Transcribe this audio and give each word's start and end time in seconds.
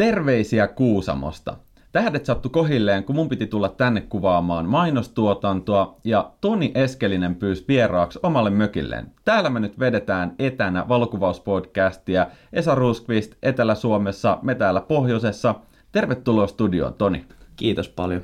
Terveisiä 0.00 0.68
Kuusamosta. 0.68 1.56
Tähdet 1.92 2.26
sattu 2.26 2.48
kohilleen, 2.48 3.04
kun 3.04 3.16
mun 3.16 3.28
piti 3.28 3.46
tulla 3.46 3.68
tänne 3.68 4.00
kuvaamaan 4.00 4.66
mainostuotantoa 4.66 5.96
ja 6.04 6.30
Toni 6.40 6.72
Eskelinen 6.74 7.34
pyysi 7.34 7.64
vieraaksi 7.68 8.18
omalle 8.22 8.50
mökilleen. 8.50 9.12
Täällä 9.24 9.50
me 9.50 9.60
nyt 9.60 9.78
vedetään 9.78 10.34
etänä 10.38 10.88
valokuvauspodcastia 10.88 12.26
Esa 12.52 12.74
Ruskvist 12.74 13.34
Etelä-Suomessa, 13.42 14.38
me 14.42 14.54
täällä 14.54 14.80
pohjoisessa. 14.80 15.54
Tervetuloa 15.92 16.46
studioon, 16.46 16.94
Toni. 16.94 17.24
Kiitos 17.56 17.88
paljon. 17.88 18.22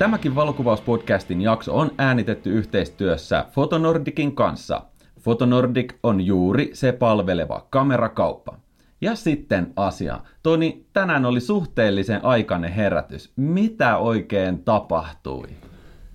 Tämäkin 0.00 0.34
valokuvauspodcastin 0.34 1.40
jakso 1.40 1.78
on 1.78 1.90
äänitetty 1.98 2.50
yhteistyössä 2.50 3.44
Fotonordikin 3.50 4.34
kanssa. 4.34 4.82
Fotonordik 5.20 5.94
on 6.02 6.20
juuri 6.20 6.70
se 6.72 6.92
palveleva 6.92 7.66
kamerakauppa. 7.70 8.58
Ja 9.00 9.14
sitten 9.14 9.72
asia. 9.76 10.20
Toni, 10.42 10.86
tänään 10.92 11.24
oli 11.24 11.40
suhteellisen 11.40 12.24
aikainen 12.24 12.72
herätys. 12.72 13.32
Mitä 13.36 13.96
oikein 13.96 14.64
tapahtui? 14.64 15.48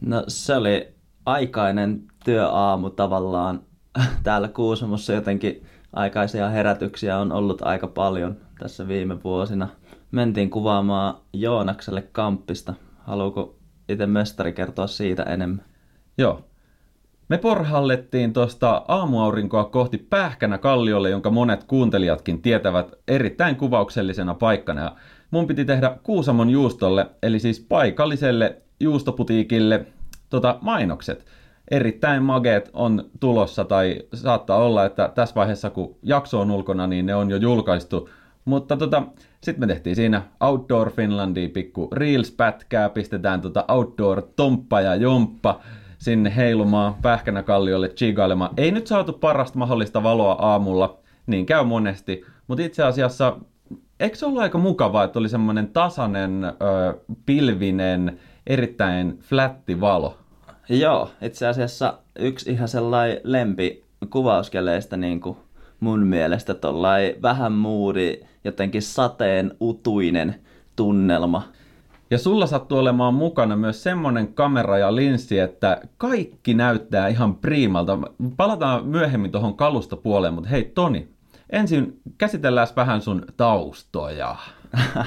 No 0.01 0.23
se 0.27 0.55
oli 0.55 0.87
aikainen 1.25 2.03
työaamu 2.23 2.89
tavallaan. 2.89 3.61
Täällä 4.23 4.47
Kuusamossa 4.47 5.13
jotenkin 5.13 5.63
aikaisia 5.93 6.49
herätyksiä 6.49 7.17
on 7.17 7.31
ollut 7.31 7.61
aika 7.61 7.87
paljon 7.87 8.37
tässä 8.59 8.87
viime 8.87 9.23
vuosina. 9.23 9.67
Mentiin 10.11 10.49
kuvaamaan 10.49 11.17
Joonakselle 11.33 12.01
kamppista. 12.01 12.73
Haluuko 13.03 13.55
itse 13.89 14.05
mestari 14.05 14.53
kertoa 14.53 14.87
siitä 14.87 15.23
enemmän. 15.23 15.65
Joo. 16.17 16.45
Me 17.29 17.37
porhallettiin 17.37 18.33
tuosta 18.33 18.85
aamuaurinkoa 18.87 19.63
kohti 19.63 19.97
Pähkänä 19.97 20.57
kalliolle, 20.57 21.09
jonka 21.09 21.29
monet 21.29 21.63
kuuntelijatkin 21.63 22.41
tietävät 22.41 22.91
erittäin 23.07 23.55
kuvauksellisena 23.55 24.33
paikkana. 24.33 24.81
Ja 24.81 24.95
mun 25.31 25.47
piti 25.47 25.65
tehdä 25.65 25.97
Kuusamon 26.03 26.49
juustolle, 26.49 27.05
eli 27.23 27.39
siis 27.39 27.59
paikalliselle 27.59 28.61
juustoputiikille, 28.79 29.85
tota, 30.29 30.57
mainokset. 30.61 31.25
Erittäin 31.71 32.23
mageet 32.23 32.69
on 32.73 33.09
tulossa, 33.19 33.65
tai 33.65 34.01
saattaa 34.13 34.57
olla, 34.57 34.85
että 34.85 35.11
tässä 35.15 35.35
vaiheessa 35.35 35.69
kun 35.69 35.95
jakso 36.03 36.41
on 36.41 36.51
ulkona, 36.51 36.87
niin 36.87 37.05
ne 37.05 37.15
on 37.15 37.29
jo 37.29 37.37
julkaistu 37.37 38.09
mutta 38.45 38.77
tota, 38.77 39.03
sitten 39.45 39.59
me 39.59 39.73
tehtiin 39.73 39.95
siinä 39.95 40.21
Outdoor 40.39 40.91
Finlandia 40.91 41.49
pikku 41.49 41.89
Reels-pätkää, 41.91 42.89
pistetään 42.89 43.41
tota 43.41 43.65
Outdoor 43.67 44.21
Tomppa 44.35 44.81
ja 44.81 44.95
Jomppa 44.95 45.59
sinne 45.97 46.35
heilumaan 46.35 46.95
Pähkänäkalliolle 47.01 47.89
chigailemaan. 47.89 48.51
Ei 48.57 48.71
nyt 48.71 48.87
saatu 48.87 49.13
parasta 49.13 49.59
mahdollista 49.59 50.03
valoa 50.03 50.33
aamulla, 50.39 50.97
niin 51.27 51.45
käy 51.45 51.63
monesti, 51.63 52.25
mutta 52.47 52.63
itse 52.63 52.83
asiassa 52.83 53.37
eikö 53.99 54.15
se 54.15 54.25
ollut 54.25 54.41
aika 54.41 54.57
mukavaa, 54.57 55.03
että 55.03 55.19
oli 55.19 55.29
semmoinen 55.29 55.67
tasainen, 55.67 56.43
ö, 56.45 56.53
pilvinen, 57.25 58.19
erittäin 58.47 59.19
flätti 59.21 59.81
valo? 59.81 60.17
Joo, 60.69 61.09
itse 61.21 61.47
asiassa 61.47 61.97
yksi 62.19 62.51
ihan 62.51 62.67
sellainen 62.67 63.19
lempi 63.23 63.83
kuvauskeleistä 64.09 64.97
niin 64.97 65.21
kuin 65.21 65.37
mun 65.79 66.07
mielestä 66.07 66.53
tollai 66.53 67.15
vähän 67.21 67.51
muuri, 67.51 68.27
jotenkin 68.45 68.81
sateen 68.81 69.51
utuinen 69.61 70.35
tunnelma. 70.75 71.43
Ja 72.11 72.17
sulla 72.17 72.47
sattuu 72.47 72.77
olemaan 72.77 73.13
mukana 73.13 73.55
myös 73.55 73.83
semmonen 73.83 74.33
kamera 74.33 74.77
ja 74.77 74.95
linssi, 74.95 75.39
että 75.39 75.81
kaikki 75.97 76.53
näyttää 76.53 77.07
ihan 77.07 77.35
priimalta. 77.35 77.97
Palataan 78.37 78.85
myöhemmin 78.85 79.31
tuohon 79.31 79.57
kalustopuoleen, 79.57 80.33
mutta 80.33 80.49
hei 80.49 80.63
Toni, 80.63 81.07
ensin 81.49 82.01
käsitellään 82.17 82.67
vähän 82.75 83.01
sun 83.01 83.25
taustoja. 83.37 84.35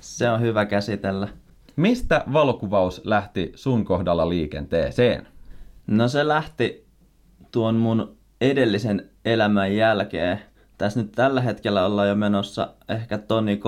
Se 0.00 0.30
on 0.30 0.40
hyvä 0.40 0.66
käsitellä. 0.66 1.28
Mistä 1.76 2.24
valokuvaus 2.32 3.00
lähti 3.04 3.52
sun 3.54 3.84
kohdalla 3.84 4.28
liikenteeseen? 4.28 5.26
No 5.86 6.08
se 6.08 6.28
lähti 6.28 6.86
tuon 7.50 7.74
mun 7.74 8.16
edellisen 8.40 9.10
elämän 9.24 9.76
jälkeen. 9.76 10.40
Tässä 10.78 11.00
nyt 11.00 11.12
tällä 11.12 11.40
hetkellä 11.40 11.86
ollaan 11.86 12.08
jo 12.08 12.14
menossa 12.14 12.68
ehkä 12.88 13.18
toni 13.18 13.60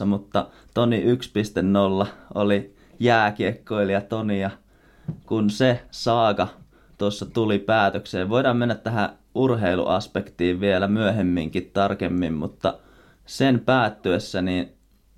3.0, 0.00 0.06
mutta 0.06 0.46
toni 0.74 1.04
1.0 2.02 2.06
oli 2.34 2.74
jääkiekkoilija 3.00 4.00
Toni 4.00 4.40
ja 4.40 4.50
kun 5.26 5.50
se 5.50 5.84
saaga 5.90 6.48
tuossa 6.98 7.26
tuli 7.26 7.58
päätökseen, 7.58 8.28
voidaan 8.28 8.56
mennä 8.56 8.74
tähän 8.74 9.08
urheiluaspektiin 9.34 10.60
vielä 10.60 10.88
myöhemminkin 10.88 11.70
tarkemmin, 11.72 12.32
mutta 12.32 12.78
sen 13.26 13.60
päättyessä 13.60 14.42
niin 14.42 14.72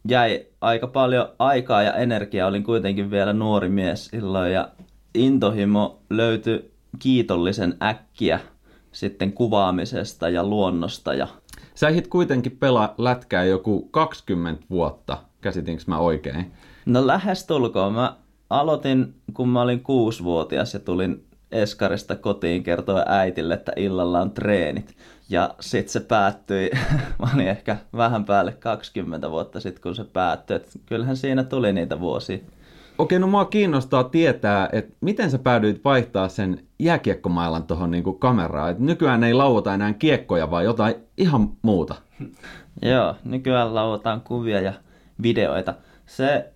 jäi 0.08 0.47
aika 0.60 0.87
paljon 0.87 1.28
aikaa 1.38 1.82
ja 1.82 1.94
energiaa, 1.94 2.48
olin 2.48 2.64
kuitenkin 2.64 3.10
vielä 3.10 3.32
nuori 3.32 3.69
mies 3.69 4.06
silloin 4.06 4.53
ja 4.53 4.69
intohimo 5.14 6.03
löytyi 6.10 6.70
kiitollisen 6.98 7.76
äkkiä 7.82 8.41
sitten 8.97 9.33
kuvaamisesta 9.33 10.29
ja 10.29 10.45
luonnosta. 10.45 11.15
Ja... 11.15 11.29
Sä 11.75 11.89
ehdit 11.89 12.09
kuitenkin 12.09 12.57
pelaa 12.57 12.95
lätkää 12.99 13.45
joku 13.45 13.89
20 13.91 14.62
vuotta, 14.71 15.19
käsitinkö 15.41 15.83
mä 15.87 15.99
oikein? 15.99 16.53
No 16.87 17.06
lähestulkoon. 17.06 17.93
Mä 17.93 18.17
aloitin, 18.51 19.15
kun 19.35 19.49
mä 19.49 19.62
olin 19.62 19.81
kuusivuotias 19.81 20.75
ja 20.75 20.81
tulin 20.81 21.25
Eskarista 21.53 22.17
kotiin 22.17 22.62
kertoa 22.62 23.05
äitille, 23.06 23.55
että 23.55 23.73
illalla 23.77 24.21
on 24.21 24.31
treenit. 24.31 24.97
Ja 25.29 25.55
sitten 25.61 25.93
se 25.93 26.01
päättyi, 26.01 26.71
mä 27.21 27.31
olin 27.35 27.49
ehkä 27.49 27.77
vähän 27.97 28.25
päälle 28.25 28.53
20 28.53 29.31
vuotta 29.31 29.61
sitten, 29.61 29.83
kun 29.83 29.95
se 29.95 30.05
päättyi. 30.05 30.56
Et 30.56 30.81
kyllähän 30.87 31.17
siinä 31.17 31.45
tuli 31.45 31.73
niitä 31.73 32.01
vuosia. 32.01 32.39
Okei, 32.99 33.19
no 33.19 33.27
mua 33.27 33.45
kiinnostaa 33.45 34.05
tietää, 34.05 34.69
että 34.73 34.97
miten 35.01 35.31
sä 35.31 35.39
päädyit 35.39 35.84
vaihtaa 35.84 36.29
sen 36.29 36.67
jääkiekkomailan 36.79 37.65
tuohon 37.65 37.91
niinku 37.91 38.12
kameraan. 38.12 38.71
Et 38.71 38.79
nykyään 38.79 39.25
ei 39.25 39.34
lauota 39.34 39.75
enää 39.75 39.93
kiekkoja, 39.93 40.51
vaan 40.51 40.65
jotain 40.65 40.95
ihan 41.19 41.51
muuta. 41.62 41.95
Joo, 42.83 43.15
nykyään 43.25 43.75
lauotaan 43.75 44.21
kuvia 44.21 44.61
ja 44.61 44.73
videoita. 45.23 45.75
Se 46.06 46.53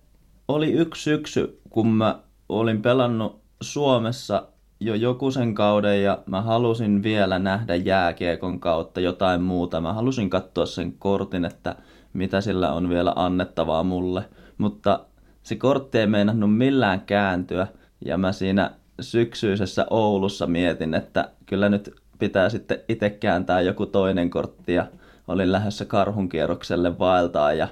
oli 0.47 0.71
yksi 0.71 1.03
syksy, 1.03 1.61
kun 1.69 1.87
mä 1.87 2.19
olin 2.49 2.81
pelannut 2.81 3.41
Suomessa 3.61 4.47
jo 4.79 4.95
joku 4.95 5.31
sen 5.31 5.55
kauden 5.55 6.03
ja 6.03 6.19
mä 6.25 6.41
halusin 6.41 7.03
vielä 7.03 7.39
nähdä 7.39 7.75
jääkiekon 7.75 8.59
kautta 8.59 8.99
jotain 8.99 9.41
muuta. 9.41 9.81
Mä 9.81 9.93
halusin 9.93 10.29
katsoa 10.29 10.65
sen 10.65 10.93
kortin, 10.93 11.45
että 11.45 11.75
mitä 12.13 12.41
sillä 12.41 12.73
on 12.73 12.89
vielä 12.89 13.13
annettavaa 13.15 13.83
mulle. 13.83 14.23
Mutta 14.57 14.99
se 15.43 15.55
kortti 15.55 15.97
ei 15.97 16.07
meinannut 16.07 16.57
millään 16.57 17.01
kääntyä 17.01 17.67
ja 18.05 18.17
mä 18.17 18.31
siinä 18.31 18.71
syksyisessä 18.99 19.85
Oulussa 19.89 20.47
mietin, 20.47 20.93
että 20.93 21.29
kyllä 21.45 21.69
nyt 21.69 21.95
pitää 22.19 22.49
sitten 22.49 22.79
itse 22.89 23.09
kääntää 23.09 23.61
joku 23.61 23.85
toinen 23.85 24.29
kortti 24.29 24.73
ja 24.73 24.85
olin 25.27 25.51
lähdössä 25.51 25.85
karhunkierrokselle 25.85 26.99
vaeltaa 26.99 27.53
ja 27.53 27.67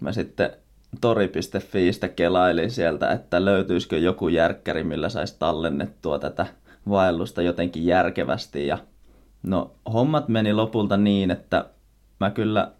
mä 0.00 0.12
sitten 0.12 0.50
tori.fiistä 1.00 2.08
kelailin 2.08 2.70
sieltä, 2.70 3.10
että 3.10 3.44
löytyisikö 3.44 3.98
joku 3.98 4.28
järkkäri, 4.28 4.84
millä 4.84 5.08
saisi 5.08 5.36
tallennettua 5.38 6.18
tätä 6.18 6.46
vaellusta 6.88 7.42
jotenkin 7.42 7.86
järkevästi 7.86 8.66
ja 8.66 8.78
no 9.42 9.70
hommat 9.92 10.28
meni 10.28 10.52
lopulta 10.52 10.96
niin, 10.96 11.30
että 11.30 11.64
mä 12.20 12.30
kyllä 12.30 12.70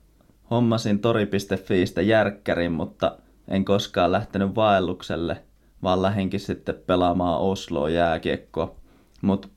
hommasin 0.51 0.99
tori.fiistä 0.99 2.03
järkkärin, 2.03 2.73
mutta 2.73 3.19
en 3.49 3.65
koskaan 3.65 4.13
lähtenyt 4.13 4.55
vaellukselle, 4.55 5.43
vaan 5.83 6.03
lähinkin 6.03 6.41
sitten 6.41 6.75
pelaamaan 6.87 7.41
Osloa 7.41 7.91
jääkiekkoa. 7.91 8.75
Mutta 9.23 9.49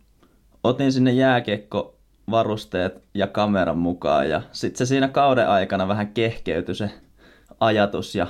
otin 0.63 0.91
sinne 0.91 1.11
jääkiekko 1.11 1.95
varusteet 2.31 3.03
ja 3.13 3.27
kameran 3.27 3.77
mukaan 3.77 4.29
ja 4.29 4.41
sitten 4.51 4.77
se 4.77 4.85
siinä 4.85 5.07
kauden 5.07 5.49
aikana 5.49 5.87
vähän 5.87 6.07
kehkeytyi 6.07 6.75
se 6.75 6.91
ajatus 7.59 8.15
ja 8.15 8.27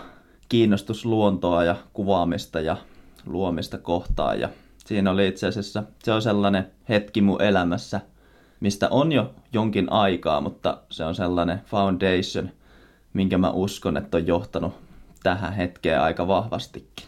kiinnostus 0.50 1.06
luontoa 1.06 1.63
ja 1.63 1.75
kuvaamista 1.94 2.59
ja 2.59 2.77
luomista 3.25 3.77
kohtaan 3.77 4.39
ja 4.39 4.50
siinä 4.85 5.11
oli 5.11 5.27
itse 5.27 5.47
asiassa, 5.47 5.83
se 6.03 6.13
on 6.13 6.21
sellainen 6.21 6.67
hetki 6.89 7.21
mun 7.21 7.41
elämässä, 7.41 8.01
mistä 8.59 8.89
on 8.89 9.11
jo 9.11 9.33
jonkin 9.53 9.91
aikaa, 9.91 10.41
mutta 10.41 10.77
se 10.89 11.06
on 11.06 11.15
sellainen 11.15 11.61
foundation, 11.65 12.50
minkä 13.13 13.38
mä 13.38 13.51
uskon, 13.51 13.97
että 13.97 14.17
on 14.17 14.27
johtanut 14.27 14.73
tähän 15.24 15.54
hetkeen 15.54 16.01
aika 16.01 16.27
vahvastikin. 16.27 17.07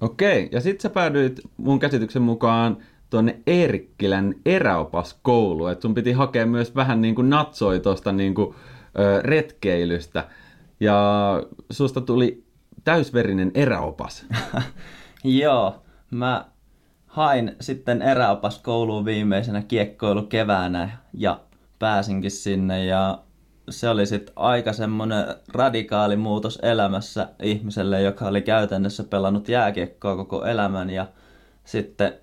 Okei, 0.00 0.48
ja 0.52 0.60
sitten 0.60 0.82
sä 0.82 0.90
päädyit 0.90 1.40
mun 1.56 1.78
käsityksen 1.78 2.22
mukaan 2.22 2.76
tuonne 3.10 3.40
Eerikkilän 3.46 4.34
eräopaskoulu, 4.46 5.66
että 5.66 5.82
sun 5.82 5.94
piti 5.94 6.12
hakea 6.12 6.46
myös 6.46 6.74
vähän 6.74 7.00
niin 7.00 7.14
kuin 7.14 7.30
natsoi 7.30 7.80
tuosta 7.80 8.12
niin 8.12 8.34
kuin, 8.34 8.54
ö, 8.98 9.22
retkeilystä, 9.22 10.28
ja 10.80 11.02
susta 11.70 12.00
tuli 12.00 12.44
täysverinen 12.84 13.50
eräopas. 13.54 14.26
Joo, 15.24 15.82
mä 16.10 16.44
hain 17.06 17.56
sitten 17.60 18.02
eräopas 18.02 18.58
kouluun 18.58 19.04
viimeisenä 19.04 19.62
kiekkoilu 19.62 20.22
keväänä 20.22 20.90
ja 21.14 21.40
pääsinkin 21.78 22.30
sinne 22.30 22.84
ja 22.84 23.18
se 23.70 23.88
oli 23.88 24.06
sitten 24.06 24.32
aika 24.36 24.72
semmoinen 24.72 25.24
radikaali 25.48 26.16
muutos 26.16 26.58
elämässä 26.62 27.28
ihmiselle, 27.42 28.02
joka 28.02 28.26
oli 28.26 28.42
käytännössä 28.42 29.04
pelannut 29.04 29.48
jääkiekkoa 29.48 30.16
koko 30.16 30.44
elämän 30.44 30.90
ja 30.90 31.06
sitten 31.64 32.14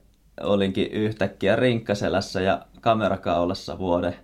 olinkin 0.41 0.91
yhtäkkiä 0.91 1.55
rinkkaselässä 1.55 2.41
ja 2.41 2.65
kamerakaulassa 2.81 3.77
vuode. 3.77 4.19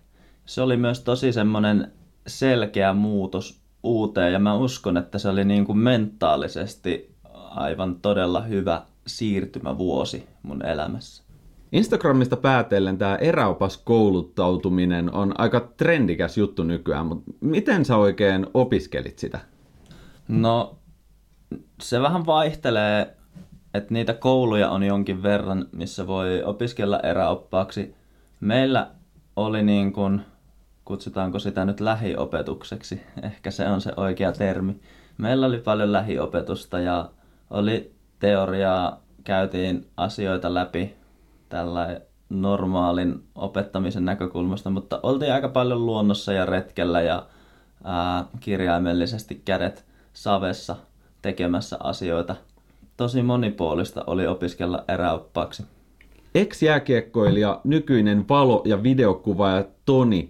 Se 0.46 0.62
oli 0.62 0.78
myös 0.78 1.00
tosi 1.00 1.34
semmoinen 1.34 1.92
selkeä 2.28 2.94
muutos 2.94 3.62
uuteen 3.84 4.34
ja 4.34 4.40
mä 4.40 4.56
uskon, 4.56 4.98
että 4.98 5.20
se 5.20 5.30
oli 5.30 5.46
niin 5.46 5.66
kuin 5.66 5.78
mentaalisesti 5.78 7.16
aivan 7.34 7.96
todella 7.96 8.42
hyvä 8.42 8.82
siirtymävuosi 9.08 10.28
mun 10.44 10.66
elämässä. 10.66 11.25
Instagramista 11.72 12.38
päätellen 12.38 12.98
tämä 12.98 13.16
eräopas 13.16 13.78
kouluttautuminen 13.78 15.14
on 15.14 15.34
aika 15.38 15.60
trendikäs 15.78 16.38
juttu 16.38 16.64
nykyään, 16.64 17.06
mutta 17.06 17.32
miten 17.42 17.86
sä 17.86 17.98
oikein 17.98 18.48
opiskelit 18.54 19.20
sitä? 19.20 19.40
No, 20.28 20.78
se 21.82 22.02
vähän 22.02 22.26
vaihtelee, 22.26 23.16
että 23.74 23.94
niitä 23.94 24.14
kouluja 24.14 24.70
on 24.70 24.84
jonkin 24.84 25.24
verran, 25.24 25.66
missä 25.72 26.08
voi 26.08 26.44
opiskella 26.44 27.00
eräoppaaksi. 27.00 27.96
Meillä 28.40 28.92
oli 29.36 29.64
niin 29.64 29.94
kuin, 29.94 30.22
kutsutaanko 30.86 31.40
sitä 31.40 31.66
nyt 31.66 31.80
lähiopetukseksi, 31.80 33.02
ehkä 33.24 33.52
se 33.52 33.68
on 33.68 33.82
se 33.82 33.92
oikea 33.98 34.32
termi. 34.32 34.80
Meillä 35.18 35.46
oli 35.46 35.58
paljon 35.58 35.92
lähiopetusta 35.92 36.80
ja 36.80 37.10
oli 37.50 37.92
teoriaa, 38.20 39.02
käytiin 39.24 39.88
asioita 39.98 40.54
läpi 40.54 40.96
tällä 41.50 42.02
normaalin 42.30 43.24
opettamisen 43.36 44.06
näkökulmasta, 44.06 44.70
mutta 44.70 45.00
oltiin 45.04 45.34
aika 45.34 45.50
paljon 45.50 45.86
luonnossa 45.86 46.34
ja 46.34 46.46
retkellä 46.46 47.02
ja 47.02 47.26
ää, 47.84 48.26
kirjaimellisesti 48.40 49.42
kädet 49.46 49.86
savessa 50.14 50.76
tekemässä 51.22 51.78
asioita. 51.80 52.36
Tosi 52.98 53.22
monipuolista 53.22 54.04
oli 54.08 54.28
opiskella 54.28 54.84
eräoppaaksi. 54.88 55.64
Ex-jääkiekkoilija, 56.36 57.62
nykyinen 57.64 58.26
valo- 58.30 58.62
ja 58.66 58.84
videokuvaaja 58.84 59.66
Toni, 59.86 60.30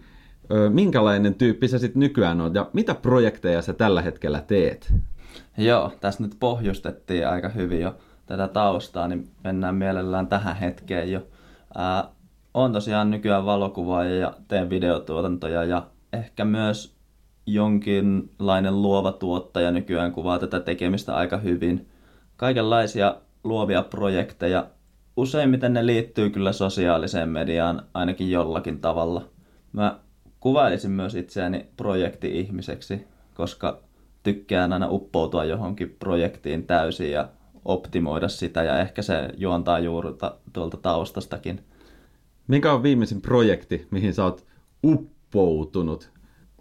minkälainen 0.69 1.35
tyyppi 1.35 1.67
sä 1.67 1.79
sitten 1.79 1.99
nykyään 1.99 2.41
on 2.41 2.55
ja 2.55 2.69
mitä 2.73 2.95
projekteja 2.95 3.61
sä 3.61 3.73
tällä 3.73 4.01
hetkellä 4.01 4.41
teet? 4.47 4.93
Joo, 5.57 5.91
tässä 6.01 6.23
nyt 6.23 6.35
pohjustettiin 6.39 7.27
aika 7.27 7.49
hyvin 7.49 7.81
jo 7.81 7.95
tätä 8.25 8.47
taustaa, 8.47 9.07
niin 9.07 9.29
mennään 9.43 9.75
mielellään 9.75 10.27
tähän 10.27 10.55
hetkeen 10.55 11.11
jo. 11.11 11.27
Ää, 11.75 12.03
on 12.53 12.73
tosiaan 12.73 13.11
nykyään 13.11 13.45
valokuvaaja 13.45 14.15
ja 14.15 14.33
teen 14.47 14.69
videotuotantoja 14.69 15.63
ja 15.63 15.87
ehkä 16.13 16.45
myös 16.45 16.95
jonkinlainen 17.45 18.81
luova 18.81 19.11
tuottaja 19.11 19.71
nykyään 19.71 20.11
kuvaa 20.11 20.39
tätä 20.39 20.59
tekemistä 20.59 21.15
aika 21.15 21.37
hyvin. 21.37 21.89
Kaikenlaisia 22.37 23.15
luovia 23.43 23.83
projekteja. 23.83 24.67
Useimmiten 25.17 25.73
ne 25.73 25.85
liittyy 25.85 26.29
kyllä 26.29 26.51
sosiaaliseen 26.51 27.29
mediaan 27.29 27.81
ainakin 27.93 28.31
jollakin 28.31 28.79
tavalla. 28.79 29.21
Mä 29.71 29.99
kuvailisin 30.39 30.91
myös 30.91 31.15
itseäni 31.15 31.65
projekti-ihmiseksi, 31.77 33.07
koska 33.33 33.79
tykkään 34.23 34.73
aina 34.73 34.87
uppoutua 34.89 35.43
johonkin 35.43 35.95
projektiin 35.99 36.67
täysin 36.67 37.11
ja 37.11 37.29
optimoida 37.65 38.27
sitä 38.27 38.63
ja 38.63 38.79
ehkä 38.79 39.01
se 39.01 39.29
juontaa 39.37 39.79
juuri 39.79 40.09
tuolta 40.53 40.77
taustastakin. 40.77 41.63
Mikä 42.47 42.73
on 42.73 42.83
viimeisin 42.83 43.21
projekti, 43.21 43.87
mihin 43.91 44.13
sä 44.13 44.23
oot 44.23 44.45
uppoutunut? 44.85 46.09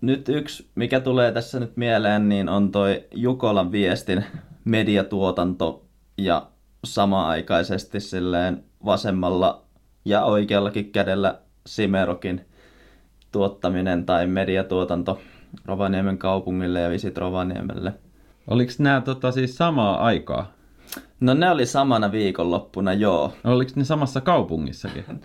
Nyt 0.00 0.28
yksi, 0.28 0.66
mikä 0.74 1.00
tulee 1.00 1.32
tässä 1.32 1.60
nyt 1.60 1.76
mieleen, 1.76 2.28
niin 2.28 2.48
on 2.48 2.72
toi 2.72 3.04
Jukolan 3.14 3.72
viestin 3.72 4.24
mediatuotanto 4.64 5.84
ja 6.18 6.46
sama-aikaisesti 6.84 8.00
silleen 8.00 8.64
vasemmalla 8.84 9.64
ja 10.04 10.24
oikeallakin 10.24 10.92
kädellä 10.92 11.38
Simerokin 11.66 12.40
tuottaminen 13.32 14.06
tai 14.06 14.26
mediatuotanto 14.26 15.20
Rovaniemen 15.64 16.18
kaupungille 16.18 16.80
ja 16.80 16.90
Visit 16.90 17.18
Rovaniemelle. 17.18 17.92
Oliko 18.46 18.72
nämä 18.78 19.00
tota, 19.00 19.32
siis 19.32 19.56
samaa 19.56 20.04
aikaa? 20.04 20.52
No 21.20 21.34
ne 21.34 21.50
oli 21.50 21.66
samana 21.66 22.12
viikonloppuna, 22.12 22.92
joo. 22.92 23.32
Oliko 23.44 23.70
ne 23.75 23.84
samassa 23.84 24.20
kaupungissakin? 24.20 25.04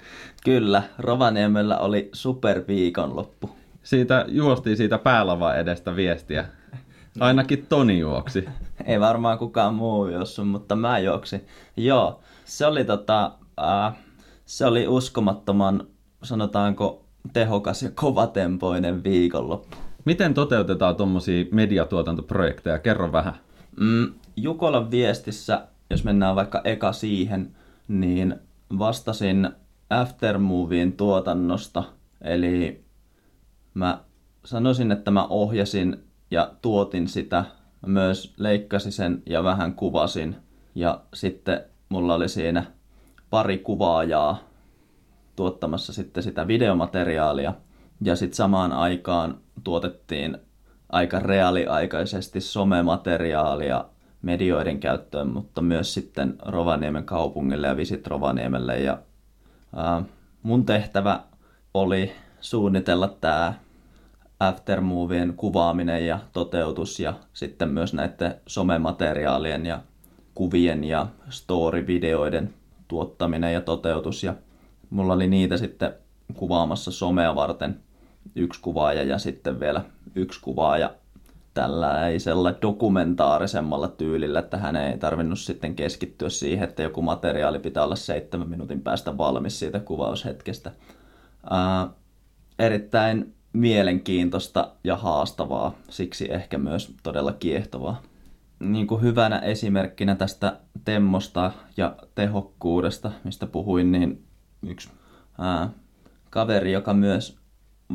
Kyllä, 0.46 0.84
Rovaniemellä 0.98 1.78
oli 1.78 2.10
superviikonloppu. 2.14 3.50
Siitä 3.84 4.26
juostiin 4.28 4.78
siitä 4.78 4.98
päälava 4.98 5.56
edestä 5.56 5.96
viestiä. 5.96 6.46
Ainakin 7.20 7.66
Toni 7.70 8.00
juoksi. 8.00 8.46
Ei 8.86 9.00
varmaan 9.00 9.38
kukaan 9.38 9.76
muu 9.76 10.08
juossu, 10.08 10.46
mutta 10.46 10.76
mä 10.76 11.00
juoksin. 11.00 11.46
Joo, 11.78 12.20
se 12.46 12.66
oli 12.66 12.86
tota, 12.86 13.32
äh, 13.62 13.94
se 14.46 14.66
oli 14.66 14.88
uskomattoman, 14.88 15.88
sanotaanko, 16.24 17.06
tehokas 17.34 17.84
ja 17.84 17.92
kovatempoinen 17.92 19.04
viikonloppu. 19.04 19.78
Miten 20.06 20.34
toteutetaan 20.34 20.96
tuommoisia 20.96 21.46
mediatuotantoprojekteja? 21.52 22.80
Kerro 22.80 23.12
vähän. 23.12 23.34
Mm, 23.80 24.14
Jukolan 24.36 24.92
viestissä, 24.92 25.68
jos 25.90 26.04
mennään 26.04 26.36
vaikka 26.36 26.62
eka 26.64 26.94
siihen, 26.94 27.56
niin 27.88 28.36
vastasin 28.80 29.50
Aftermovien 29.90 30.94
tuotannosta. 30.94 31.84
Eli 32.22 32.86
mä 33.74 34.00
sanoisin, 34.46 34.92
että 34.92 35.12
mä 35.12 35.28
ohjasin 35.28 36.04
ja 36.32 36.52
tuotin 36.62 37.08
sitä. 37.08 37.46
Mä 37.82 37.88
myös 37.88 38.34
leikkasin 38.38 38.92
sen 38.92 39.24
ja 39.26 39.44
vähän 39.44 39.74
kuvasin. 39.74 40.36
Ja 40.76 41.02
sitten 41.14 41.62
mulla 41.90 42.16
oli 42.16 42.30
siinä 42.30 42.64
pari 43.30 43.58
kuvaajaa 43.58 44.40
tuottamassa 45.36 45.94
sitten 45.94 46.24
sitä 46.24 46.48
videomateriaalia. 46.48 47.54
Ja 48.02 48.16
sitten 48.16 48.36
samaan 48.36 48.72
aikaan 48.72 49.38
tuotettiin 49.64 50.38
aika 50.90 51.20
reaaliaikaisesti 51.20 52.42
somemateriaalia 52.42 53.86
medioiden 54.22 54.80
käyttöön, 54.80 55.28
mutta 55.28 55.62
myös 55.62 55.94
sitten 55.94 56.36
Rovaniemen 56.46 57.04
kaupungille 57.04 57.68
ja 57.68 57.78
Visit 57.78 58.08
Rovaniemelle. 58.08 58.80
Ja, 58.80 58.98
ää, 59.76 60.04
mun 60.44 60.66
tehtävä 60.66 61.24
oli 61.74 62.12
suunnitella 62.42 63.08
tämä 63.08 63.54
aftermovien 64.40 65.34
kuvaaminen 65.38 66.06
ja 66.06 66.20
toteutus 66.34 67.00
ja 67.00 67.14
sitten 67.34 67.70
myös 67.70 67.94
näiden 67.94 68.36
somemateriaalien 68.48 69.66
ja 69.66 69.82
kuvien 70.36 70.84
ja 70.84 71.08
story-videoiden 71.30 72.54
tuottaminen 72.88 73.54
ja 73.54 73.62
toteutus. 73.62 74.24
Ja 74.24 74.36
mulla 74.90 75.14
oli 75.14 75.28
niitä 75.28 75.58
sitten 75.58 75.94
kuvaamassa 76.34 76.92
somea 76.92 77.36
varten 77.36 77.80
yksi 78.36 78.62
kuvaaja 78.62 79.04
ja 79.04 79.18
sitten 79.18 79.60
vielä 79.60 79.82
yksi 80.16 80.42
kuvaaja 80.42 80.94
tällaisella 81.60 82.54
dokumentaarisemmalla 82.62 83.88
tyylillä, 83.88 84.40
että 84.40 84.58
hän 84.58 84.76
ei 84.76 84.98
tarvinnut 84.98 85.40
sitten 85.40 85.76
keskittyä 85.76 86.30
siihen, 86.30 86.70
että 86.70 86.84
joku 86.84 87.02
materiaali 87.02 87.60
pitää 87.60 87.84
olla 87.84 87.96
seitsemän 87.96 88.50
minuutin 88.50 88.82
päästä 88.82 89.18
valmis 89.18 89.60
siitä 89.60 89.80
kuvaushetkestä. 89.80 90.72
Ää, 91.50 91.90
erittäin 92.60 93.34
mielenkiintoista 93.54 94.72
ja 94.84 94.96
haastavaa, 94.96 95.76
siksi 95.90 96.32
ehkä 96.32 96.58
myös 96.58 96.94
todella 97.04 97.34
kiehtovaa. 97.34 98.02
Niin 98.60 98.88
kuin 98.88 99.02
hyvänä 99.02 99.40
esimerkkinä 99.40 100.16
tästä 100.16 100.60
temmosta 100.86 101.52
ja 101.78 101.96
tehokkuudesta, 102.16 103.12
mistä 103.24 103.48
puhuin, 103.48 103.92
niin 103.92 104.24
yksi 104.68 104.90
ää, 105.40 105.70
kaveri, 106.30 106.72
joka 106.72 106.94
myös 106.94 107.38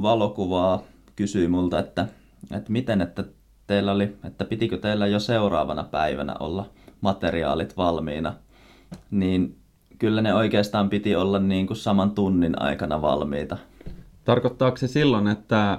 valokuvaa, 0.02 0.83
kysyi 1.16 1.49
multa, 1.49 1.78
että, 1.78 2.09
että 2.52 2.73
miten, 2.73 3.00
että 3.00 3.25
teillä 3.66 3.92
oli, 3.92 4.16
että 4.25 4.44
pitikö 4.44 4.78
teillä 4.78 5.06
jo 5.06 5.21
seuraavana 5.21 5.85
päivänä 5.85 6.35
olla 6.40 6.66
materiaalit 7.00 7.76
valmiina, 7.76 8.35
niin 9.11 9.56
kyllä 9.99 10.23
ne 10.23 10.35
oikeastaan 10.35 10.90
piti 10.90 11.16
olla 11.16 11.38
niin 11.38 11.66
kuin 11.66 11.76
saman 11.76 12.11
tunnin 12.11 12.62
aikana 12.62 13.02
valmiita. 13.02 13.56
Tarkoittaako 14.25 14.76
se 14.76 14.87
silloin, 14.88 15.28
että 15.28 15.78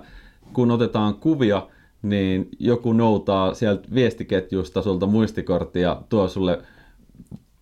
kun 0.54 0.72
otetaan 0.72 1.15
kuvia, 1.15 1.68
niin 2.01 2.50
joku 2.60 2.94
noutaa 2.94 3.54
sieltä 3.54 3.88
viestiketjusta 3.94 4.82
sulta 4.82 5.08
muistikorttia, 5.08 6.01
tuo 6.10 6.27
sulle 6.27 6.62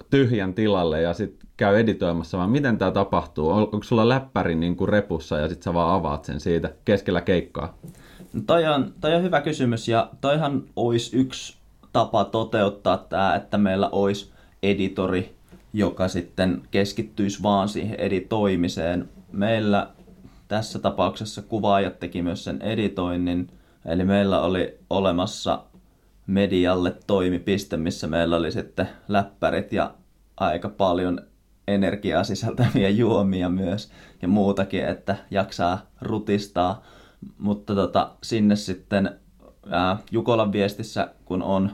tyhjän 0.09 0.53
tilalle 0.53 1.01
ja 1.01 1.13
sitten 1.13 1.49
käy 1.57 1.79
editoimassa, 1.79 2.37
vaan 2.37 2.49
miten 2.49 2.77
tämä 2.77 2.91
tapahtuu? 2.91 3.49
Onko 3.49 3.83
sulla 3.83 4.09
läppäri 4.09 4.55
niin 4.55 4.75
kuin 4.75 4.89
repussa 4.89 5.39
ja 5.39 5.47
sitten 5.49 5.63
sä 5.63 5.73
vaan 5.73 5.95
avaat 5.95 6.25
sen 6.25 6.39
siitä 6.39 6.73
keskellä 6.85 7.21
keikkaa? 7.21 7.77
Toi, 8.47 8.65
on, 8.65 8.93
toi 9.01 9.15
on 9.15 9.23
hyvä 9.23 9.41
kysymys 9.41 9.87
ja 9.87 10.09
toihan 10.21 10.63
olisi 10.75 11.17
yksi 11.17 11.57
tapa 11.93 12.25
toteuttaa 12.25 12.97
tämä, 12.97 13.35
että 13.35 13.57
meillä 13.57 13.89
olisi 13.91 14.31
editori, 14.63 15.35
joka 15.73 16.07
sitten 16.07 16.61
keskittyisi 16.71 17.43
vaan 17.43 17.69
siihen 17.69 17.99
editoimiseen. 17.99 19.09
Meillä 19.31 19.87
tässä 20.47 20.79
tapauksessa 20.79 21.41
kuvaajat 21.41 21.99
teki 21.99 22.21
myös 22.21 22.43
sen 22.43 22.61
editoinnin, 22.61 23.49
eli 23.85 24.05
meillä 24.05 24.41
oli 24.41 24.77
olemassa 24.89 25.63
medialle 26.27 26.95
toimipiste, 27.07 27.77
missä 27.77 28.07
meillä 28.07 28.35
oli 28.35 28.51
sitten 28.51 28.89
läppärit 29.07 29.73
ja 29.73 29.93
aika 30.37 30.69
paljon 30.69 31.21
energiaa 31.67 32.23
sisältäviä 32.23 32.89
juomia 32.89 33.49
myös 33.49 33.91
ja 34.21 34.27
muutakin, 34.27 34.85
että 34.85 35.15
jaksaa 35.31 35.81
rutistaa. 36.01 36.83
Mutta 37.37 37.75
tota, 37.75 38.11
sinne 38.23 38.55
sitten 38.55 39.19
ää, 39.69 39.97
Jukolan 40.11 40.51
viestissä, 40.51 41.13
kun 41.25 41.43
on 41.43 41.71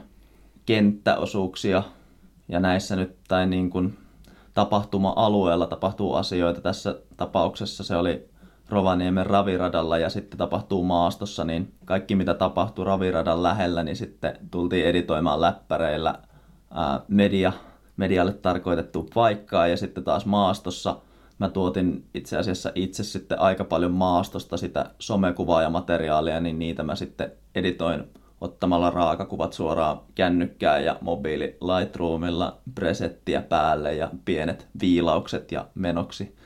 kenttäosuuksia 0.66 1.82
ja 2.48 2.60
näissä 2.60 2.96
nyt 2.96 3.16
tai 3.28 3.46
niin 3.46 3.70
kuin 3.70 3.98
tapahtuma-alueella 4.54 5.66
tapahtuu 5.66 6.14
asioita. 6.14 6.60
Tässä 6.60 7.00
tapauksessa 7.16 7.84
se 7.84 7.96
oli 7.96 8.30
Rovaniemen 8.68 9.26
raviradalla 9.26 9.98
ja 9.98 10.10
sitten 10.10 10.38
tapahtuu 10.38 10.84
maastossa, 10.84 11.44
niin 11.44 11.74
kaikki 11.84 12.14
mitä 12.14 12.34
tapahtui 12.34 12.84
raviradan 12.84 13.42
lähellä, 13.42 13.82
niin 13.82 13.96
sitten 13.96 14.38
tultiin 14.50 14.86
editoimaan 14.86 15.40
läppäreillä 15.40 16.18
ää, 16.74 17.00
media, 17.08 17.52
medialle 17.96 18.32
tarkoitettu 18.32 19.08
paikkaa 19.14 19.66
ja 19.66 19.76
sitten 19.76 20.04
taas 20.04 20.26
maastossa 20.26 20.96
mä 21.40 21.48
tuotin 21.48 22.04
itse 22.14 22.38
asiassa 22.38 22.72
itse 22.74 23.04
sitten 23.04 23.40
aika 23.40 23.64
paljon 23.64 23.92
maastosta 23.92 24.56
sitä 24.56 24.90
somekuvaa 24.98 25.62
ja 25.62 25.70
materiaalia, 25.70 26.40
niin 26.40 26.58
niitä 26.58 26.82
mä 26.82 26.94
sitten 26.94 27.32
editoin 27.54 28.04
ottamalla 28.40 28.90
raakakuvat 28.90 29.52
suoraan 29.52 30.00
kännykkään 30.14 30.84
ja 30.84 30.96
mobiili 31.00 31.56
Lightroomilla 31.60 32.58
presettiä 32.74 33.42
päälle 33.42 33.94
ja 33.94 34.10
pienet 34.24 34.68
viilaukset 34.80 35.52
ja 35.52 35.66
menoksi 35.74 36.36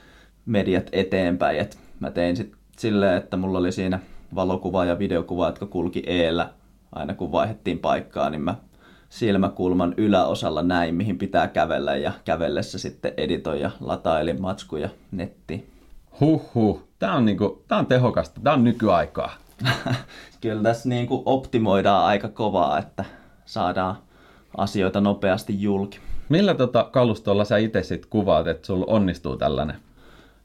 mediat 0.47 0.87
eteenpäin. 0.93 1.59
Et 1.59 1.79
mä 2.01 2.11
tein 2.11 2.37
sitten 2.37 2.59
silleen, 2.79 3.17
että 3.17 3.37
mulla 3.37 3.59
oli 3.59 3.73
siinä 3.73 4.01
valokuva 4.35 4.85
ja 4.85 4.99
videokuva, 4.99 5.47
jotka 5.47 5.67
kulki 5.67 6.03
eellä 6.07 6.51
aina 6.93 7.15
kun 7.15 7.33
vaihdettiin 7.33 7.79
paikkaa, 7.79 8.31
niin 8.31 8.43
mä 8.43 8.55
silmäkulman 9.15 9.95
yläosalla 9.97 10.63
näin, 10.63 10.95
mihin 10.95 11.19
pitää 11.19 11.49
kävellä 11.49 11.97
ja 11.97 12.13
kävellessä 12.25 12.79
sitten 12.79 13.13
editoin 13.17 13.61
ja 13.61 13.71
latailin 13.81 14.43
matskuja 14.43 14.89
nettiin. 15.13 15.71
Huhhuh, 16.21 16.83
tää 16.99 17.15
on, 17.15 17.25
niinku, 17.25 17.65
tää 17.69 17.79
on 17.79 17.87
tehokasta, 17.87 18.41
tää 18.45 18.53
on 18.53 18.65
nykyaikaa. 18.65 19.33
Kyllä 20.41 20.63
tässä 20.63 20.89
niin 20.89 21.07
kuin 21.07 21.23
optimoidaan 21.27 22.05
aika 22.05 22.29
kovaa, 22.29 22.79
että 22.79 23.05
saadaan 23.45 23.97
asioita 24.57 25.01
nopeasti 25.01 25.63
julki. 25.63 25.99
Millä 26.29 26.55
tota 26.55 26.89
kalustolla 26.93 27.45
sä 27.45 27.57
itse 27.57 27.83
sitten 27.83 28.11
kuvaat, 28.11 28.47
että 28.47 28.67
sulla 28.67 28.87
onnistuu 28.89 29.37
tällainen? 29.37 29.77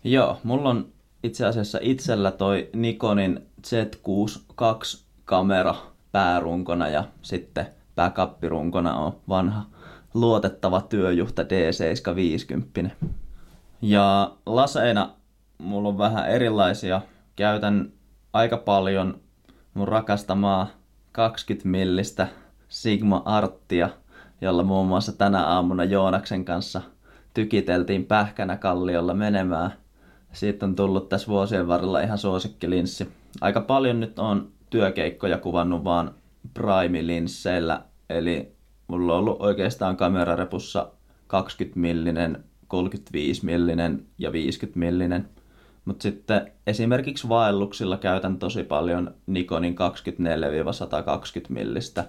Joo, 0.03 0.37
mulla 0.43 0.69
on 0.69 0.87
itse 1.23 1.45
asiassa 1.45 1.79
itsellä 1.81 2.31
toi 2.31 2.69
Nikonin 2.73 3.39
Z6 3.67 4.39
II 4.39 5.03
kamera 5.25 5.75
päärunkona 6.11 6.87
ja 6.87 7.03
sitten 7.21 7.78
backup-runkona 7.99 8.95
on 8.95 9.15
vanha 9.29 9.65
luotettava 10.13 10.81
työjuhta 10.81 11.41
D750. 11.41 12.89
Ja 13.81 14.31
laseina 14.45 15.09
mulla 15.57 15.89
on 15.89 15.97
vähän 15.97 16.29
erilaisia. 16.29 17.01
Käytän 17.35 17.91
aika 18.33 18.57
paljon 18.57 19.19
mun 19.73 19.87
rakastamaa 19.87 20.67
20 21.11 21.67
millistä 21.67 22.27
Sigma 22.69 23.21
Arttia, 23.25 23.89
jolla 24.41 24.63
muun 24.63 24.87
muassa 24.87 25.11
tänä 25.11 25.45
aamuna 25.45 25.83
Joonaksen 25.83 26.45
kanssa 26.45 26.81
tykiteltiin 27.33 28.05
pähkänä 28.05 28.57
kalliolla 28.57 29.13
menemään. 29.13 29.73
Siitä 30.33 30.65
on 30.65 30.75
tullut 30.75 31.09
tässä 31.09 31.27
vuosien 31.27 31.67
varrella 31.67 32.01
ihan 32.01 32.17
suosikkilinssi. 32.17 33.09
Aika 33.41 33.61
paljon 33.61 33.99
nyt 33.99 34.19
on 34.19 34.51
työkeikkoja 34.69 35.37
kuvannut 35.37 35.83
vaan 35.83 36.11
Prime-linsseillä, 36.53 37.81
eli 38.09 38.51
mulla 38.87 39.13
on 39.13 39.19
ollut 39.19 39.41
oikeastaan 39.41 39.97
kamerarepussa 39.97 40.91
20 41.27 41.79
millinen, 41.79 42.43
35 42.67 43.45
millinen 43.45 44.05
ja 44.17 44.31
50 44.31 44.79
millinen. 44.79 45.29
Mutta 45.85 46.03
sitten 46.03 46.51
esimerkiksi 46.67 47.29
vaelluksilla 47.29 47.97
käytän 47.97 48.37
tosi 48.37 48.63
paljon 48.63 49.15
Nikonin 49.25 49.75
24-120 49.75 51.45
millistä. 51.49 52.05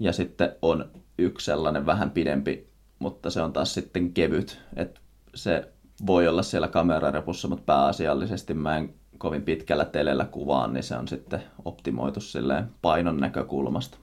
Ja 0.00 0.12
sitten 0.12 0.52
on 0.62 0.90
yksi 1.18 1.44
sellainen 1.44 1.86
vähän 1.86 2.10
pidempi, 2.10 2.66
mutta 2.98 3.30
se 3.30 3.42
on 3.42 3.52
taas 3.52 3.74
sitten 3.74 4.12
kevyt. 4.12 4.58
Et 4.76 5.00
se 5.34 5.72
voi 6.06 6.28
olla 6.28 6.42
siellä 6.42 6.68
kamerarepussa, 6.68 7.48
mutta 7.48 7.64
pääasiallisesti 7.64 8.54
mä 8.54 8.76
en 8.76 8.94
kovin 9.18 9.42
pitkällä 9.42 9.84
telellä 9.84 10.24
kuvaan, 10.24 10.72
niin 10.72 10.82
se 10.82 10.96
on 10.96 11.08
sitten 11.08 11.42
optimoitu 11.64 12.20
silleen 12.20 12.70
painon 12.82 13.16
näkökulmasta. 13.16 13.98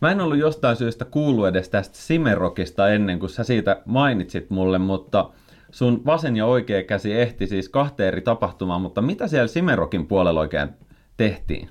Mä 0.00 0.10
en 0.10 0.20
ollut 0.20 0.38
jostain 0.38 0.76
syystä 0.76 1.04
kuullut 1.04 1.46
edes 1.46 1.68
tästä 1.68 1.96
Simerokista 1.96 2.88
ennen 2.88 3.18
kuin 3.18 3.30
sä 3.30 3.44
siitä 3.44 3.82
mainitsit 3.84 4.50
mulle, 4.50 4.78
mutta 4.78 5.30
sun 5.70 6.02
vasen 6.06 6.36
ja 6.36 6.46
oikea 6.46 6.82
käsi 6.82 7.12
ehti 7.12 7.46
siis 7.46 7.68
kahteen 7.68 8.08
eri 8.08 8.20
tapahtumaan, 8.20 8.80
mutta 8.80 9.02
mitä 9.02 9.28
siellä 9.28 9.46
Simerokin 9.46 10.06
puolella 10.06 10.40
oikein 10.40 10.68
tehtiin? 11.16 11.68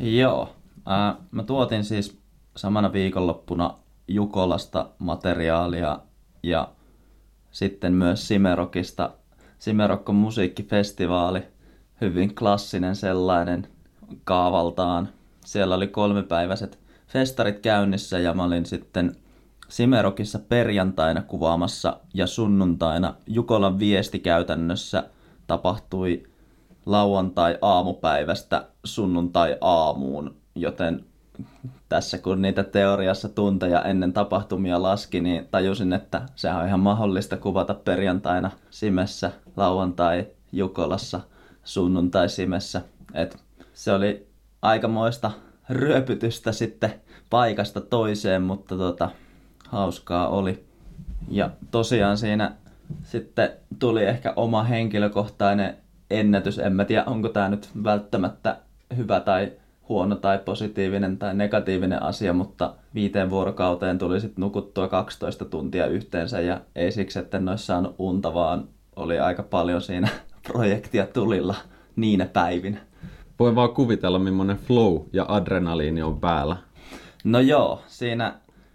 Joo, 0.00 0.54
äh, 0.90 1.16
mä 1.30 1.42
tuotin 1.42 1.84
siis 1.84 2.18
samana 2.56 2.92
viikonloppuna 2.92 3.74
Jukolasta 4.08 4.90
materiaalia 4.98 5.98
ja 6.42 6.68
sitten 7.50 7.92
myös 7.92 8.28
Simerokista. 8.28 9.10
Simerokko 9.58 10.12
musiikkifestivaali, 10.12 11.42
hyvin 12.00 12.34
klassinen 12.34 12.96
sellainen 12.96 13.68
kaavaltaan. 14.24 15.08
Siellä 15.44 15.74
oli 15.74 15.86
kolmipäiväiset 15.86 16.81
festarit 17.12 17.58
käynnissä 17.58 18.18
ja 18.18 18.34
mä 18.34 18.44
olin 18.44 18.66
sitten 18.66 19.16
Simerokissa 19.68 20.38
perjantaina 20.38 21.22
kuvaamassa 21.22 22.00
ja 22.14 22.26
sunnuntaina 22.26 23.14
Jukolan 23.26 23.78
viesti 23.78 24.18
käytännössä 24.18 25.04
tapahtui 25.46 26.22
lauantai-aamupäivästä 26.86 28.66
sunnuntai-aamuun, 28.84 30.36
joten 30.54 31.04
tässä 31.88 32.18
kun 32.18 32.42
niitä 32.42 32.64
teoriassa 32.64 33.28
tunteja 33.28 33.82
ennen 33.82 34.12
tapahtumia 34.12 34.82
laski, 34.82 35.20
niin 35.20 35.48
tajusin, 35.50 35.92
että 35.92 36.22
se 36.34 36.50
on 36.50 36.66
ihan 36.66 36.80
mahdollista 36.80 37.36
kuvata 37.36 37.74
perjantaina 37.74 38.50
Simessä, 38.70 39.32
lauantai 39.56 40.26
Jukolassa, 40.52 41.20
sunnuntai 41.64 42.28
Simessä. 42.28 42.82
Et 43.14 43.38
se 43.74 43.92
oli 43.92 44.26
aikamoista 44.62 45.30
ryöpytystä 45.72 46.52
sitten 46.52 46.94
paikasta 47.30 47.80
toiseen, 47.80 48.42
mutta 48.42 48.76
tota, 48.76 49.08
hauskaa 49.68 50.28
oli. 50.28 50.64
Ja 51.28 51.50
tosiaan 51.70 52.18
siinä 52.18 52.52
sitten 53.02 53.50
tuli 53.78 54.04
ehkä 54.04 54.32
oma 54.36 54.62
henkilökohtainen 54.62 55.76
ennätys. 56.10 56.58
En 56.58 56.72
mä 56.72 56.84
tiedä, 56.84 57.04
onko 57.04 57.28
tämä 57.28 57.48
nyt 57.48 57.70
välttämättä 57.84 58.56
hyvä 58.96 59.20
tai 59.20 59.52
huono 59.88 60.16
tai 60.16 60.38
positiivinen 60.38 61.18
tai 61.18 61.34
negatiivinen 61.34 62.02
asia, 62.02 62.32
mutta 62.32 62.74
viiteen 62.94 63.30
vuorokauteen 63.30 63.98
tuli 63.98 64.20
sitten 64.20 64.42
nukuttua 64.42 64.88
12 64.88 65.44
tuntia 65.44 65.86
yhteensä 65.86 66.40
ja 66.40 66.60
ei 66.74 66.92
siksi, 66.92 67.18
että 67.18 67.36
en 67.36 67.48
olisi 67.48 67.66
saanut 67.66 67.94
unta, 67.98 68.34
vaan 68.34 68.68
oli 68.96 69.18
aika 69.18 69.42
paljon 69.42 69.80
siinä 69.80 70.08
projektia 70.52 71.06
tulilla 71.06 71.54
niinä 71.96 72.26
päivinä. 72.26 72.80
Voi 73.42 73.54
vaan 73.54 73.74
kuvitella, 73.74 74.18
millainen 74.18 74.56
flow 74.56 75.00
ja 75.12 75.24
adrenaliini 75.28 76.02
on 76.02 76.20
päällä. 76.20 76.56
No 77.24 77.40
joo, 77.40 77.82
siinä 77.86 78.34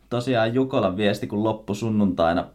tosiaan 0.10 0.54
Jukolan 0.54 0.98
viesti, 0.98 1.28
kun 1.28 1.44
loppu 1.44 1.76
sunnuntaina 1.76 2.46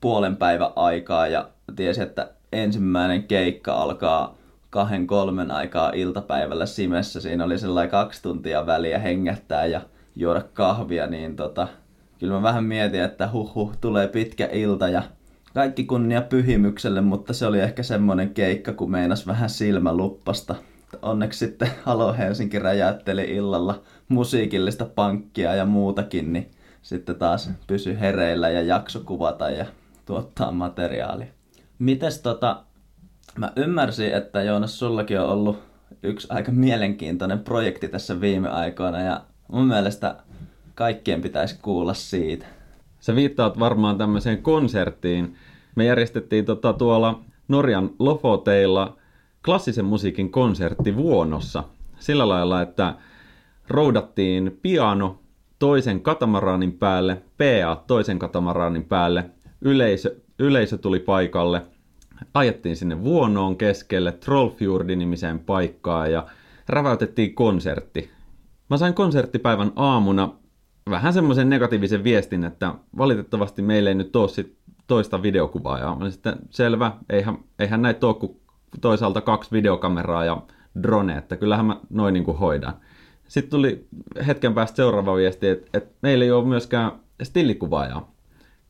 puolen 0.00 0.36
päivän 0.36 0.70
aikaa 0.76 1.26
ja 1.26 1.48
tiesi, 1.76 2.02
että 2.02 2.30
ensimmäinen 2.52 3.22
keikka 3.22 3.74
alkaa 3.74 4.34
kahden 4.70 5.06
kolmen 5.06 5.50
aikaa 5.50 5.90
iltapäivällä 5.94 6.66
Simessä. 6.66 7.20
Siinä 7.20 7.44
oli 7.44 7.58
sellainen 7.58 7.90
kaksi 7.90 8.22
tuntia 8.22 8.66
väliä 8.66 8.98
hengättää 8.98 9.66
ja 9.66 9.80
juoda 10.16 10.42
kahvia, 10.52 11.06
niin 11.06 11.36
tota, 11.36 11.68
kyllä 12.18 12.34
mä 12.34 12.42
vähän 12.42 12.64
mietin, 12.64 13.02
että 13.02 13.28
huh, 13.32 13.54
huh 13.54 13.76
tulee 13.80 14.08
pitkä 14.08 14.48
ilta 14.52 14.88
ja 14.88 15.02
kaikki 15.54 15.84
kunnia 15.84 16.22
pyhimykselle, 16.22 17.00
mutta 17.00 17.32
se 17.32 17.46
oli 17.46 17.60
ehkä 17.60 17.82
semmoinen 17.82 18.34
keikka, 18.34 18.72
kun 18.72 18.90
meinas 18.90 19.26
vähän 19.26 19.50
silmäluppasta. 19.50 20.54
Onneksi 21.02 21.38
sitten 21.38 21.70
Halo 21.84 22.12
Helsinki 22.12 22.58
räjäytteli 22.58 23.22
illalla 23.22 23.82
musiikillista 24.08 24.84
pankkia 24.84 25.54
ja 25.54 25.64
muutakin, 25.64 26.32
niin 26.32 26.50
sitten 26.82 27.16
taas 27.16 27.50
pysy 27.66 28.00
hereillä 28.00 28.50
ja 28.50 28.62
jakso 28.62 29.00
kuvata 29.00 29.50
ja 29.50 29.66
tuottaa 30.06 30.52
materiaalia. 30.52 31.26
Mites 31.78 32.22
tota, 32.22 32.62
mä 33.38 33.52
ymmärsin, 33.56 34.14
että 34.14 34.42
Joonas, 34.42 34.78
sullakin 34.78 35.20
on 35.20 35.28
ollut 35.28 35.62
yksi 36.02 36.28
aika 36.30 36.52
mielenkiintoinen 36.52 37.38
projekti 37.38 37.88
tässä 37.88 38.20
viime 38.20 38.48
aikoina 38.48 39.00
ja 39.00 39.20
mun 39.48 39.66
mielestä 39.66 40.16
kaikkien 40.74 41.22
pitäisi 41.22 41.58
kuulla 41.62 41.94
siitä. 41.94 42.46
Sä 43.00 43.14
viittaat 43.14 43.58
varmaan 43.58 43.98
tämmöiseen 43.98 44.42
konserttiin. 44.42 45.36
Me 45.76 45.84
järjestettiin 45.84 46.44
tota 46.44 46.72
tuolla 46.72 47.20
Norjan 47.48 47.90
Lofoteilla 47.98 48.96
klassisen 49.44 49.84
musiikin 49.84 50.30
konsertti 50.30 50.96
Vuonossa. 50.96 51.64
Sillä 51.98 52.28
lailla, 52.28 52.62
että 52.62 52.94
roudattiin 53.68 54.58
piano 54.62 55.18
toisen 55.58 56.00
katamaraanin 56.00 56.72
päälle, 56.72 57.22
PA 57.38 57.84
toisen 57.86 58.18
katamaraanin 58.18 58.84
päälle, 58.84 59.30
yleisö, 59.60 60.16
yleisö 60.38 60.78
tuli 60.78 60.98
paikalle, 60.98 61.62
ajettiin 62.34 62.76
sinne 62.76 63.02
Vuonoon 63.02 63.56
keskelle 63.56 64.12
Trollfjordi-nimiseen 64.12 65.38
paikkaan 65.38 66.12
ja 66.12 66.26
räväytettiin 66.68 67.34
konsertti. 67.34 68.10
Mä 68.70 68.76
sain 68.76 68.94
konserttipäivän 68.94 69.72
aamuna 69.76 70.32
vähän 70.90 71.12
semmoisen 71.12 71.50
negatiivisen 71.50 72.04
viestin, 72.04 72.44
että 72.44 72.74
valitettavasti 72.98 73.62
meillä 73.62 73.90
ei 73.90 73.94
nyt 73.94 74.16
ole 74.16 74.28
sit 74.28 74.56
toista 74.86 75.22
videokuvaa. 75.22 75.78
Ja 75.78 76.10
sitten 76.10 76.36
selvä, 76.50 76.92
eihän, 77.10 77.38
eihän 77.58 77.82
näitä 77.82 78.06
ole 78.06 78.14
kuin 78.14 78.40
toisaalta 78.80 79.20
kaksi 79.20 79.50
videokameraa 79.52 80.24
ja 80.24 80.42
drone, 80.82 81.16
että 81.16 81.36
kyllähän 81.36 81.66
mä 81.66 81.80
noin 81.90 82.12
niin 82.12 82.24
kuin 82.24 82.38
hoidan. 82.38 82.74
Sitten 83.28 83.50
tuli 83.50 83.86
hetken 84.26 84.54
päästä 84.54 84.76
seuraava 84.76 85.16
viesti, 85.16 85.48
että, 85.48 85.78
että 85.78 85.94
meillä 86.02 86.24
ei 86.24 86.30
ole 86.30 86.44
myöskään 86.44 86.92
stillikuvaajaa. 87.22 88.12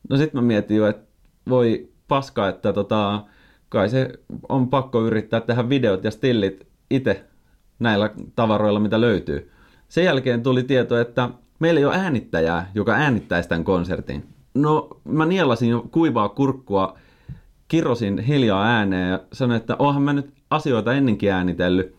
No 0.09 0.17
sitten 0.17 0.41
mä 0.41 0.47
mietin 0.47 0.77
jo, 0.77 0.87
että 0.87 1.07
voi 1.49 1.89
paska, 2.07 2.47
että 2.47 2.73
tota, 2.73 3.23
kai 3.69 3.89
se 3.89 4.09
on 4.49 4.69
pakko 4.69 5.05
yrittää 5.05 5.41
tehdä 5.41 5.69
videot 5.69 6.03
ja 6.03 6.11
stillit 6.11 6.67
itse 6.89 7.25
näillä 7.79 8.09
tavaroilla, 8.35 8.79
mitä 8.79 9.01
löytyy. 9.01 9.51
Sen 9.87 10.05
jälkeen 10.05 10.43
tuli 10.43 10.63
tieto, 10.63 10.99
että 10.99 11.29
meillä 11.59 11.79
ei 11.79 11.85
ole 11.85 11.95
äänittäjää, 11.95 12.71
joka 12.75 12.93
äänittäisi 12.93 13.49
tämän 13.49 13.63
konsertin. 13.63 14.27
No, 14.53 14.87
mä 15.03 15.25
nielasin 15.25 15.69
jo 15.69 15.85
kuivaa 15.91 16.29
kurkkua, 16.29 16.97
kirosin 17.67 18.19
hiljaa 18.19 18.65
ääneen 18.65 19.11
ja 19.11 19.19
sanoin, 19.33 19.57
että 19.61 19.75
onhan 19.79 20.03
mä 20.03 20.13
nyt 20.13 20.33
asioita 20.49 20.93
ennenkin 20.93 21.31
äänitellyt. 21.31 21.95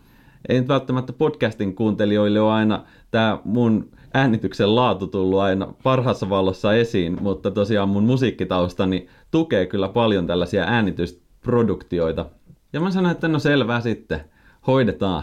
Ei 0.48 0.60
nyt 0.60 0.68
välttämättä 0.68 1.12
podcastin 1.12 1.74
kuuntelijoille 1.74 2.40
ole 2.40 2.52
aina 2.52 2.84
tämä 3.10 3.38
mun 3.44 3.90
äänityksen 4.14 4.74
laatu 4.74 5.06
tullut 5.06 5.40
aina 5.40 5.74
parhaassa 5.82 6.28
valossa 6.28 6.74
esiin, 6.74 7.22
mutta 7.22 7.50
tosiaan 7.50 7.88
mun 7.88 8.04
musiikkitaustani 8.04 9.08
tukee 9.30 9.66
kyllä 9.66 9.88
paljon 9.88 10.26
tällaisia 10.26 10.64
äänitysproduktioita. 10.64 12.26
Ja 12.72 12.80
mä 12.80 12.90
sanoin, 12.90 13.12
että 13.12 13.28
no 13.28 13.38
selvää 13.38 13.80
sitten, 13.80 14.20
hoidetaan. 14.66 15.22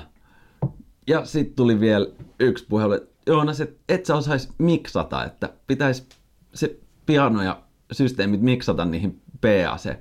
Ja 1.07 1.25
sitten 1.25 1.55
tuli 1.55 1.79
vielä 1.79 2.07
yksi 2.39 2.65
puhelu, 2.69 2.93
että 2.93 3.13
Joonas, 3.27 3.61
et, 3.61 3.77
et 3.89 4.05
sä 4.05 4.15
osais 4.15 4.49
miksata, 4.57 5.25
että 5.25 5.49
pitäisi 5.67 6.05
se 6.53 6.79
piano 7.05 7.41
ja 7.41 7.61
systeemit 7.91 8.41
miksata 8.41 8.85
niihin 8.85 9.21
PAC. 9.41 9.97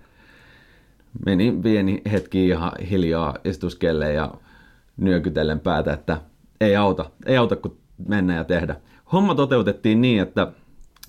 Meni 1.27 1.59
pieni 1.63 2.03
hetki 2.13 2.49
ihan 2.49 2.73
hiljaa 2.91 3.37
istuskelle 3.45 4.13
ja 4.13 4.35
nyökytellen 4.97 5.61
päätä, 5.61 5.93
että 5.93 6.21
ei 6.61 6.77
auta, 6.77 7.11
ei 7.27 7.37
auta 7.37 7.57
kun 7.57 7.77
mennä 8.09 8.35
ja 8.35 8.45
tehdä. 8.45 8.77
Homma 9.13 9.35
toteutettiin 9.35 10.01
niin, 10.01 10.23
että 10.23 10.53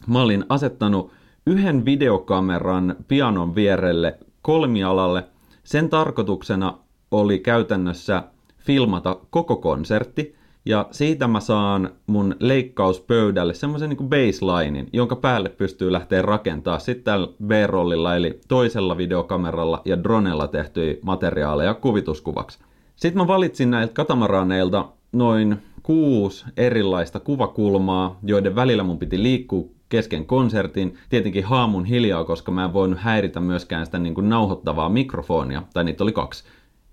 mä 0.07 0.22
olin 0.22 0.45
asettanut 0.50 1.12
yhden 1.48 1.86
videokameran 1.86 2.95
pianon 3.07 3.55
vierelle 3.55 4.19
kolmialalle. 4.41 5.24
Sen 5.63 5.89
tarkoituksena 5.89 6.77
oli 7.12 7.39
käytännössä 7.39 8.24
filmata 8.57 9.19
koko 9.29 9.55
konsertti, 9.55 10.36
ja 10.65 10.88
siitä 10.91 11.27
mä 11.27 11.39
saan 11.39 11.89
mun 12.08 12.36
leikkauspöydälle 12.39 13.53
semmoisen 13.53 13.89
niin 13.89 14.10
baselinein, 14.10 14.89
jonka 14.93 15.15
päälle 15.15 15.50
pystyy 15.50 15.91
lähteä 15.91 16.22
rakentaa 16.22 16.79
sitten 16.79 17.27
B-rollilla, 17.46 18.15
eli 18.15 18.39
toisella 18.48 18.98
videokameralla 18.98 19.82
ja 19.86 20.03
dronella 20.03 20.48
tehtyjä 20.48 20.96
materiaaleja 21.01 21.74
kuvituskuvaksi. 21.74 22.60
Sitten 22.95 23.21
mä 23.21 23.28
valitsin 23.28 23.71
näiltä 23.71 23.93
katamaraaneilta 23.93 24.86
noin 25.12 25.58
kuusi 25.84 26.45
erilaista 26.58 27.19
kuvakulmaa, 27.19 28.19
joiden 28.23 28.56
välillä 28.56 28.84
mun 28.84 28.99
piti 28.99 29.23
liikkua 29.23 29.65
kesken 29.89 30.26
konsertin. 30.26 30.97
Tietenkin 31.10 31.43
haamun 31.43 31.86
hiljaa, 31.86 32.23
koska 32.23 32.52
mä 32.52 32.65
en 32.65 32.73
voinut 32.73 32.99
häiritä 32.99 33.39
myöskään 33.39 33.86
sitä 33.86 33.99
niin 33.99 34.15
kuin 34.15 34.30
nauhoittavaa 34.30 34.89
mikrofonia, 34.89 35.63
tai 35.73 35.84
niitä 35.84 36.04
oli 36.04 36.12
kaksi. 36.12 36.43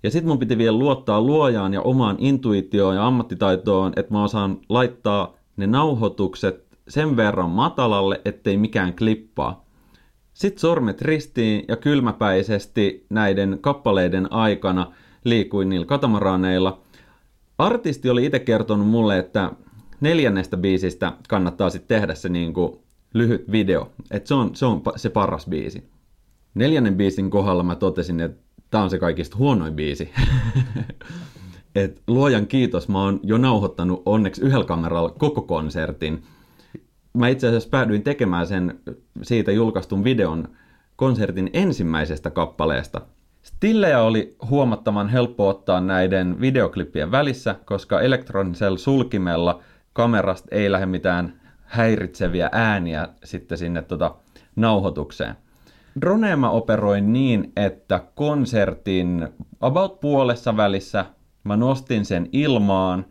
Ja 0.03 0.11
sitten 0.11 0.27
mun 0.27 0.39
piti 0.39 0.57
vielä 0.57 0.77
luottaa 0.77 1.21
luojaan 1.21 1.73
ja 1.73 1.81
omaan 1.81 2.15
intuitioon 2.19 2.95
ja 2.95 3.07
ammattitaitoon, 3.07 3.93
että 3.95 4.13
mä 4.13 4.23
osaan 4.23 4.57
laittaa 4.69 5.35
ne 5.57 5.67
nauhoitukset 5.67 6.65
sen 6.87 7.17
verran 7.17 7.49
matalalle, 7.49 8.21
ettei 8.25 8.57
mikään 8.57 8.95
klippaa. 8.95 9.65
Sitten 10.33 10.59
sormet 10.59 11.01
ristiin 11.01 11.65
ja 11.67 11.75
kylmäpäisesti 11.77 13.05
näiden 13.09 13.57
kappaleiden 13.61 14.33
aikana 14.33 14.91
liikuin 15.23 15.69
niillä 15.69 15.85
katamaraaneilla. 15.85 16.81
Artisti 17.57 18.09
oli 18.09 18.25
itse 18.25 18.39
kertonut 18.39 18.87
mulle, 18.87 19.19
että 19.19 19.51
neljännestä 20.01 20.57
biisistä 20.57 21.13
kannattaa 21.29 21.69
sitten 21.69 21.99
tehdä 21.99 22.15
se 22.15 22.29
niinku 22.29 22.83
lyhyt 23.13 23.51
video. 23.51 23.91
Että 24.11 24.27
se 24.27 24.33
on, 24.33 24.55
se 24.55 24.65
on 24.65 24.81
se 24.95 25.09
paras 25.09 25.47
biisi. 25.47 25.83
Neljännen 26.53 26.95
biisin 26.95 27.29
kohdalla 27.29 27.63
mä 27.63 27.75
totesin, 27.75 28.19
että 28.19 28.43
tämä 28.71 28.83
on 28.83 28.89
se 28.89 28.99
kaikista 28.99 29.37
huonoin 29.37 29.73
biisi. 29.73 30.11
Et 31.75 32.01
luojan 32.07 32.47
kiitos, 32.47 32.87
mä 32.87 33.03
oon 33.03 33.19
jo 33.23 33.37
nauhoittanut 33.37 34.01
onneksi 34.05 34.41
yhdellä 34.41 34.65
kameralla 34.65 35.09
koko 35.09 35.41
konsertin. 35.41 36.23
Mä 37.13 37.27
itse 37.27 37.47
asiassa 37.47 37.69
päädyin 37.69 38.03
tekemään 38.03 38.47
sen 38.47 38.79
siitä 39.21 39.51
julkaistun 39.51 40.03
videon 40.03 40.47
konsertin 40.95 41.49
ensimmäisestä 41.53 42.29
kappaleesta. 42.29 43.01
Stillejä 43.43 44.01
oli 44.01 44.35
huomattavan 44.49 45.09
helppo 45.09 45.47
ottaa 45.47 45.81
näiden 45.81 46.41
videoklippien 46.41 47.11
välissä, 47.11 47.55
koska 47.65 48.01
elektronisella 48.01 48.77
sulkimella 48.77 49.61
kamerasta 49.93 50.47
ei 50.51 50.71
lähde 50.71 50.85
mitään 50.85 51.41
häiritseviä 51.63 52.49
ääniä 52.51 53.07
sitten 53.23 53.57
sinne 53.57 53.81
tota 53.81 54.15
nauhoitukseen. 54.55 55.35
Dronea 56.01 56.37
mä 56.37 56.49
operoin 56.49 57.13
niin, 57.13 57.51
että 57.55 58.03
konsertin 58.15 59.27
about 59.61 59.99
puolessa 59.99 60.57
välissä 60.57 61.05
mä 61.43 61.57
nostin 61.57 62.05
sen 62.05 62.29
ilmaan 62.31 63.05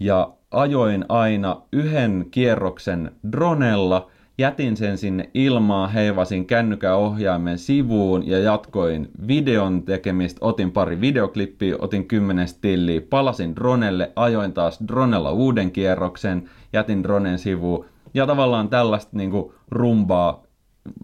ja 0.00 0.32
ajoin 0.50 1.04
aina 1.08 1.62
yhden 1.72 2.26
kierroksen 2.30 3.10
dronella, 3.32 4.10
jätin 4.38 4.76
sen 4.76 4.98
sinne 4.98 5.30
ilmaan, 5.34 5.90
heivasin 5.90 6.46
kännykäohjaimen 6.46 7.58
sivuun 7.58 8.26
ja 8.26 8.38
jatkoin 8.38 9.10
videon 9.28 9.82
tekemistä. 9.82 10.38
Otin 10.46 10.72
pari 10.72 11.00
videoklippiä, 11.00 11.76
otin 11.78 12.08
kymmenen 12.08 12.48
stilliä, 12.48 13.00
palasin 13.10 13.56
dronelle, 13.56 14.12
ajoin 14.16 14.52
taas 14.52 14.80
dronella 14.88 15.32
uuden 15.32 15.70
kierroksen, 15.70 16.50
jätin 16.72 17.02
dronen 17.02 17.38
sivuun 17.38 17.84
ja 18.14 18.26
tavallaan 18.26 18.68
tällaista 18.68 19.16
niin 19.16 19.30
kuin 19.30 19.52
rumbaa 19.68 20.43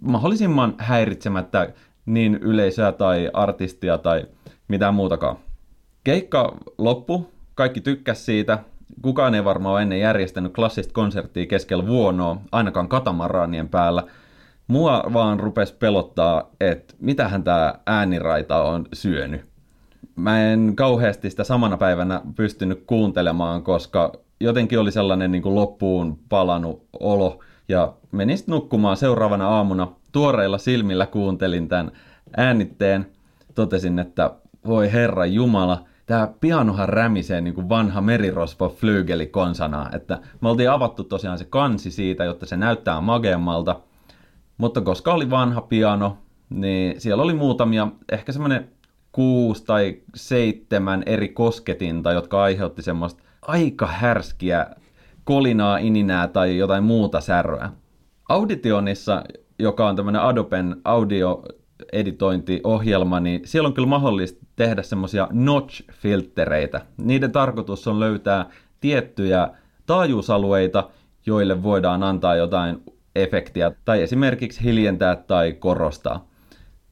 mahdollisimman 0.01 0.75
häiritsemättä 0.79 1.73
niin 2.07 2.35
yleisöä 2.35 2.93
tai 2.93 3.31
artistia 3.33 3.99
tai 3.99 4.25
mitään 4.69 4.95
muutakaan. 4.95 5.37
Keikka 6.05 6.57
loppu, 6.79 7.31
kaikki 7.55 7.81
tykkäs 7.81 8.27
siitä. 8.27 8.59
Kukaan 9.03 9.35
ei 9.35 9.45
varmaan 9.45 9.73
ole 9.73 9.83
ennen 9.83 10.01
järjestänyt 10.01 10.53
klassista 10.55 10.93
konserttia 10.93 11.47
keskellä 11.47 11.87
vuonoa, 11.87 12.37
ainakaan 12.53 12.89
katamaraanien 12.89 13.69
päällä. 13.69 14.03
Mua 14.67 15.03
vaan 15.13 15.41
rupes 15.41 15.73
pelottaa, 15.73 16.51
että 16.61 16.95
mitähän 17.01 17.45
tämä 17.45 17.75
ääniraita 17.87 18.63
on 18.63 18.87
syönyt. 18.93 19.41
Mä 20.17 20.53
en 20.53 20.73
kauheasti 20.77 21.31
sitä 21.31 21.45
samana 21.45 21.77
päivänä 21.77 22.21
pystynyt 22.37 22.85
kuuntelemaan, 22.87 23.63
koska 23.63 24.13
jotenkin 24.41 24.79
oli 24.79 24.93
sellainen 24.93 25.33
niin 25.33 25.43
kuin 25.43 25.55
loppuun 25.55 26.19
palanut 26.29 26.87
olo, 27.01 27.41
ja 27.71 27.93
menin 28.13 28.39
sitten 28.39 28.53
nukkumaan 28.53 28.97
seuraavana 28.97 29.49
aamuna. 29.49 29.89
Tuoreilla 30.13 30.59
silmillä 30.59 31.07
kuuntelin 31.07 31.69
tämän 31.69 31.93
äänitteen. 32.37 33.07
Totesin, 33.55 33.99
että 33.99 34.31
voi 34.67 34.93
herra 34.93 35.27
jumala, 35.27 35.85
tämä 36.07 36.29
pianohan 36.41 36.89
rämisee 36.89 37.41
niin 37.41 37.55
kuin 37.55 37.69
vanha 37.69 38.01
merirosvo 38.01 38.69
flygeli 38.69 39.27
konsana. 39.27 39.91
Että 39.93 40.19
me 40.41 40.49
oltiin 40.49 40.71
avattu 40.71 41.05
tosiaan 41.05 41.39
se 41.39 41.45
kansi 41.45 41.91
siitä, 41.91 42.25
jotta 42.25 42.47
se 42.47 42.57
näyttää 42.57 43.01
mageammalta. 43.01 43.81
Mutta 44.59 44.81
koska 44.81 45.15
oli 45.15 45.31
vanha 45.31 45.61
piano, 45.61 46.19
niin 46.51 47.01
siellä 47.01 47.23
oli 47.23 47.35
muutamia, 47.35 47.89
ehkä 48.13 48.33
semmoinen 48.33 48.69
kuusi 49.13 49.65
tai 49.65 49.97
seitsemän 50.15 51.03
eri 51.07 51.29
kosketinta, 51.29 52.13
jotka 52.13 52.43
aiheutti 52.43 52.83
semmoista 52.83 53.23
aika 53.43 53.87
härskiä 53.87 54.67
kolinaa, 55.25 55.79
ininää 55.79 56.29
tai 56.29 56.59
jotain 56.59 56.85
muuta 56.85 57.21
säröä. 57.21 57.71
Auditionissa, 58.29 59.25
joka 59.59 59.89
on 59.89 59.97
tämmöinen 59.97 60.23
Adoben 60.23 60.77
audio-editointiohjelma, 60.85 63.21
niin 63.21 63.41
siellä 63.45 63.67
on 63.67 63.75
kyllä 63.75 63.89
mahdollista 63.89 64.47
tehdä 64.57 64.83
semmoisia 64.83 65.29
notch-filttereitä. 65.33 66.81
Niiden 66.97 67.33
tarkoitus 67.33 67.89
on 67.89 68.01
löytää 68.01 68.47
tiettyjä 68.81 69.49
taajuusalueita, 69.87 70.91
joille 71.27 71.63
voidaan 71.63 72.03
antaa 72.03 72.37
jotain 72.37 72.83
efektiä 73.15 73.73
tai 73.85 74.03
esimerkiksi 74.03 74.65
hiljentää 74.65 75.17
tai 75.17 75.53
korostaa. 75.53 76.31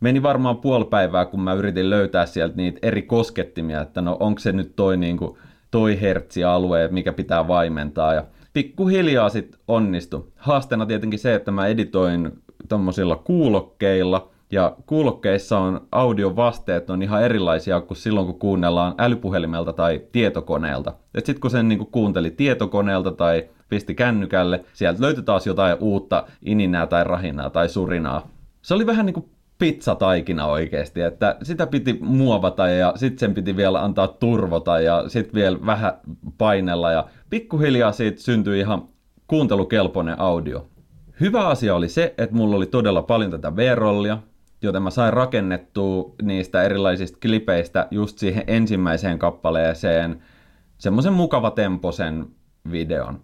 Meni 0.00 0.22
varmaan 0.22 0.56
puoli 0.56 0.84
päivää, 0.84 1.24
kun 1.24 1.40
mä 1.40 1.52
yritin 1.52 1.90
löytää 1.90 2.26
sieltä 2.26 2.56
niitä 2.56 2.78
eri 2.82 3.02
koskettimia, 3.02 3.80
että 3.80 4.00
no 4.00 4.16
onko 4.20 4.38
se 4.38 4.52
nyt 4.52 4.76
toi, 4.76 4.96
niin 4.96 5.16
kuin, 5.16 5.38
toi 5.70 6.00
hertsialue, 6.00 6.88
mikä 6.90 7.12
pitää 7.12 7.48
vaimentaa. 7.48 8.14
Ja 8.14 8.24
pikkuhiljaa 8.52 9.28
sitten 9.28 9.60
onnistu. 9.68 10.32
Haasteena 10.36 10.86
tietenkin 10.86 11.18
se, 11.18 11.34
että 11.34 11.50
mä 11.50 11.66
editoin 11.66 12.32
tommosilla 12.68 13.16
kuulokkeilla, 13.16 14.30
ja 14.50 14.76
kuulokkeissa 14.86 15.58
on 15.58 15.80
audiovasteet 15.92 16.90
on 16.90 17.02
ihan 17.02 17.22
erilaisia 17.22 17.80
kuin 17.80 17.98
silloin, 17.98 18.26
kun 18.26 18.38
kuunnellaan 18.38 18.94
älypuhelimelta 18.98 19.72
tai 19.72 20.00
tietokoneelta. 20.12 20.94
Et 21.14 21.26
sit 21.26 21.38
kun 21.38 21.50
sen 21.50 21.68
niin 21.68 21.86
kuunteli 21.86 22.30
tietokoneelta 22.30 23.10
tai 23.10 23.48
pisti 23.68 23.94
kännykälle, 23.94 24.64
sieltä 24.72 25.02
löytyi 25.02 25.22
taas 25.22 25.46
jotain 25.46 25.76
uutta 25.80 26.26
ininää 26.42 26.86
tai 26.86 27.04
rahinaa 27.04 27.50
tai 27.50 27.68
surinaa. 27.68 28.28
Se 28.62 28.74
oli 28.74 28.86
vähän 28.86 29.06
niin 29.06 29.30
pizzataikina 29.58 30.46
oikeasti, 30.46 31.00
että 31.00 31.36
sitä 31.42 31.66
piti 31.66 31.98
muovata 32.00 32.68
ja 32.68 32.92
sitten 32.96 33.18
sen 33.18 33.34
piti 33.34 33.56
vielä 33.56 33.84
antaa 33.84 34.08
turvota 34.08 34.80
ja 34.80 35.04
sitten 35.08 35.34
vielä 35.34 35.58
vähän 35.66 35.92
painella 36.38 36.92
ja 36.92 37.06
pikkuhiljaa 37.30 37.92
siitä 37.92 38.20
syntyi 38.20 38.60
ihan 38.60 38.88
kuuntelukelpoinen 39.26 40.20
audio. 40.20 40.68
Hyvä 41.20 41.46
asia 41.46 41.74
oli 41.74 41.88
se, 41.88 42.14
että 42.18 42.36
mulla 42.36 42.56
oli 42.56 42.66
todella 42.66 43.02
paljon 43.02 43.30
tätä 43.30 43.56
V-rollia, 43.56 44.18
joten 44.62 44.82
mä 44.82 44.90
sain 44.90 45.12
rakennettua 45.12 46.14
niistä 46.22 46.62
erilaisista 46.62 47.18
klipeistä 47.22 47.88
just 47.90 48.18
siihen 48.18 48.44
ensimmäiseen 48.46 49.18
kappaleeseen 49.18 50.22
semmoisen 50.78 51.12
mukava 51.12 51.50
temposen 51.50 52.26
videon. 52.70 53.20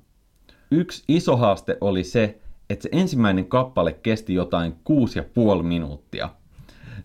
Yksi 0.71 1.05
iso 1.09 1.37
haaste 1.37 1.79
oli 1.81 2.05
se, 2.05 2.39
että 2.71 2.83
se 2.83 2.89
ensimmäinen 2.93 3.47
kappale 3.47 3.93
kesti 3.93 4.35
jotain 4.35 4.75
kuusi 4.85 5.19
ja 5.19 5.25
puoli 5.35 5.63
minuuttia. 5.63 6.29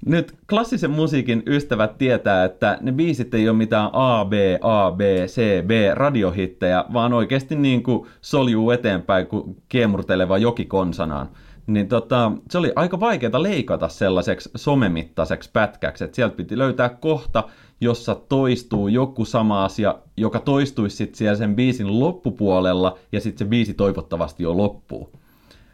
Nyt 0.05 0.33
klassisen 0.49 0.91
musiikin 0.91 1.43
ystävät 1.47 1.97
tietää, 1.97 2.45
että 2.45 2.77
ne 2.81 2.91
biisit 2.91 3.33
ei 3.33 3.49
ole 3.49 3.57
mitään 3.57 3.89
A, 3.93 4.25
B, 4.25 4.33
A, 4.61 4.91
B, 4.91 4.99
C, 5.25 5.65
B 5.65 5.71
radiohittejä, 5.93 6.85
vaan 6.93 7.13
oikeasti 7.13 7.55
niin 7.55 7.83
kuin 7.83 8.07
soljuu 8.21 8.71
eteenpäin 8.71 9.27
kuin 9.27 9.57
kiemurteleva 9.69 10.37
joki 10.37 10.65
konsanaan. 10.65 11.29
Niin 11.67 11.87
tota, 11.87 12.31
se 12.49 12.57
oli 12.57 12.71
aika 12.75 12.99
vaikeaa 12.99 13.43
leikata 13.43 13.87
sellaiseksi 13.87 14.49
somemittaiseksi 14.55 15.49
pätkäksi, 15.53 16.03
että 16.03 16.15
sieltä 16.15 16.35
piti 16.35 16.57
löytää 16.57 16.89
kohta, 16.89 17.43
jossa 17.81 18.15
toistuu 18.15 18.87
joku 18.87 19.25
sama 19.25 19.65
asia, 19.65 19.95
joka 20.17 20.39
toistuisi 20.39 20.95
sitten 20.95 21.17
siellä 21.17 21.35
sen 21.35 21.55
biisin 21.55 21.99
loppupuolella, 21.99 22.97
ja 23.11 23.21
sitten 23.21 23.45
se 23.45 23.49
biisi 23.49 23.73
toivottavasti 23.73 24.43
jo 24.43 24.57
loppuu 24.57 25.18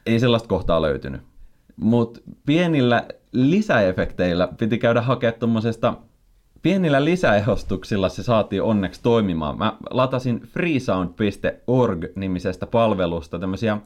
ei 0.06 0.20
sellaista 0.20 0.50
kohtaa 0.50 0.82
löytynyt. 0.82 1.22
Mutta 1.76 2.20
pienillä 2.46 3.08
lisäefekteillä 3.32 4.48
piti 4.58 4.78
käydä 4.78 5.02
hakemaan 5.02 5.40
tuommoisesta 5.40 5.94
pienillä 6.62 7.06
lisäehostuksilla 7.06 8.10
se 8.10 8.24
saatiin 8.24 8.64
onneksi 8.64 9.04
toimimaan. 9.04 9.58
Mä 9.58 9.78
latasin 9.90 10.40
freesound.org-nimisestä 10.40 12.66
palvelusta 12.66 13.40
tämmöisiä 13.40 13.78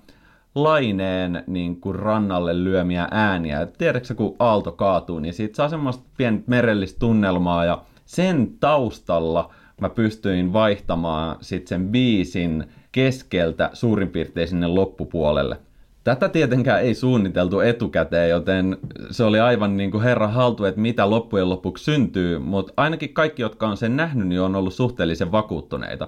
laineen 0.55 1.43
niin 1.47 1.81
kuin 1.81 1.95
rannalle 1.95 2.63
lyömiä 2.63 3.07
ääniä. 3.11 3.65
Tiedätkö 3.65 4.15
kun 4.15 4.35
aalto 4.39 4.71
kaatuu, 4.71 5.19
niin 5.19 5.33
siitä 5.33 5.55
saa 5.55 5.69
semmoista 5.69 6.03
pientä 6.17 6.43
merellistä 6.47 6.99
tunnelmaa 6.99 7.65
ja 7.65 7.81
sen 8.05 8.51
taustalla 8.59 9.53
mä 9.81 9.89
pystyin 9.89 10.53
vaihtamaan 10.53 11.37
sitten 11.41 11.67
sen 11.67 11.89
biisin 11.89 12.65
keskeltä 12.91 13.69
suurin 13.73 14.09
piirtein 14.09 14.47
sinne 14.47 14.67
loppupuolelle. 14.67 15.59
Tätä 16.03 16.29
tietenkään 16.29 16.81
ei 16.81 16.93
suunniteltu 16.93 17.59
etukäteen, 17.59 18.29
joten 18.29 18.77
se 19.11 19.23
oli 19.23 19.39
aivan 19.39 19.77
niin 19.77 19.91
kuin 19.91 20.03
herra 20.03 20.27
haltu, 20.27 20.65
että 20.65 20.81
mitä 20.81 21.09
loppujen 21.09 21.49
lopuksi 21.49 21.83
syntyy, 21.83 22.39
mutta 22.39 22.73
ainakin 22.77 23.13
kaikki, 23.13 23.41
jotka 23.41 23.67
on 23.67 23.77
sen 23.77 23.95
nähnyt, 23.95 24.27
niin 24.27 24.41
on 24.41 24.55
ollut 24.55 24.73
suhteellisen 24.73 25.31
vakuuttuneita. 25.31 26.07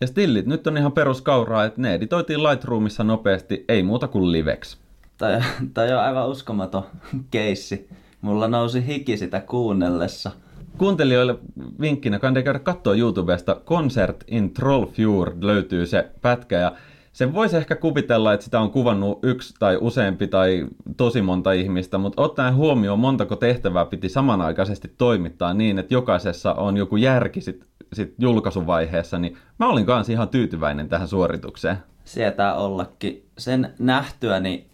Ja 0.00 0.06
stillit 0.06 0.46
nyt 0.46 0.66
on 0.66 0.76
ihan 0.76 0.92
peruskauraa, 0.92 1.64
että 1.64 1.80
ne 1.80 1.94
editoitiin 1.94 2.42
Lightroomissa 2.42 3.04
nopeasti, 3.04 3.64
ei 3.68 3.82
muuta 3.82 4.08
kuin 4.08 4.32
liveksi. 4.32 4.78
Tämä, 5.18 5.42
tämä 5.74 5.86
on 5.86 6.04
aivan 6.04 6.28
uskomaton 6.28 6.82
keissi. 7.30 7.88
Mulla 8.20 8.48
nousi 8.48 8.86
hiki 8.86 9.16
sitä 9.16 9.40
kuunnellessa. 9.40 10.30
Kuuntelijoille 10.78 11.38
vinkkinä 11.80 12.18
kannattaa 12.18 12.42
käydä 12.42 12.58
katsoa 12.58 12.94
YouTubesta 12.94 13.60
Concert 13.66 14.24
in 14.26 14.50
Trollfjord 14.50 15.42
löytyy 15.42 15.86
se 15.86 16.10
pätkä 16.22 16.58
ja 16.58 16.72
sen 17.20 17.34
voisi 17.34 17.56
ehkä 17.56 17.76
kuvitella, 17.76 18.32
että 18.32 18.44
sitä 18.44 18.60
on 18.60 18.70
kuvannut 18.70 19.18
yksi 19.22 19.54
tai 19.58 19.78
useampi 19.80 20.26
tai 20.26 20.66
tosi 20.96 21.22
monta 21.22 21.52
ihmistä, 21.52 21.98
mutta 21.98 22.22
ottaen 22.22 22.54
huomioon 22.54 22.98
montako 22.98 23.36
tehtävää 23.36 23.84
piti 23.86 24.08
samanaikaisesti 24.08 24.94
toimittaa 24.98 25.54
niin, 25.54 25.78
että 25.78 25.94
jokaisessa 25.94 26.52
on 26.54 26.76
joku 26.76 26.96
järki 26.96 27.40
sit, 27.40 27.66
sit 27.92 28.14
julkaisuvaiheessa, 28.18 29.18
niin 29.18 29.36
mä 29.58 29.68
olin 29.68 29.86
kanssa 29.86 30.12
ihan 30.12 30.28
tyytyväinen 30.28 30.88
tähän 30.88 31.08
suoritukseen. 31.08 31.76
Sietää 32.04 32.54
ollakin. 32.54 33.26
Sen 33.38 33.74
nähtyäni 33.78 34.66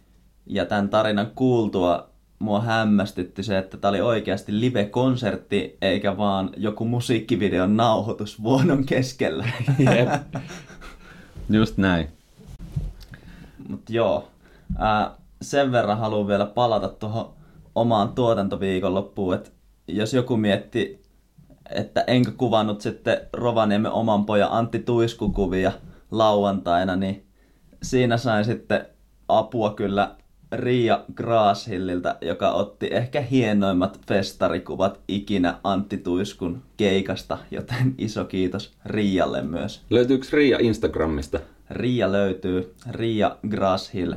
ja 0.46 0.66
tämän 0.66 0.88
tarinan 0.88 1.30
kuultua 1.34 2.10
mua 2.38 2.60
hämmästytti 2.60 3.42
se, 3.42 3.58
että 3.58 3.76
tämä 3.76 3.90
oli 3.90 4.00
oikeasti 4.00 4.60
live-konsertti, 4.60 5.76
eikä 5.82 6.16
vaan 6.16 6.50
joku 6.56 6.84
musiikkivideon 6.84 7.76
nauhoitus 7.76 8.42
vuonon 8.42 8.84
keskellä. 8.84 9.44
Jep. 9.96 10.42
Just 11.50 11.76
näin. 11.76 12.15
Mutta 13.68 13.92
joo, 13.92 14.28
ää, 14.78 15.14
sen 15.42 15.72
verran 15.72 15.98
haluan 15.98 16.26
vielä 16.26 16.46
palata 16.46 16.88
tuohon 16.88 17.32
omaan 17.74 18.12
tuotantoviikonloppuun, 18.12 19.34
että 19.34 19.50
jos 19.88 20.14
joku 20.14 20.36
mietti, 20.36 21.02
että 21.70 22.04
enkö 22.06 22.32
kuvannut 22.36 22.80
sitten 22.80 23.20
Rovaniemen 23.32 23.92
oman 23.92 24.24
pojan 24.24 24.52
Antti 24.52 24.78
Tuiskukuvia 24.78 25.72
lauantaina, 26.10 26.96
niin 26.96 27.26
siinä 27.82 28.16
sain 28.16 28.44
sitten 28.44 28.86
apua 29.28 29.70
kyllä 29.74 30.16
Ria 30.52 31.04
Grashilliltä, 31.14 32.18
joka 32.20 32.50
otti 32.50 32.88
ehkä 32.92 33.20
hienoimmat 33.20 34.00
festarikuvat 34.08 35.00
ikinä 35.08 35.58
Antti 35.64 35.98
Tuiskun 35.98 36.62
keikasta, 36.76 37.38
joten 37.50 37.94
iso 37.98 38.24
kiitos 38.24 38.74
Rialle 38.84 39.42
myös. 39.42 39.82
Löytyykö 39.90 40.26
Ria 40.32 40.58
Instagramista? 40.60 41.40
Ria 41.70 42.12
löytyy, 42.12 42.74
Ria 42.90 43.36
Grashill 43.48 44.14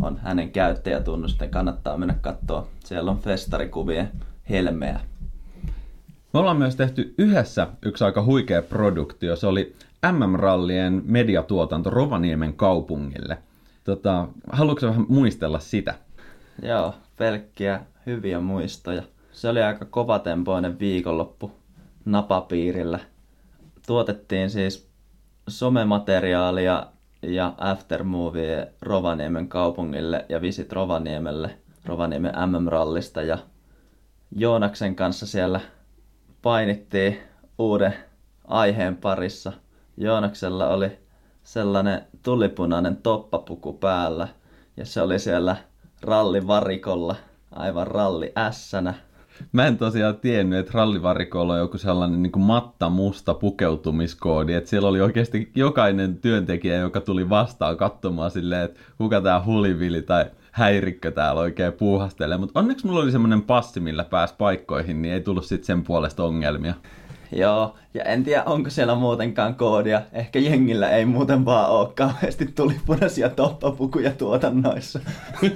on 0.00 0.18
hänen 0.18 0.50
käyttäjätunnus, 0.50 1.32
joten 1.32 1.50
kannattaa 1.50 1.96
mennä 1.96 2.14
katsoa. 2.20 2.66
Siellä 2.84 3.10
on 3.10 3.18
festarikuvien 3.18 4.10
helmeä. 4.50 5.00
Me 6.32 6.40
ollaan 6.40 6.56
myös 6.56 6.76
tehty 6.76 7.14
yhdessä 7.18 7.66
yksi 7.82 8.04
aika 8.04 8.24
huikea 8.24 8.62
produktio. 8.62 9.36
Se 9.36 9.46
oli 9.46 9.76
MM-rallien 10.12 11.02
mediatuotanto 11.06 11.90
Rovaniemen 11.90 12.54
kaupungille. 12.54 13.38
Tota, 13.84 14.28
haluatko 14.52 14.86
vähän 14.86 15.06
muistella 15.08 15.58
sitä? 15.58 15.94
Joo, 16.62 16.94
pelkkiä 17.16 17.80
hyviä 18.06 18.40
muistoja. 18.40 19.02
Se 19.32 19.48
oli 19.48 19.62
aika 19.62 19.84
kovatempoinen 19.84 20.78
viikonloppu 20.78 21.52
napapiirillä. 22.04 22.98
Tuotettiin 23.86 24.50
siis 24.50 24.87
somemateriaalia 25.48 26.86
ja 27.22 27.54
aftermovie 27.58 28.72
Rovaniemen 28.82 29.48
kaupungille 29.48 30.26
ja 30.28 30.40
Visit 30.40 30.72
Rovaniemelle 30.72 31.58
Rovaniemen 31.84 32.32
MM-rallista 32.46 33.22
ja 33.22 33.38
Joonaksen 34.36 34.96
kanssa 34.96 35.26
siellä 35.26 35.60
painittiin 36.42 37.18
uuden 37.58 37.94
aiheen 38.44 38.96
parissa. 38.96 39.52
Joonaksella 39.96 40.68
oli 40.68 40.98
sellainen 41.42 42.06
tulipunainen 42.22 42.96
toppapuku 42.96 43.72
päällä 43.72 44.28
ja 44.76 44.86
se 44.86 45.02
oli 45.02 45.18
siellä 45.18 45.56
rallivarikolla 46.02 47.16
aivan 47.52 47.86
ralli 47.86 48.32
ässänä 48.36 48.94
Mä 49.52 49.66
en 49.66 49.78
tosiaan 49.78 50.16
tiennyt, 50.16 50.58
että 50.58 50.72
rallivarikolla 50.74 51.52
on 51.52 51.58
joku 51.58 51.78
sellainen 51.78 52.22
niin 52.22 52.40
matta 52.40 52.88
musta 52.88 53.34
pukeutumiskoodi, 53.34 54.54
että 54.54 54.70
siellä 54.70 54.88
oli 54.88 55.00
oikeasti 55.00 55.50
jokainen 55.54 56.16
työntekijä, 56.16 56.76
joka 56.76 57.00
tuli 57.00 57.28
vastaan 57.30 57.76
katsomaan 57.76 58.30
silleen, 58.30 58.64
että 58.64 58.80
kuka 58.98 59.20
tää 59.20 59.44
hulivili 59.44 60.02
tai 60.02 60.24
häirikkö 60.52 61.10
täällä 61.10 61.40
oikein 61.40 61.72
puuhastelee. 61.72 62.38
Mutta 62.38 62.60
onneksi 62.60 62.86
mulla 62.86 63.00
oli 63.00 63.12
semmoinen 63.12 63.42
passi, 63.42 63.80
millä 63.80 64.04
pääsi 64.04 64.34
paikkoihin, 64.38 65.02
niin 65.02 65.14
ei 65.14 65.20
tullut 65.20 65.44
sitten 65.44 65.66
sen 65.66 65.84
puolesta 65.84 66.24
ongelmia. 66.24 66.74
Joo, 67.32 67.74
ja 67.94 68.04
en 68.04 68.24
tiedä 68.24 68.42
onko 68.44 68.70
siellä 68.70 68.94
muutenkaan 68.94 69.54
koodia. 69.54 70.02
Ehkä 70.12 70.38
jengillä 70.38 70.90
ei 70.90 71.04
muuten 71.04 71.44
vaan 71.44 71.70
ole 71.70 71.88
kauheasti 71.94 72.46
tulipunaisia 72.46 73.28
toppapukuja 73.28 74.10
tuotannoissa. 74.10 75.00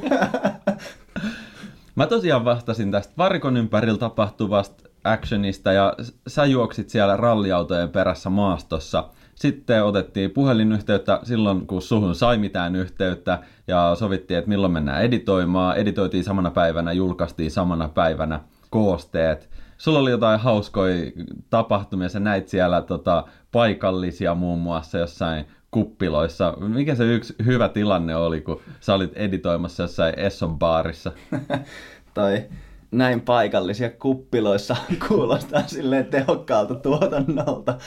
Mä 1.94 2.06
tosiaan 2.06 2.44
vastasin 2.44 2.90
tästä 2.90 3.14
varikon 3.18 3.56
ympärillä 3.56 3.98
tapahtuvasta 3.98 4.88
actionista 5.04 5.72
ja 5.72 5.94
sä 6.26 6.44
juoksit 6.44 6.90
siellä 6.90 7.16
ralliautojen 7.16 7.88
perässä 7.88 8.30
maastossa. 8.30 9.08
Sitten 9.34 9.84
otettiin 9.84 10.30
puhelinyhteyttä 10.30 11.20
silloin, 11.22 11.66
kun 11.66 11.82
suhun 11.82 12.14
sai 12.14 12.38
mitään 12.38 12.76
yhteyttä 12.76 13.38
ja 13.68 13.94
sovittiin, 13.98 14.38
että 14.38 14.48
milloin 14.48 14.72
mennään 14.72 15.02
editoimaan. 15.02 15.76
Editoitiin 15.76 16.24
samana 16.24 16.50
päivänä, 16.50 16.92
julkaistiin 16.92 17.50
samana 17.50 17.88
päivänä 17.88 18.40
koosteet. 18.70 19.50
Sulla 19.78 19.98
oli 19.98 20.10
jotain 20.10 20.40
hauskoja 20.40 21.10
tapahtumia, 21.50 22.08
sä 22.08 22.20
näit 22.20 22.48
siellä 22.48 22.82
tota, 22.82 23.24
paikallisia 23.52 24.34
muun 24.34 24.58
muassa 24.58 24.98
jossain 24.98 25.44
kuppiloissa. 25.72 26.54
Mikä 26.60 26.94
se 26.94 27.04
yksi 27.04 27.34
hyvä 27.44 27.68
tilanne 27.68 28.16
oli, 28.16 28.40
kun 28.40 28.60
sä 28.80 28.94
olit 28.94 29.12
editoimassa 29.14 29.82
jossain 29.82 30.18
Esson 30.18 30.58
baarissa? 30.58 31.12
tai 32.14 32.44
näin 32.90 33.20
paikallisia 33.20 33.90
kuppiloissa 33.90 34.76
kuulostaa 35.08 35.66
silleen 35.66 36.06
tehokkaalta 36.06 36.74
tuotannolta. 36.74 37.78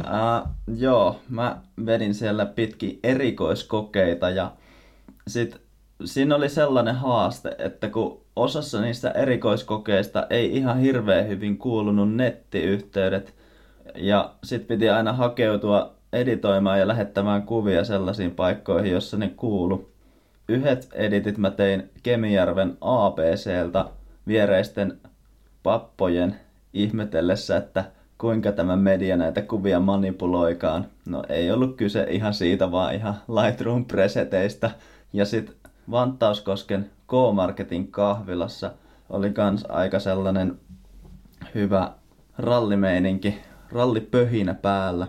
Uh, 0.00 0.48
joo, 0.76 1.20
mä 1.28 1.60
vedin 1.86 2.14
siellä 2.14 2.46
pitki 2.46 3.00
erikoiskokeita 3.02 4.30
ja 4.30 4.52
sit 5.28 5.60
siinä 6.04 6.36
oli 6.36 6.48
sellainen 6.48 6.94
haaste, 6.94 7.56
että 7.58 7.88
kun 7.88 8.20
osassa 8.36 8.80
niistä 8.80 9.10
erikoiskokeista 9.10 10.26
ei 10.30 10.56
ihan 10.56 10.78
hirveän 10.78 11.28
hyvin 11.28 11.58
kuulunut 11.58 12.14
nettiyhteydet 12.14 13.34
ja 13.94 14.34
sit 14.44 14.66
piti 14.66 14.90
aina 14.90 15.12
hakeutua 15.12 15.99
editoimaan 16.12 16.78
ja 16.78 16.88
lähettämään 16.88 17.42
kuvia 17.42 17.84
sellaisiin 17.84 18.30
paikkoihin, 18.30 18.92
jossa 18.92 19.16
ne 19.16 19.28
kuulu. 19.36 19.90
Yhdet 20.48 20.88
editit 20.92 21.38
mä 21.38 21.50
tein 21.50 21.90
Kemijärven 22.02 22.76
ABCltä 22.80 23.84
viereisten 24.26 24.98
pappojen 25.62 26.36
ihmetellessä, 26.72 27.56
että 27.56 27.84
kuinka 28.18 28.52
tämä 28.52 28.76
media 28.76 29.16
näitä 29.16 29.42
kuvia 29.42 29.80
manipuloikaan. 29.80 30.86
No 31.06 31.22
ei 31.28 31.50
ollut 31.50 31.76
kyse 31.76 32.06
ihan 32.10 32.34
siitä, 32.34 32.70
vaan 32.70 32.94
ihan 32.94 33.14
Lightroom 33.28 33.84
preseteistä. 33.84 34.70
Ja 35.12 35.24
sitten 35.24 35.54
Vantauskosken 35.90 36.90
K-Marketin 37.06 37.88
kahvilassa 37.88 38.70
oli 39.10 39.30
kans 39.30 39.64
aika 39.68 39.98
sellainen 39.98 40.58
hyvä 41.54 41.92
rallimeininki, 42.38 43.38
rallipöhinä 43.72 44.54
päällä. 44.54 45.06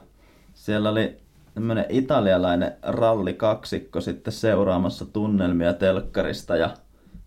Siellä 0.62 0.90
oli 0.90 1.18
tämmönen 1.54 1.86
italialainen 1.90 2.74
rallikaksikko 2.82 4.02
sitten 4.02 4.34
seuraamassa 4.34 5.06
tunnelmia 5.06 5.74
telkkarista 5.74 6.56
ja 6.56 6.70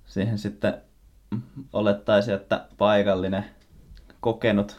siihen 0.05 0.38
sitten 0.38 0.75
olettaisi, 1.73 2.33
että 2.33 2.66
paikallinen 2.79 3.44
kokenut 4.20 4.77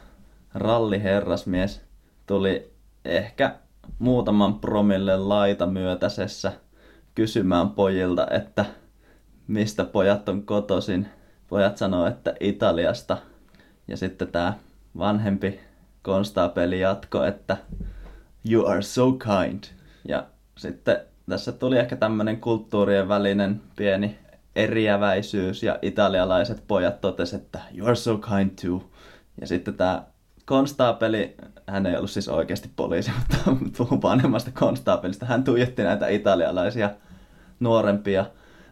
ralliherrasmies 0.54 1.82
tuli 2.26 2.72
ehkä 3.06 3.56
muutaman 4.00 4.60
promille 4.60 5.18
laita 5.18 5.66
myötäisessä 5.66 6.52
kysymään 7.16 7.70
pojilta, 7.70 8.28
että 8.32 8.66
mistä 9.48 9.86
pojat 9.86 10.30
on 10.30 10.46
kotoisin. 10.46 11.08
Pojat 11.48 11.78
sanoo, 11.78 12.08
että 12.08 12.34
Italiasta. 12.40 13.18
Ja 13.88 13.98
sitten 13.98 14.28
tämä 14.28 14.54
vanhempi 14.98 15.60
konstaapeli 16.02 16.80
jatko, 16.80 17.24
että 17.24 17.58
you 18.50 18.68
are 18.68 18.82
so 18.82 19.12
kind. 19.12 19.64
Ja 20.08 20.26
sitten 20.58 20.98
tässä 21.30 21.52
tuli 21.52 21.78
ehkä 21.78 21.96
tämmöinen 21.96 22.42
kulttuurien 22.42 23.08
välinen 23.08 23.62
pieni 23.76 24.18
eriäväisyys 24.56 25.64
ja 25.64 25.80
italialaiset 25.82 26.64
pojat 26.68 27.02
totesivat, 27.02 27.44
että 27.44 27.60
you 27.78 27.88
are 27.88 27.96
so 27.96 28.18
kind 28.18 28.52
too. 28.62 28.90
Ja 29.42 29.48
sitten 29.48 29.74
tämä 29.74 30.04
konstaapeli, 30.46 31.36
hän 31.68 31.86
ei 31.86 31.98
ollut 31.98 32.12
siis 32.12 32.30
oikeasti 32.30 32.70
poliisi, 32.76 33.12
mutta 33.20 33.38
puhun 33.78 34.02
vanhemmasta 34.02 34.52
konstaapelista, 34.52 35.26
hän 35.26 35.44
tuijotti 35.44 35.84
näitä 35.84 36.08
italialaisia 36.08 36.90
nuorempia 37.60 38.26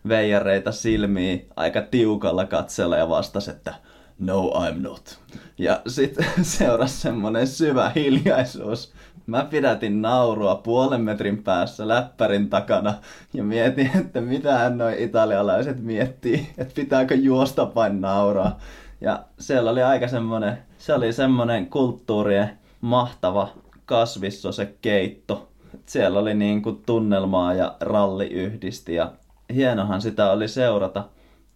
veijareita 0.07 0.71
silmiin 0.71 1.47
aika 1.55 1.81
tiukalla 1.81 2.45
katsella 2.45 2.97
ja 2.97 3.09
vastasi, 3.09 3.51
että 3.51 3.73
no 4.19 4.51
I'm 4.55 4.81
not. 4.81 5.19
Ja 5.57 5.81
sitten 5.87 6.25
seurasi 6.57 7.01
semmoinen 7.01 7.47
syvä 7.47 7.89
hiljaisuus. 7.89 8.93
Mä 9.25 9.47
pidätin 9.49 10.01
naurua 10.01 10.55
puolen 10.55 11.01
metrin 11.01 11.43
päässä 11.43 11.87
läppärin 11.87 12.49
takana 12.49 12.93
ja 13.33 13.43
mietin, 13.43 13.91
että 13.99 14.21
mitä 14.21 14.69
noin 14.69 14.95
italialaiset 14.97 15.83
miettii, 15.83 16.49
että 16.57 16.73
pitääkö 16.75 17.15
juosta 17.15 17.75
vain 17.75 18.01
nauraa. 18.01 18.59
Ja 19.01 19.23
siellä 19.39 19.71
oli 19.71 19.83
aika 19.83 20.07
semmoinen, 20.07 20.57
se 20.77 20.93
oli 20.93 21.13
semmoinen 21.13 21.69
kulttuurien 21.69 22.49
mahtava 22.81 23.49
kasvisso 23.85 24.51
se 24.51 24.73
keitto. 24.81 25.49
Siellä 25.85 26.19
oli 26.19 26.33
niin 26.33 26.61
kuin 26.61 26.83
tunnelmaa 26.85 27.53
ja 27.53 27.75
ralli 27.79 28.27
yhdisti 28.27 28.95
ja 28.95 29.11
hienohan 29.53 30.01
sitä 30.01 30.31
oli 30.31 30.47
seurata. 30.47 31.03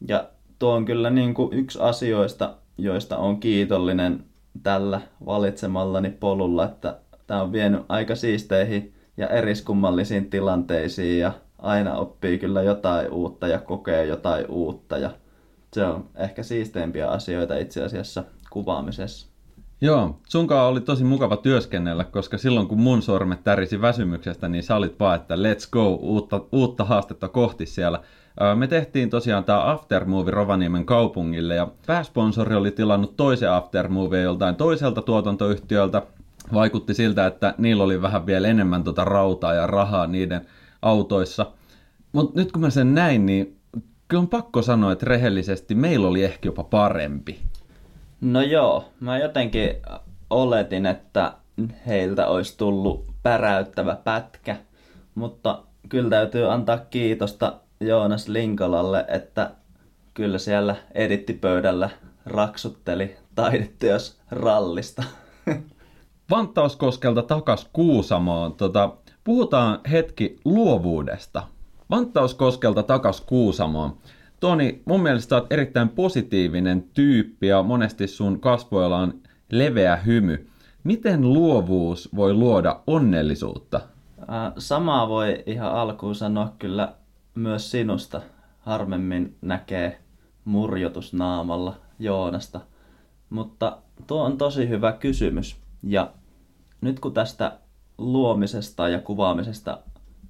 Ja 0.08 0.30
tuo 0.60 0.74
on 0.74 0.86
kyllä 0.86 1.10
niin 1.10 1.34
kuin 1.34 1.54
yksi 1.54 1.80
asioista, 1.82 2.54
joista 2.78 3.18
on 3.18 3.40
kiitollinen 3.40 4.24
tällä 4.64 5.02
valitsemallani 5.26 6.10
polulla, 6.10 6.66
että 6.66 6.98
tämä 7.28 7.42
on 7.42 7.52
vienyt 7.52 7.82
aika 7.90 8.16
siisteihin 8.16 8.94
ja 9.18 9.28
eriskummallisiin 9.28 10.30
tilanteisiin 10.30 11.20
ja 11.20 11.32
aina 11.58 11.96
oppii 11.96 12.38
kyllä 12.38 12.64
jotain 12.64 13.12
uutta 13.12 13.48
ja 13.48 13.60
kokee 13.60 14.06
jotain 14.06 14.46
uutta 14.50 14.98
ja 14.98 15.10
se 15.74 15.84
on 15.84 16.10
ehkä 16.16 16.44
siisteimpiä 16.44 17.10
asioita 17.10 17.58
itse 17.58 17.84
asiassa 17.84 18.24
kuvaamisessa. 18.50 19.28
Joo, 19.82 20.20
sunkaan 20.28 20.68
oli 20.68 20.82
tosi 20.82 21.04
mukava 21.04 21.38
työskennellä, 21.38 22.04
koska 22.04 22.38
silloin 22.38 22.68
kun 22.68 22.80
mun 22.80 23.02
sormet 23.02 23.44
tärisi 23.44 23.82
väsymyksestä, 23.82 24.50
niin 24.50 24.64
sä 24.64 24.76
olit 24.76 25.00
vaan, 25.00 25.16
että 25.16 25.36
let's 25.36 25.70
go, 25.72 25.94
uutta, 25.94 26.42
uutta 26.52 26.86
haastetta 26.86 27.28
kohti 27.28 27.66
siellä. 27.66 28.00
Me 28.56 28.68
tehtiin 28.68 29.10
tosiaan 29.10 29.44
tämä 29.44 29.72
Aftermovie 29.72 30.32
Rovaniemen 30.32 30.86
kaupungille 30.86 31.56
ja 31.56 31.68
pääsponsori 31.88 32.56
oli 32.56 32.72
tilannut 32.72 33.18
toisen 33.18 33.52
Aftermovie 33.52 34.22
joltain 34.22 34.56
toiselta 34.56 35.02
tuotantoyhtiöltä. 35.02 36.02
Vaikutti 36.54 36.94
siltä, 36.94 37.26
että 37.28 37.56
niillä 37.58 37.84
oli 37.84 38.02
vähän 38.02 38.26
vielä 38.26 38.48
enemmän 38.48 38.84
tota 38.84 39.06
rautaa 39.06 39.54
ja 39.54 39.68
rahaa 39.68 40.08
niiden 40.08 40.48
autoissa. 40.82 41.52
Mutta 42.12 42.40
nyt 42.40 42.52
kun 42.52 42.62
mä 42.62 42.70
sen 42.70 42.96
näin, 42.96 43.26
niin 43.26 43.58
kyllä 44.08 44.22
on 44.22 44.28
pakko 44.28 44.62
sanoa, 44.62 44.92
että 44.92 45.06
rehellisesti 45.06 45.76
meillä 45.76 46.08
oli 46.08 46.24
ehkä 46.24 46.48
jopa 46.48 46.64
parempi. 46.64 47.40
No 48.22 48.42
joo, 48.42 48.90
mä 49.00 49.18
jotenkin 49.18 49.70
oletin, 50.30 50.86
että 50.86 51.34
heiltä 51.88 52.28
olisi 52.28 52.58
tullut 52.58 53.06
päräyttävä 53.24 53.96
pätkä, 53.96 54.58
mutta 55.16 55.64
kyllä 55.90 56.10
täytyy 56.10 56.52
antaa 56.52 56.78
kiitosta 56.78 57.54
Joonas 57.80 58.28
Linkolalle, 58.28 59.06
että 59.08 59.52
kyllä 60.14 60.38
siellä 60.38 60.76
edittipöydällä 60.94 61.90
raksutteli 62.26 63.16
taideteos 63.36 64.20
rallista. 64.32 65.04
Vantauskoskelta 66.30 67.22
takas 67.22 67.70
Kuusamoon. 67.74 68.54
Tota, 68.54 68.94
puhutaan 69.24 69.80
hetki 69.92 70.36
luovuudesta. 70.46 71.44
Vantauskoskelta 71.90 72.84
takas 72.84 73.22
Kuusamoon. 73.22 73.98
Toni, 74.40 74.82
mun 74.86 75.02
mielestä 75.02 75.36
olet 75.36 75.52
erittäin 75.52 75.90
positiivinen 75.90 76.84
tyyppi 76.94 77.48
ja 77.48 77.64
monesti 77.64 78.08
sun 78.08 78.40
kasvoilla 78.40 78.98
on 78.98 79.14
leveä 79.52 79.96
hymy. 79.96 80.48
Miten 80.84 81.34
luovuus 81.34 82.10
voi 82.16 82.34
luoda 82.34 82.80
onnellisuutta? 82.88 83.82
Samaa 84.58 85.10
voi 85.10 85.44
ihan 85.46 85.72
alkuun 85.72 86.16
sanoa 86.16 86.54
kyllä 86.60 86.94
myös 87.36 87.72
sinusta. 87.72 88.22
Harvemmin 88.60 89.36
näkee 89.42 90.00
murjotus 90.46 91.14
naamalla 91.14 91.76
Joonasta. 92.00 92.62
Mutta 93.30 93.78
tuo 94.08 94.24
on 94.24 94.38
tosi 94.38 94.70
hyvä 94.70 94.92
kysymys. 94.92 95.67
Ja 95.84 96.12
nyt 96.82 97.00
kun 97.00 97.14
tästä 97.14 97.58
luomisesta 97.98 98.90
ja 98.90 99.00
kuvaamisesta 99.00 99.80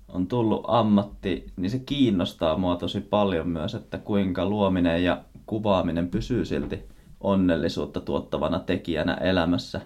on 0.08 0.28
tullut 0.28 0.66
ammatti, 0.68 1.46
niin 1.56 1.70
se 1.70 1.80
kiinnostaa 1.80 2.58
mua 2.58 2.76
tosi 2.76 3.02
paljon 3.02 3.50
myös, 3.50 3.76
että 3.76 3.98
kuinka 3.98 4.46
luominen 4.46 5.04
ja 5.04 5.22
kuvaaminen 5.46 6.10
pysyy 6.10 6.46
silti 6.46 6.84
onnellisuutta 7.22 8.02
tuottavana 8.02 8.60
tekijänä 8.60 9.14
elämässä. 9.14 9.82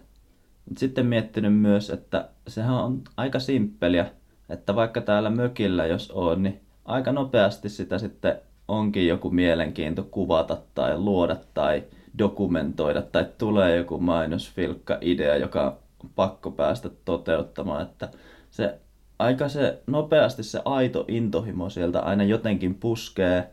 Sitten 0.78 1.06
miettinyt 1.06 1.54
myös, 1.54 1.90
että 1.90 2.30
sehän 2.48 2.76
on 2.76 3.02
aika 3.18 3.40
simppeliä, 3.40 4.12
että 4.50 4.76
vaikka 4.76 5.02
täällä 5.02 5.30
mökillä 5.30 5.86
jos 5.86 6.12
on, 6.12 6.44
niin 6.44 6.62
aika 6.86 7.12
nopeasti 7.12 7.70
sitä 7.70 8.00
sitten 8.00 8.36
onkin 8.68 9.08
joku 9.08 9.30
mielenkiinto 9.30 10.04
kuvata 10.04 10.58
tai 10.76 10.98
luoda 10.98 11.38
tai 11.54 11.84
dokumentoida 12.18 13.02
tai 13.02 13.26
tulee 13.38 13.76
joku 13.76 13.98
mainosfilkka 13.98 14.98
idea, 15.02 15.36
joka 15.38 15.80
on 16.04 16.10
pakko 16.16 16.52
päästä 16.52 16.90
toteuttamaan, 17.06 17.82
että 17.82 18.10
se 18.52 18.80
aika 19.20 19.50
se 19.50 19.82
nopeasti 19.88 20.44
se 20.44 20.62
aito 20.66 21.06
intohimo 21.08 21.70
sieltä 21.70 22.00
aina 22.00 22.24
jotenkin 22.24 22.76
puskee 22.76 23.50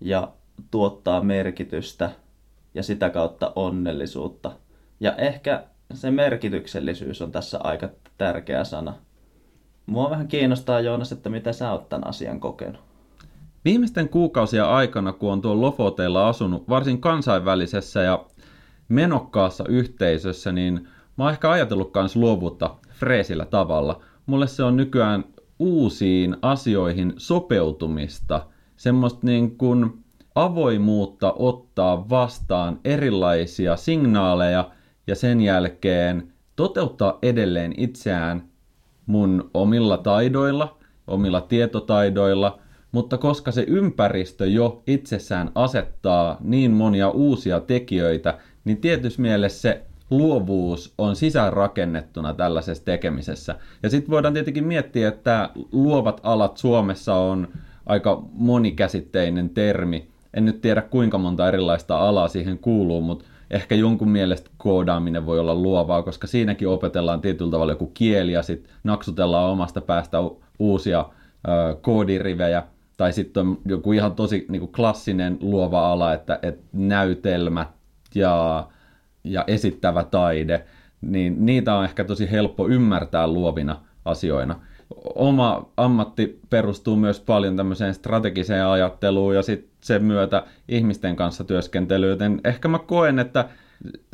ja 0.00 0.32
tuottaa 0.70 1.22
merkitystä 1.22 2.10
ja 2.74 2.82
sitä 2.82 3.10
kautta 3.10 3.52
onnellisuutta. 3.56 4.52
Ja 5.00 5.16
ehkä 5.16 5.64
se 5.94 6.10
merkityksellisyys 6.10 7.22
on 7.22 7.32
tässä 7.32 7.58
aika 7.64 7.88
tärkeä 8.18 8.64
sana. 8.64 8.94
mua 9.86 10.10
vähän 10.10 10.28
kiinnostaa 10.28 10.80
Joonas, 10.80 11.12
että 11.12 11.30
mitä 11.30 11.52
sä 11.52 11.72
oot 11.72 11.88
tämän 11.88 12.06
asian 12.06 12.40
kokenut. 12.40 12.89
Viimeisten 13.64 14.08
kuukausien 14.08 14.64
aikana, 14.64 15.12
kun 15.12 15.32
on 15.32 15.40
tuolla 15.40 15.60
Lofoteilla 15.60 16.28
asunut 16.28 16.68
varsin 16.68 17.00
kansainvälisessä 17.00 18.02
ja 18.02 18.24
menokkaassa 18.88 19.64
yhteisössä, 19.68 20.52
niin 20.52 20.88
mä 21.18 21.24
oon 21.24 21.32
ehkä 21.32 21.50
ajatellut 21.50 21.90
myös 21.94 22.16
luovuutta 22.16 22.76
freesillä 22.92 23.44
tavalla. 23.44 24.00
Mulle 24.26 24.46
se 24.46 24.62
on 24.62 24.76
nykyään 24.76 25.24
uusiin 25.58 26.36
asioihin 26.42 27.12
sopeutumista, 27.16 28.46
semmoista 28.76 29.20
niin 29.22 29.58
kuin 29.58 30.04
avoimuutta 30.34 31.32
ottaa 31.32 32.08
vastaan 32.08 32.80
erilaisia 32.84 33.76
signaaleja 33.76 34.70
ja 35.06 35.14
sen 35.14 35.40
jälkeen 35.40 36.32
toteuttaa 36.56 37.18
edelleen 37.22 37.74
itseään 37.76 38.48
mun 39.06 39.50
omilla 39.54 39.98
taidoilla, 39.98 40.78
omilla 41.06 41.40
tietotaidoilla, 41.40 42.58
mutta 42.92 43.18
koska 43.18 43.52
se 43.52 43.64
ympäristö 43.68 44.46
jo 44.46 44.82
itsessään 44.86 45.50
asettaa 45.54 46.36
niin 46.40 46.70
monia 46.70 47.10
uusia 47.10 47.60
tekijöitä, 47.60 48.38
niin 48.64 48.76
tietysti 48.76 49.22
mielessä 49.22 49.60
se 49.60 49.82
luovuus 50.10 50.94
on 50.98 51.16
sisäänrakennettuna 51.16 52.34
tällaisessa 52.34 52.84
tekemisessä. 52.84 53.54
Ja 53.82 53.90
sitten 53.90 54.10
voidaan 54.10 54.34
tietenkin 54.34 54.66
miettiä, 54.66 55.08
että 55.08 55.50
luovat 55.72 56.20
alat 56.22 56.56
Suomessa 56.56 57.14
on 57.14 57.48
aika 57.86 58.22
monikäsitteinen 58.32 59.50
termi. 59.50 60.08
En 60.34 60.44
nyt 60.44 60.60
tiedä 60.60 60.82
kuinka 60.82 61.18
monta 61.18 61.48
erilaista 61.48 61.98
alaa 61.98 62.28
siihen 62.28 62.58
kuuluu, 62.58 63.00
mutta 63.00 63.24
ehkä 63.50 63.74
jonkun 63.74 64.08
mielestä 64.08 64.50
koodaaminen 64.56 65.26
voi 65.26 65.38
olla 65.38 65.54
luovaa, 65.54 66.02
koska 66.02 66.26
siinäkin 66.26 66.68
opetellaan 66.68 67.20
tietyllä 67.20 67.50
tavalla 67.50 67.72
joku 67.72 67.86
kieli 67.86 68.32
ja 68.32 68.42
sitten 68.42 68.72
naksutellaan 68.84 69.50
omasta 69.50 69.80
päästä 69.80 70.18
uusia 70.58 71.04
ö, 71.48 71.76
koodirivejä. 71.80 72.62
Tai 73.00 73.12
sitten 73.12 73.46
on 73.46 73.58
joku 73.66 73.92
ihan 73.92 74.14
tosi 74.14 74.46
niin 74.48 74.60
kuin 74.60 74.72
klassinen 74.72 75.38
luova 75.40 75.92
ala, 75.92 76.12
että, 76.12 76.38
että 76.42 76.62
näytelmät 76.72 77.68
ja, 78.14 78.66
ja 79.24 79.44
esittävä 79.46 80.04
taide, 80.04 80.64
niin 81.00 81.46
niitä 81.46 81.74
on 81.74 81.84
ehkä 81.84 82.04
tosi 82.04 82.30
helppo 82.30 82.68
ymmärtää 82.68 83.26
luovina 83.26 83.80
asioina. 84.04 84.60
Oma 85.14 85.70
ammatti 85.76 86.40
perustuu 86.50 86.96
myös 86.96 87.20
paljon 87.20 87.56
tämmöiseen 87.56 87.94
strategiseen 87.94 88.66
ajatteluun 88.66 89.34
ja 89.34 89.42
sitten 89.42 89.70
sen 89.80 90.04
myötä 90.04 90.42
ihmisten 90.68 91.16
kanssa 91.16 91.44
työskentelyyn, 91.44 92.10
joten 92.10 92.40
ehkä 92.44 92.68
mä 92.68 92.78
koen, 92.78 93.18
että 93.18 93.48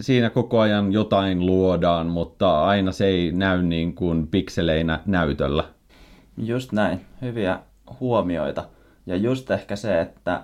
siinä 0.00 0.30
koko 0.30 0.60
ajan 0.60 0.92
jotain 0.92 1.46
luodaan, 1.46 2.06
mutta 2.06 2.64
aina 2.64 2.92
se 2.92 3.06
ei 3.06 3.32
näy 3.32 3.62
niin 3.62 3.94
kuin 3.94 4.26
pikseleinä 4.26 5.00
näytöllä. 5.06 5.64
Just 6.38 6.72
näin, 6.72 7.00
hyviä 7.22 7.58
huomioita. 8.00 8.75
Ja 9.06 9.16
just 9.16 9.50
ehkä 9.50 9.76
se, 9.76 10.00
että 10.00 10.42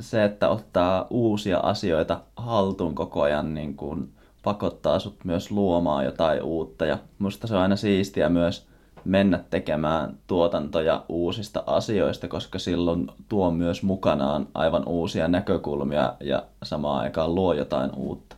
se, 0.00 0.24
että 0.24 0.48
ottaa 0.48 1.06
uusia 1.10 1.58
asioita 1.58 2.20
haltuun 2.36 2.94
koko 2.94 3.22
ajan, 3.22 3.54
niin 3.54 3.76
kuin 3.76 4.12
pakottaa 4.44 4.98
sut 4.98 5.24
myös 5.24 5.50
luomaan 5.50 6.04
jotain 6.04 6.42
uutta. 6.42 6.86
Ja 6.86 6.98
musta 7.18 7.46
se 7.46 7.54
on 7.54 7.62
aina 7.62 7.76
siistiä 7.76 8.28
myös 8.28 8.66
mennä 9.04 9.44
tekemään 9.50 10.18
tuotantoja 10.26 11.04
uusista 11.08 11.62
asioista, 11.66 12.28
koska 12.28 12.58
silloin 12.58 13.08
tuo 13.28 13.50
myös 13.50 13.82
mukanaan 13.82 14.48
aivan 14.54 14.88
uusia 14.88 15.28
näkökulmia 15.28 16.14
ja 16.20 16.42
samaan 16.62 17.00
aikaan 17.00 17.34
luo 17.34 17.52
jotain 17.52 17.90
uutta. 17.96 18.36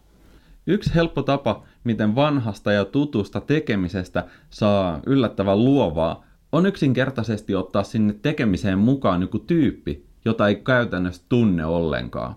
Yksi 0.67 0.95
helppo 0.95 1.23
tapa, 1.23 1.63
miten 1.85 2.15
vanhasta 2.15 2.73
ja 2.73 2.85
tutusta 2.85 3.41
tekemisestä 3.41 4.25
saa 4.51 5.01
yllättävän 5.07 5.65
luovaa, 5.65 6.25
on 6.53 6.67
yksinkertaisesti 6.67 7.55
ottaa 7.55 7.83
sinne 7.83 8.15
tekemiseen 8.23 8.79
mukaan 8.79 9.21
joku 9.21 9.38
tyyppi, 9.38 10.07
jota 10.25 10.49
ei 10.49 10.57
käytännössä 10.57 11.23
tunne 11.29 11.67
ollenkaan. 11.67 12.35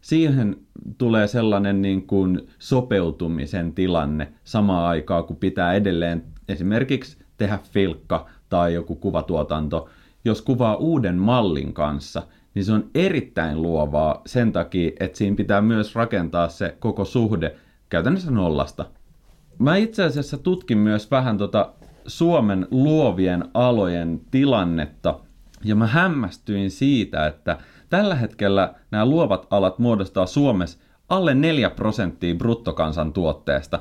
Siihen 0.00 0.56
tulee 0.98 1.26
sellainen 1.26 1.82
niin 1.82 2.06
kuin 2.06 2.48
sopeutumisen 2.58 3.74
tilanne 3.74 4.32
samaan 4.44 4.88
aikaan, 4.88 5.24
kun 5.24 5.36
pitää 5.36 5.74
edelleen 5.74 6.24
esimerkiksi 6.48 7.18
tehdä 7.36 7.58
filkka 7.72 8.26
tai 8.48 8.74
joku 8.74 8.94
kuvatuotanto. 8.94 9.88
Jos 10.24 10.42
kuvaa 10.42 10.76
uuden 10.76 11.16
mallin 11.16 11.72
kanssa, 11.72 12.22
niin 12.54 12.64
se 12.64 12.72
on 12.72 12.90
erittäin 12.94 13.62
luovaa 13.62 14.22
sen 14.26 14.52
takia, 14.52 14.90
että 15.00 15.18
siinä 15.18 15.36
pitää 15.36 15.60
myös 15.60 15.94
rakentaa 15.94 16.48
se 16.48 16.76
koko 16.78 17.04
suhde 17.04 17.56
käytännössä 17.88 18.30
nollasta. 18.30 18.86
Mä 19.58 19.76
itse 19.76 20.04
asiassa 20.04 20.38
tutkin 20.38 20.78
myös 20.78 21.10
vähän 21.10 21.38
tota 21.38 21.72
Suomen 22.08 22.66
luovien 22.70 23.44
alojen 23.54 24.20
tilannetta 24.30 25.20
ja 25.64 25.74
mä 25.74 25.86
hämmästyin 25.86 26.70
siitä, 26.70 27.26
että 27.26 27.58
tällä 27.88 28.14
hetkellä 28.14 28.74
nämä 28.90 29.06
luovat 29.06 29.46
alat 29.50 29.78
muodostaa 29.78 30.26
Suomessa 30.26 30.78
alle 31.08 31.34
4 31.34 31.70
prosenttia 31.70 32.34
bruttokansantuotteesta. 32.34 33.80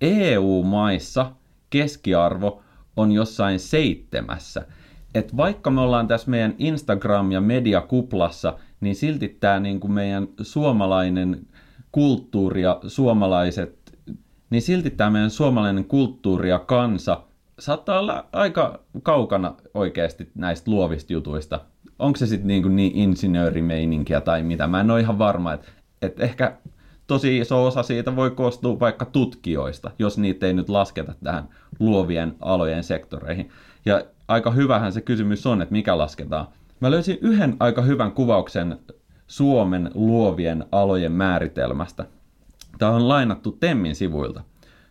EU-maissa 0.00 1.32
keskiarvo 1.70 2.62
on 2.96 3.12
jossain 3.12 3.58
seitsemässä. 3.60 4.66
Et 5.14 5.36
vaikka 5.36 5.70
me 5.70 5.80
ollaan 5.80 6.08
tässä 6.08 6.30
meidän 6.30 6.54
Instagram- 6.58 7.32
ja 7.32 7.40
mediakuplassa, 7.40 8.58
niin 8.80 8.94
silti 8.94 9.36
tämä 9.40 9.60
niin 9.60 9.80
kuin 9.80 9.92
meidän 9.92 10.28
suomalainen 10.40 11.46
kulttuuri 11.92 12.62
ja 12.62 12.80
suomalaiset, 12.86 13.81
niin 14.52 14.62
silti 14.62 14.90
tämä 14.90 15.10
meidän 15.10 15.30
suomalainen 15.30 15.84
kulttuuri 15.84 16.48
ja 16.48 16.58
kansa 16.58 17.22
saattaa 17.58 17.98
olla 17.98 18.26
aika 18.32 18.80
kaukana 19.02 19.54
oikeasti 19.74 20.30
näistä 20.34 20.70
luovista 20.70 21.12
jutuista. 21.12 21.60
Onko 21.98 22.16
se 22.16 22.26
sitten 22.26 22.46
niin, 22.46 22.76
niin 22.76 22.92
insinöörimeininkiä 22.96 24.20
tai 24.20 24.42
mitä? 24.42 24.66
Mä 24.66 24.80
en 24.80 24.90
ole 24.90 25.00
ihan 25.00 25.18
varma, 25.18 25.52
että 25.52 25.68
et 26.02 26.20
ehkä 26.20 26.56
tosi 27.06 27.38
iso 27.38 27.66
osa 27.66 27.82
siitä 27.82 28.16
voi 28.16 28.30
koostua 28.30 28.80
vaikka 28.80 29.04
tutkijoista, 29.04 29.90
jos 29.98 30.18
niitä 30.18 30.46
ei 30.46 30.52
nyt 30.52 30.68
lasketa 30.68 31.14
tähän 31.24 31.48
luovien 31.80 32.34
alojen 32.40 32.84
sektoreihin. 32.84 33.50
Ja 33.84 34.02
aika 34.28 34.50
hyvähän 34.50 34.92
se 34.92 35.00
kysymys 35.00 35.46
on, 35.46 35.62
että 35.62 35.72
mikä 35.72 35.98
lasketaan. 35.98 36.46
Mä 36.80 36.90
löysin 36.90 37.18
yhden 37.20 37.56
aika 37.60 37.82
hyvän 37.82 38.12
kuvauksen 38.12 38.78
Suomen 39.26 39.90
luovien 39.94 40.64
alojen 40.72 41.12
määritelmästä. 41.12 42.06
Tämä 42.82 42.94
on 42.94 43.08
lainattu 43.08 43.52
Temmin 43.52 43.94
sivuilta. 43.94 44.42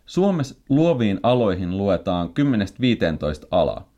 Suomessa 0.06 0.54
luoviin 0.68 1.20
aloihin 1.22 1.78
luetaan 1.78 2.28
10-15 2.28 2.32
alaa. 3.50 3.88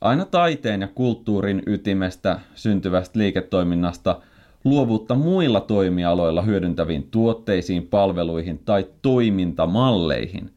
Aina 0.00 0.24
taiteen 0.24 0.80
ja 0.80 0.88
kulttuurin 0.88 1.62
ytimestä 1.66 2.40
syntyvästä 2.54 3.18
liiketoiminnasta– 3.18 4.20
luovuutta 4.64 5.14
muilla 5.14 5.60
toimialoilla 5.60 6.42
hyödyntäviin 6.42 7.08
tuotteisiin, 7.10 7.86
palveluihin 7.86 8.58
tai 8.64 8.86
toimintamalleihin. 9.02 10.50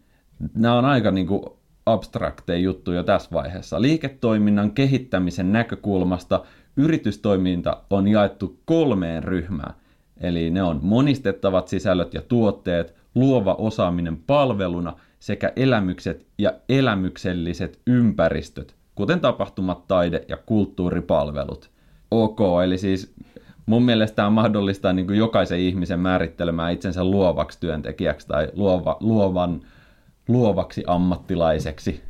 Nämä 0.53 0.77
on 0.77 0.85
aika 0.85 1.11
niin 1.11 1.27
kuin 1.27 1.41
abstrakteja 1.85 2.59
juttuja 2.59 3.03
tässä 3.03 3.29
vaiheessa. 3.33 3.81
Liiketoiminnan 3.81 4.71
kehittämisen 4.71 5.51
näkökulmasta 5.51 6.43
yritystoiminta 6.75 7.83
on 7.89 8.07
jaettu 8.07 8.59
kolmeen 8.65 9.23
ryhmään. 9.23 9.73
Eli 10.21 10.49
ne 10.49 10.63
on 10.63 10.79
monistettavat 10.83 11.67
sisällöt 11.67 12.13
ja 12.13 12.21
tuotteet, 12.21 12.95
luova 13.15 13.53
osaaminen 13.53 14.17
palveluna 14.17 14.93
sekä 15.19 15.53
elämykset 15.55 16.27
ja 16.37 16.53
elämykselliset 16.69 17.79
ympäristöt, 17.87 18.75
kuten 18.95 19.19
tapahtumat, 19.19 19.87
taide 19.87 20.25
ja 20.27 20.37
kulttuuripalvelut. 20.37 21.69
Ok, 22.11 22.39
eli 22.63 22.77
siis 22.77 23.13
mun 23.65 23.83
mielestä 23.83 24.15
tämä 24.15 24.29
mahdollistaa 24.29 24.93
niin 24.93 25.07
kuin 25.07 25.19
jokaisen 25.19 25.59
ihmisen 25.59 25.99
määrittelemään 25.99 26.73
itsensä 26.73 27.03
luovaksi 27.03 27.59
työntekijäksi 27.59 28.27
tai 28.27 28.47
luova, 28.53 28.97
luovan, 28.99 29.61
luovaksi 30.27 30.83
ammattilaiseksi. 30.87 32.01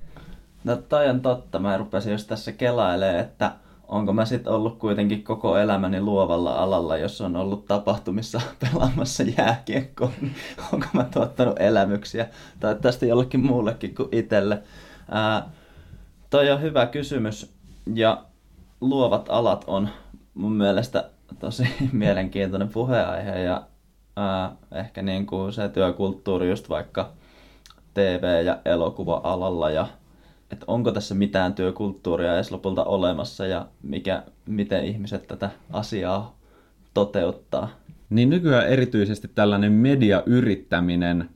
No 0.63 0.75
toi 0.75 1.09
on 1.09 1.21
totta. 1.21 1.59
Mä 1.59 1.77
rupesin 1.77 2.11
just 2.11 2.27
tässä 2.27 2.51
kelailemaan, 2.51 3.19
että 3.19 3.51
onko 3.87 4.13
mä 4.13 4.25
sitten 4.25 4.53
ollut 4.53 4.79
kuitenkin 4.79 5.23
koko 5.23 5.57
elämäni 5.57 6.01
luovalla 6.01 6.55
alalla, 6.55 6.97
jos 6.97 7.21
on 7.21 7.35
ollut 7.35 7.65
tapahtumissa 7.65 8.41
pelaamassa 8.71 9.23
jääkiekkoa, 9.23 10.11
niin 10.21 10.35
onko 10.73 10.87
mä 10.93 11.03
tuottanut 11.03 11.59
elämyksiä 11.59 12.27
tai 12.59 12.75
tästä 12.81 13.05
jollekin 13.05 13.45
muullekin 13.45 13.95
kuin 13.95 14.09
itselle. 14.11 14.63
Ää, 15.11 15.49
toi 16.29 16.51
on 16.51 16.61
hyvä 16.61 16.85
kysymys 16.85 17.53
ja 17.93 18.23
luovat 18.81 19.25
alat 19.29 19.63
on 19.67 19.89
mun 20.33 20.51
mielestä 20.51 21.09
tosi 21.39 21.67
mielenkiintoinen 21.91 22.69
puheenaihe 22.69 23.39
ja 23.39 23.61
ää, 24.15 24.55
ehkä 24.71 25.01
niin 25.01 25.25
kuin 25.25 25.53
se 25.53 25.69
työkulttuuri 25.69 26.49
just 26.49 26.69
vaikka 26.69 27.11
TV- 27.93 28.45
ja 28.45 28.59
elokuva-alalla 28.65 29.69
ja 29.69 29.87
että 30.51 30.65
onko 30.67 30.91
tässä 30.91 31.15
mitään 31.15 31.53
työkulttuuria 31.53 32.35
edes 32.35 32.51
lopulta 32.51 32.83
olemassa 32.83 33.45
ja 33.45 33.67
mikä, 33.83 34.23
miten 34.45 34.85
ihmiset 34.85 35.27
tätä 35.27 35.49
asiaa 35.73 36.37
toteuttaa. 36.93 37.69
Niin 38.09 38.29
nykyään 38.29 38.67
erityisesti 38.67 39.27
tällainen 39.35 39.71
mediayrittäminen 39.71 41.29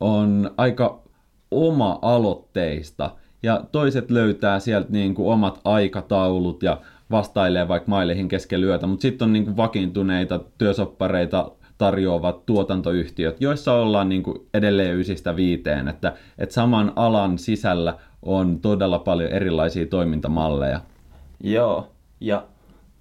on 0.00 0.50
aika 0.56 1.02
oma-aloitteista 1.50 3.10
ja 3.42 3.64
toiset 3.72 4.10
löytää 4.10 4.60
sieltä 4.60 4.92
niin 4.92 5.14
kuin 5.14 5.32
omat 5.32 5.60
aikataulut 5.64 6.62
ja 6.62 6.80
vastailee 7.10 7.68
vaikka 7.68 7.90
maileihin 7.90 8.28
keskellä 8.28 8.66
yötä, 8.66 8.86
mutta 8.86 9.02
sitten 9.02 9.26
on 9.26 9.32
niin 9.32 9.44
kuin 9.44 9.56
vakiintuneita 9.56 10.40
työsoppareita 10.58 11.50
tarjoavat 11.78 12.46
tuotantoyhtiöt, 12.46 13.40
joissa 13.40 13.72
ollaan 13.72 14.08
niin 14.08 14.22
kuin 14.22 14.38
edelleen 14.54 14.96
ysistä 14.96 15.36
viiteen, 15.36 15.88
että, 15.88 16.12
että 16.38 16.54
saman 16.54 16.92
alan 16.96 17.38
sisällä 17.38 17.98
on 18.26 18.60
todella 18.60 18.98
paljon 18.98 19.30
erilaisia 19.30 19.86
toimintamalleja. 19.86 20.80
Joo, 21.40 21.88
ja 22.20 22.44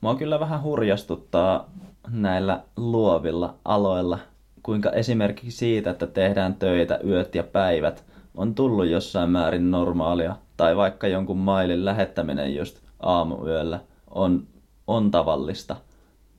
mua 0.01 0.15
kyllä 0.15 0.39
vähän 0.39 0.63
hurjastuttaa 0.63 1.69
näillä 2.11 2.63
luovilla 2.77 3.55
aloilla, 3.65 4.19
kuinka 4.63 4.89
esimerkiksi 4.89 5.51
siitä, 5.51 5.89
että 5.89 6.07
tehdään 6.07 6.55
töitä 6.55 6.99
yöt 7.03 7.35
ja 7.35 7.43
päivät, 7.43 8.03
on 8.37 8.55
tullut 8.55 8.87
jossain 8.87 9.29
määrin 9.29 9.71
normaalia, 9.71 10.35
tai 10.57 10.77
vaikka 10.77 11.07
jonkun 11.07 11.37
mailin 11.37 11.85
lähettäminen 11.85 12.55
just 12.55 12.79
aamuyöllä 12.99 13.79
on, 14.11 14.43
on 14.87 15.11
tavallista. 15.11 15.75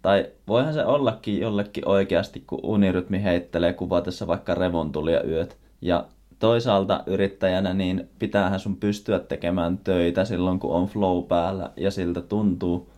Tai 0.03 0.27
voihan 0.49 0.75
se 0.75 0.85
ollakin 0.85 1.41
jollekin 1.41 1.89
oikeasti, 1.89 2.45
kun 2.47 2.61
unirytmi 2.63 3.23
heittelee 3.23 3.73
kuvatessa 3.73 4.27
vaikka 4.27 4.55
revontulia 4.55 5.23
yöt. 5.23 5.57
Ja 5.81 6.05
toisaalta 6.39 7.03
yrittäjänä 7.07 7.75
niin 7.75 8.09
pitäähän 8.19 8.61
sun 8.61 8.77
pystyä 8.77 9.19
tekemään 9.19 9.79
töitä 9.79 10.25
silloin, 10.25 10.59
kun 10.59 10.71
on 10.71 10.87
flow 10.87 11.25
päällä 11.25 11.71
ja 11.77 11.91
siltä 11.91 12.21
tuntuu. 12.21 12.91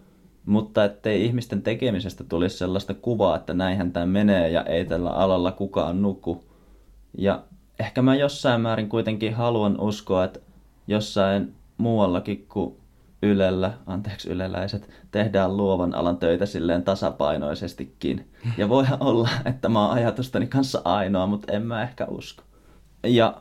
Mutta 0.47 0.85
ettei 0.85 1.25
ihmisten 1.25 1.63
tekemisestä 1.63 2.25
tulisi 2.25 2.59
sellaista 2.59 2.95
kuvaa, 2.95 3.37
että 3.37 3.55
näinhän 3.55 3.93
tämä 3.93 4.07
menee 4.07 4.51
ja 4.51 4.63
ei 4.63 4.85
tällä 4.85 5.11
alalla 5.11 5.53
kukaan 5.53 6.03
nuku. 6.03 6.45
Ja 7.19 7.43
ehkä 7.79 8.03
mä 8.03 8.15
jossain 8.15 8.61
määrin 8.61 8.89
kuitenkin 8.89 9.35
haluan 9.35 9.81
uskoa, 9.81 10.25
että 10.25 10.41
jossain 10.87 11.55
muuallakin 11.79 12.47
kuin 12.49 12.77
Ylellä, 13.23 13.73
anteeksi 13.87 14.31
yleläiset, 14.31 14.91
tehdään 15.11 15.57
luovan 15.57 15.95
alan 15.95 16.17
töitä 16.17 16.47
silleen 16.47 16.83
tasapainoisestikin. 16.83 18.31
Ja 18.59 18.69
voihan 18.69 19.03
olla, 19.03 19.29
että 19.45 19.69
mä 19.69 19.87
oon 19.87 19.95
ajatustani 19.95 20.47
kanssa 20.47 20.83
ainoa, 20.85 21.27
mutta 21.27 21.53
en 21.53 21.63
mä 21.63 21.83
ehkä 21.83 22.07
usko. 22.07 22.43
Ja 23.07 23.35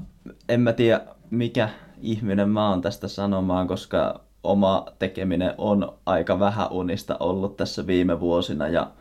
en 0.49 0.61
mä 0.61 0.73
tiedä, 0.73 1.01
mikä 1.29 1.69
ihminen 2.01 2.49
mä 2.49 2.69
oon 2.69 2.81
tästä 2.81 3.07
sanomaan, 3.07 3.67
koska 3.67 4.21
oma 4.43 4.85
tekeminen 4.99 5.53
on 5.57 5.97
aika 6.05 6.39
vähän 6.39 6.71
unista 6.71 7.17
ollut 7.19 7.57
tässä 7.57 7.87
viime 7.87 8.19
vuosina 8.19 8.67
ja 8.67 8.91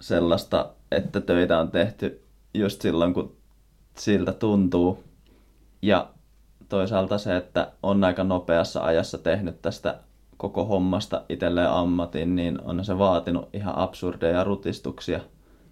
sellaista, 0.00 0.70
että 0.90 1.20
töitä 1.20 1.58
on 1.58 1.70
tehty 1.70 2.24
just 2.54 2.82
silloin, 2.82 3.14
kun 3.14 3.36
siltä 3.96 4.32
tuntuu. 4.32 5.04
Ja 5.82 6.08
toisaalta 6.68 7.18
se, 7.18 7.36
että 7.36 7.72
on 7.82 8.04
aika 8.04 8.24
nopeassa 8.24 8.80
ajassa 8.84 9.18
tehnyt 9.18 9.62
tästä 9.62 9.98
koko 10.36 10.64
hommasta 10.64 11.22
itselleen 11.28 11.70
ammatin, 11.70 12.36
niin 12.36 12.60
on 12.60 12.84
se 12.84 12.98
vaatinut 12.98 13.48
ihan 13.52 13.78
absurdeja 13.78 14.44
rutistuksia. 14.44 15.20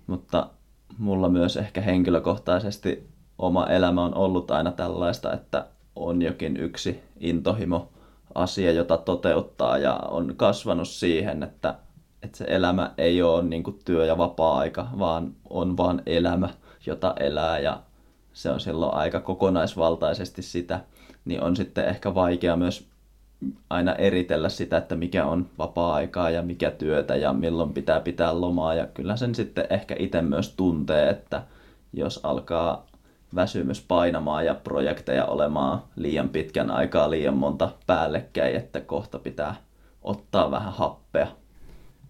Mutta 0.07 0.51
mulla 0.99 1.29
myös 1.29 1.57
ehkä 1.57 1.81
henkilökohtaisesti 1.81 3.09
oma 3.39 3.67
elämä 3.67 4.05
on 4.05 4.15
ollut 4.15 4.51
aina 4.51 4.73
tällaista, 4.73 5.33
että 5.33 5.67
on 5.97 6.23
jokin 6.23 6.57
yksi 6.57 7.03
intohimo 7.21 7.89
asia, 8.35 8.73
jota 8.73 8.97
toteuttaa 8.97 9.79
ja 9.79 9.95
on 9.95 10.35
kasvanut 10.37 10.89
siihen, 10.89 11.43
että, 11.43 11.75
että 12.23 12.39
se 12.39 12.45
elämä 12.49 12.91
ei 12.99 13.23
ole 13.23 13.43
niin 13.43 13.63
kuin 13.63 13.79
työ- 13.85 14.07
ja 14.07 14.19
vapaa-aika, 14.19 14.89
vaan 14.99 15.35
on 15.51 15.77
vaan 15.77 16.03
elämä, 16.07 16.49
jota 16.87 17.15
elää 17.21 17.59
ja 17.59 17.81
se 18.33 18.51
on 18.51 18.61
silloin 18.61 18.95
aika 18.95 19.21
kokonaisvaltaisesti 19.21 20.43
sitä, 20.43 20.81
niin 21.25 21.43
on 21.43 21.57
sitten 21.57 21.89
ehkä 21.89 22.15
vaikea 22.15 22.57
myös 22.57 22.87
aina 23.71 23.95
eritellä 23.95 24.49
sitä, 24.49 24.77
että 24.77 24.97
mikä 24.97 25.27
on 25.27 25.47
vapaa-aikaa 25.59 26.31
ja 26.31 26.43
mikä 26.43 26.71
työtä 26.71 27.17
ja 27.17 27.33
milloin 27.33 27.73
pitää 27.73 28.01
pitää 28.01 28.41
lomaa. 28.41 28.75
Ja 28.75 28.87
kyllä 28.87 29.17
sen 29.17 29.35
sitten 29.35 29.67
ehkä 29.71 29.97
itse 29.99 30.23
myös 30.23 30.55
tuntee, 30.57 31.11
että 31.11 31.43
jos 31.93 32.21
alkaa 32.23 32.87
väsymys 33.37 33.85
painamaan 33.89 34.47
ja 34.47 34.55
projekteja 34.55 35.25
olemaan 35.25 35.83
liian 35.97 36.29
pitkän 36.29 36.71
aikaa 36.71 37.11
liian 37.11 37.37
monta 37.37 37.73
päällekkäin, 37.87 38.57
että 38.57 38.81
kohta 38.81 39.19
pitää 39.19 39.55
ottaa 40.03 40.51
vähän 40.51 40.73
happea. 40.73 41.27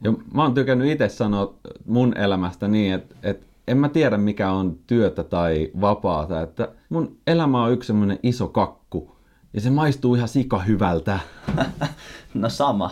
Ja 0.04 0.12
mä 0.34 0.42
oon 0.42 0.54
tykännyt 0.54 0.90
itse 0.90 1.08
sanoa 1.08 1.54
mun 1.86 2.18
elämästä 2.18 2.68
niin, 2.68 2.94
että, 2.94 3.14
että 3.22 3.46
en 3.68 3.78
mä 3.78 3.88
tiedä 3.88 4.18
mikä 4.18 4.50
on 4.50 4.78
työtä 4.86 5.24
tai 5.24 5.70
vapaata, 5.80 6.40
että 6.40 6.68
mun 6.88 7.16
elämä 7.26 7.62
on 7.62 7.72
yksi 7.72 7.86
semmoinen 7.86 8.18
iso 8.22 8.48
kakku, 8.48 9.16
ja 9.54 9.60
se 9.60 9.70
maistuu 9.70 10.14
ihan 10.14 10.28
sika 10.28 10.58
hyvältä. 10.58 11.18
no 12.34 12.48
sama. 12.48 12.90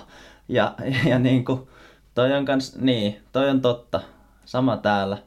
Ja, 0.49 0.74
ja 1.11 1.18
niin 1.18 1.45
kuin, 1.45 1.61
toi 2.14 2.32
on 2.32 2.45
kans, 2.45 2.76
niin, 2.76 3.16
toi 3.32 3.51
on 3.51 3.61
totta. 3.61 4.01
Sama 4.45 4.76
täällä. 4.76 5.18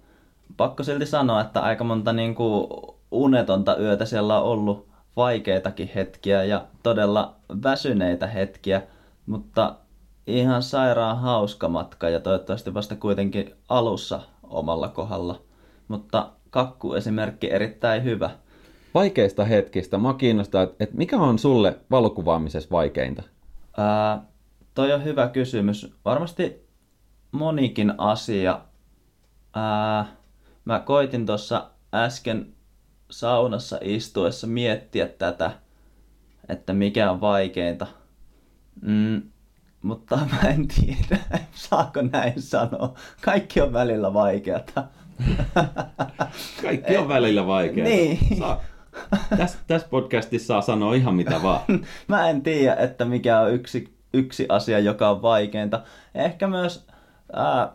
Pakko 0.58 0.84
silti 0.84 1.06
sanoa, 1.06 1.42
että 1.42 1.62
aika 1.62 1.84
monta 1.84 2.14
niin 2.14 2.36
kuin 2.36 2.68
unetonta 3.12 3.78
yötä 3.78 4.06
siellä 4.06 4.40
on 4.40 4.44
ollut 4.44 4.88
vaikeitakin 5.16 5.92
hetkiä 5.96 6.44
ja 6.44 6.66
todella 6.84 7.36
väsyneitä 7.64 8.28
hetkiä, 8.28 8.82
mutta 9.26 9.76
ihan 10.28 10.64
sairaan 10.64 11.20
hauska 11.20 11.68
matka 11.68 12.10
ja 12.10 12.20
toivottavasti 12.20 12.74
vasta 12.74 12.96
kuitenkin 12.96 13.56
alussa 13.70 14.22
omalla 14.44 14.88
kohdalla. 14.88 15.42
Mutta 15.88 16.32
kakku 16.50 16.94
esimerkki 16.94 17.52
erittäin 17.52 18.04
hyvä– 18.04 18.30
vaikeista 18.98 19.46
hetkistä. 19.46 19.98
Mä 19.98 20.14
kiinnostaa, 20.14 20.64
että, 20.64 20.98
mikä 20.98 21.18
on 21.18 21.40
sulle 21.40 21.80
valokuvaamisessa 21.92 22.70
vaikeinta? 22.72 23.24
Ää, 23.78 24.24
toi 24.74 24.94
on 24.94 25.04
hyvä 25.04 25.28
kysymys. 25.28 25.94
Varmasti 26.06 26.68
monikin 27.32 27.94
asia. 27.98 28.62
Ää, 29.56 30.06
mä 30.66 30.80
koitin 30.80 31.26
tuossa 31.26 31.70
äsken 31.94 32.54
saunassa 33.12 33.80
istuessa 33.82 34.48
miettiä 34.48 35.08
tätä, 35.08 35.52
että 36.50 36.74
mikä 36.74 37.12
on 37.12 37.22
vaikeinta. 37.22 37.88
Mm, 38.82 39.22
mutta 39.82 40.16
mä 40.32 40.50
en 40.50 40.68
tiedä, 40.68 41.24
saako 41.70 42.02
näin 42.02 42.42
sanoa. 42.42 42.94
Kaikki 43.22 43.62
on 43.62 43.74
välillä 43.74 44.14
vaikeata. 44.14 44.84
Kaikki 46.62 46.98
on 46.98 47.08
välillä 47.08 47.48
vaikeaa. 47.48 47.88
Niin. 47.88 48.38
Saa, 48.38 48.62
tässä 49.38 49.58
täs 49.68 49.84
podcastissa 49.84 50.48
saa 50.48 50.62
sanoa 50.62 50.94
ihan 50.94 51.16
mitä 51.16 51.44
vaan. 51.44 51.62
Mä 52.08 52.30
en 52.30 52.42
tiedä, 52.42 52.76
että 52.76 53.06
mikä 53.06 53.40
on 53.40 53.54
yksi, 53.54 53.98
yksi 54.14 54.46
asia, 54.50 54.80
joka 54.80 55.10
on 55.10 55.22
vaikeinta. 55.22 55.82
Ehkä 56.16 56.48
myös 56.48 56.88
ää, 57.34 57.72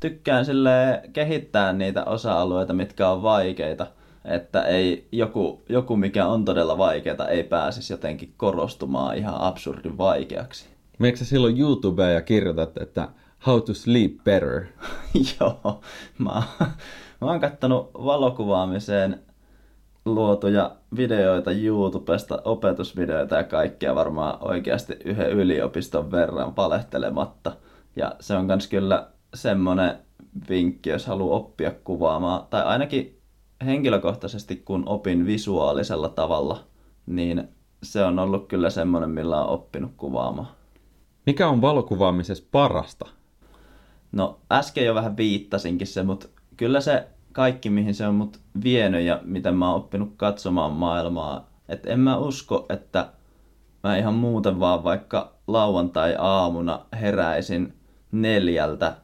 tykkään 0.00 0.44
sille 0.44 1.02
kehittää 1.12 1.72
niitä 1.72 2.04
osa-alueita, 2.04 2.72
mitkä 2.72 3.08
on 3.08 3.22
vaikeita. 3.22 3.86
Että 4.24 4.62
ei 4.62 5.08
joku, 5.12 5.62
joku, 5.68 5.96
mikä 5.96 6.26
on 6.26 6.44
todella 6.44 6.78
vaikeaa, 6.78 7.28
ei 7.28 7.44
pääsisi 7.44 7.92
jotenkin 7.92 8.34
korostumaan 8.36 9.16
ihan 9.16 9.40
absurdin 9.40 9.98
vaikeaksi. 9.98 10.68
Meikö 10.98 11.18
sä 11.18 11.24
silloin 11.24 11.60
YouTubea 11.60 12.10
ja 12.10 12.22
kirjoitat, 12.22 12.76
että 12.76 13.08
how 13.46 13.62
to 13.62 13.74
sleep 13.74 14.12
better? 14.24 14.64
Joo, 15.40 15.80
mä, 16.18 16.42
mä 17.20 17.28
oon 17.30 17.40
kattonut 17.40 17.90
valokuvaamiseen 17.94 19.20
luotuja 20.04 20.76
videoita 20.96 21.50
YouTubesta, 21.50 22.42
opetusvideoita 22.44 23.36
ja 23.36 23.44
kaikkea 23.44 23.94
varmaan 23.94 24.38
oikeasti 24.40 24.96
yhden 25.04 25.30
yliopiston 25.30 26.10
verran 26.10 26.54
palehtelematta. 26.54 27.56
Ja 27.96 28.14
se 28.20 28.36
on 28.36 28.44
myös 28.44 28.68
kyllä 28.68 29.08
semmoinen 29.34 29.98
vinkki, 30.48 30.90
jos 30.90 31.06
haluaa 31.06 31.36
oppia 31.36 31.72
kuvaamaan, 31.84 32.46
tai 32.50 32.62
ainakin 32.62 33.13
henkilökohtaisesti 33.64 34.56
kun 34.56 34.82
opin 34.86 35.26
visuaalisella 35.26 36.08
tavalla, 36.08 36.64
niin 37.06 37.48
se 37.82 38.04
on 38.04 38.18
ollut 38.18 38.48
kyllä 38.48 38.70
semmoinen, 38.70 39.10
millä 39.10 39.44
on 39.44 39.48
oppinut 39.48 39.92
kuvaamaan. 39.96 40.48
Mikä 41.26 41.48
on 41.48 41.60
valokuvaamisessa 41.60 42.44
parasta? 42.52 43.06
No 44.12 44.40
äsken 44.52 44.84
jo 44.84 44.94
vähän 44.94 45.16
viittasinkin 45.16 45.86
se, 45.86 46.02
mutta 46.02 46.28
kyllä 46.56 46.80
se 46.80 47.06
kaikki, 47.32 47.70
mihin 47.70 47.94
se 47.94 48.06
on 48.06 48.14
mut 48.14 48.40
vienyt 48.64 49.04
ja 49.04 49.20
miten 49.24 49.54
mä 49.54 49.68
oon 49.68 49.76
oppinut 49.76 50.12
katsomaan 50.16 50.72
maailmaa. 50.72 51.50
Et 51.68 51.86
en 51.86 52.00
mä 52.00 52.16
usko, 52.16 52.66
että 52.68 53.12
mä 53.82 53.96
ihan 53.96 54.14
muuten 54.14 54.60
vaan 54.60 54.84
vaikka 54.84 55.34
lauantai-aamuna 55.46 56.80
heräisin 57.00 57.74
neljältä 58.12 58.96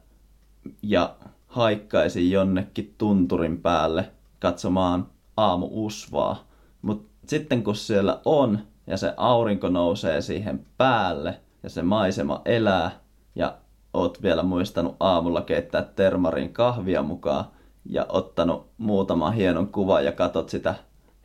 ja 0.81 1.15
haikkaisin 1.47 2.31
jonnekin 2.31 2.95
tunturin 2.97 3.61
päälle 3.61 4.11
katsomaan 4.41 5.07
aamuusvaa. 5.37 6.47
Mutta 6.81 7.11
sitten 7.27 7.63
kun 7.63 7.75
siellä 7.75 8.19
on 8.25 8.59
ja 8.87 8.97
se 8.97 9.13
aurinko 9.17 9.69
nousee 9.69 10.21
siihen 10.21 10.65
päälle 10.77 11.39
ja 11.63 11.69
se 11.69 11.81
maisema 11.81 12.41
elää 12.45 12.91
ja 13.35 13.57
oot 13.93 14.21
vielä 14.21 14.43
muistanut 14.43 14.95
aamulla 14.99 15.41
keittää 15.41 15.81
termarin 15.81 16.53
kahvia 16.53 17.03
mukaan, 17.03 17.45
ja 17.85 18.05
ottanut 18.09 18.69
muutama 18.77 19.31
hienon 19.31 19.67
kuva 19.67 20.01
ja 20.01 20.11
katot 20.11 20.49
sitä 20.49 20.75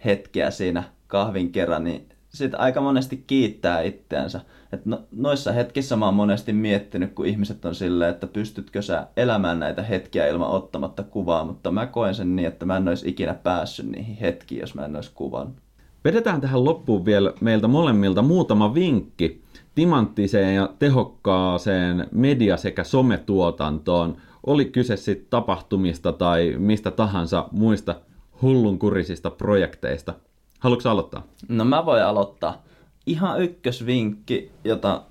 hetkeä 0.05 0.51
siinä 0.51 0.85
kahvin 1.07 1.53
kerran, 1.53 1.85
niin 1.85 2.09
sit 2.29 2.55
aika 2.55 2.81
monesti 2.81 3.25
kiittää 3.27 3.81
itteensä. 3.81 4.41
Et 4.77 4.87
no, 4.87 5.01
noissa 5.12 5.53
hetkissä 5.53 5.97
mä 5.97 6.05
oon 6.05 6.14
monesti 6.14 6.53
miettinyt, 6.53 7.12
kun 7.12 7.27
ihmiset 7.27 7.64
on 7.64 7.74
silleen, 7.74 8.11
että 8.11 8.27
pystytkö 8.27 8.83
sä 8.83 9.07
elämään 9.16 9.61
näitä 9.61 9.83
hetkiä 9.83 10.27
ilman 10.27 10.51
ottamatta 10.51 11.03
kuvaa, 11.03 11.45
mutta 11.45 11.70
mä 11.70 11.87
koen 11.87 12.14
sen 12.14 12.37
niin, 12.37 12.49
että 12.49 12.66
mä 12.66 12.77
en 12.77 12.89
olisi 12.89 13.09
ikinä 13.09 13.35
päässyt 13.35 13.87
niihin 13.87 14.16
hetkiin, 14.16 14.61
jos 14.61 14.74
mä 14.74 14.85
en 14.85 14.97
olisi 14.97 15.11
kuvannut. 15.14 15.57
Vedetään 16.05 16.41
tähän 16.41 16.64
loppuun 16.64 17.05
vielä 17.05 17.33
meiltä 17.41 17.68
molemmilta 17.68 18.22
muutama 18.22 18.74
vinkki 18.74 19.43
timanttiseen 19.74 20.55
ja 20.55 20.70
tehokkaaseen 20.79 22.07
media- 22.11 22.57
sekä 22.57 22.85
sometuotantoon. 22.85 24.16
Oli 24.47 24.64
kyse 24.64 24.97
sitten 24.97 25.27
tapahtumista 25.31 26.12
tai 26.12 26.55
mistä 26.59 26.91
tahansa 26.91 27.49
muista 27.53 27.95
hullunkurisista 28.43 29.31
projekteista. 29.31 30.14
Haluatko 30.61 30.89
aloittaa? 30.89 31.22
No 31.49 31.64
mä 31.64 31.87
voin 31.87 32.05
aloittaa. 32.05 32.62
Ihan 33.07 33.41
ykkösvinkki, 33.43 34.51
jota 34.65 35.03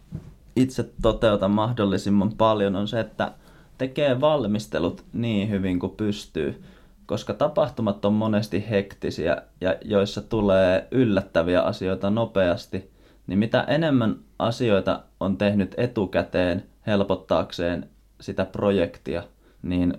itse 0.55 0.89
toteutan 1.01 1.51
mahdollisimman 1.51 2.31
paljon, 2.37 2.75
on 2.75 2.87
se, 2.87 2.99
että 2.99 3.31
tekee 3.77 4.21
valmistelut 4.21 5.03
niin 5.13 5.49
hyvin 5.49 5.79
kuin 5.79 5.91
pystyy. 5.97 6.63
Koska 7.05 7.33
tapahtumat 7.33 8.05
on 8.05 8.13
monesti 8.13 8.69
hektisiä 8.69 9.41
ja 9.61 9.75
joissa 9.81 10.21
tulee 10.21 10.87
yllättäviä 10.91 11.61
asioita 11.61 12.09
nopeasti, 12.09 12.91
niin 13.27 13.39
mitä 13.39 13.61
enemmän 13.61 14.15
asioita 14.39 15.03
on 15.19 15.37
tehnyt 15.37 15.75
etukäteen 15.77 16.63
helpottaakseen 16.87 17.89
sitä 18.21 18.45
projektia, 18.45 19.23
niin 19.61 19.93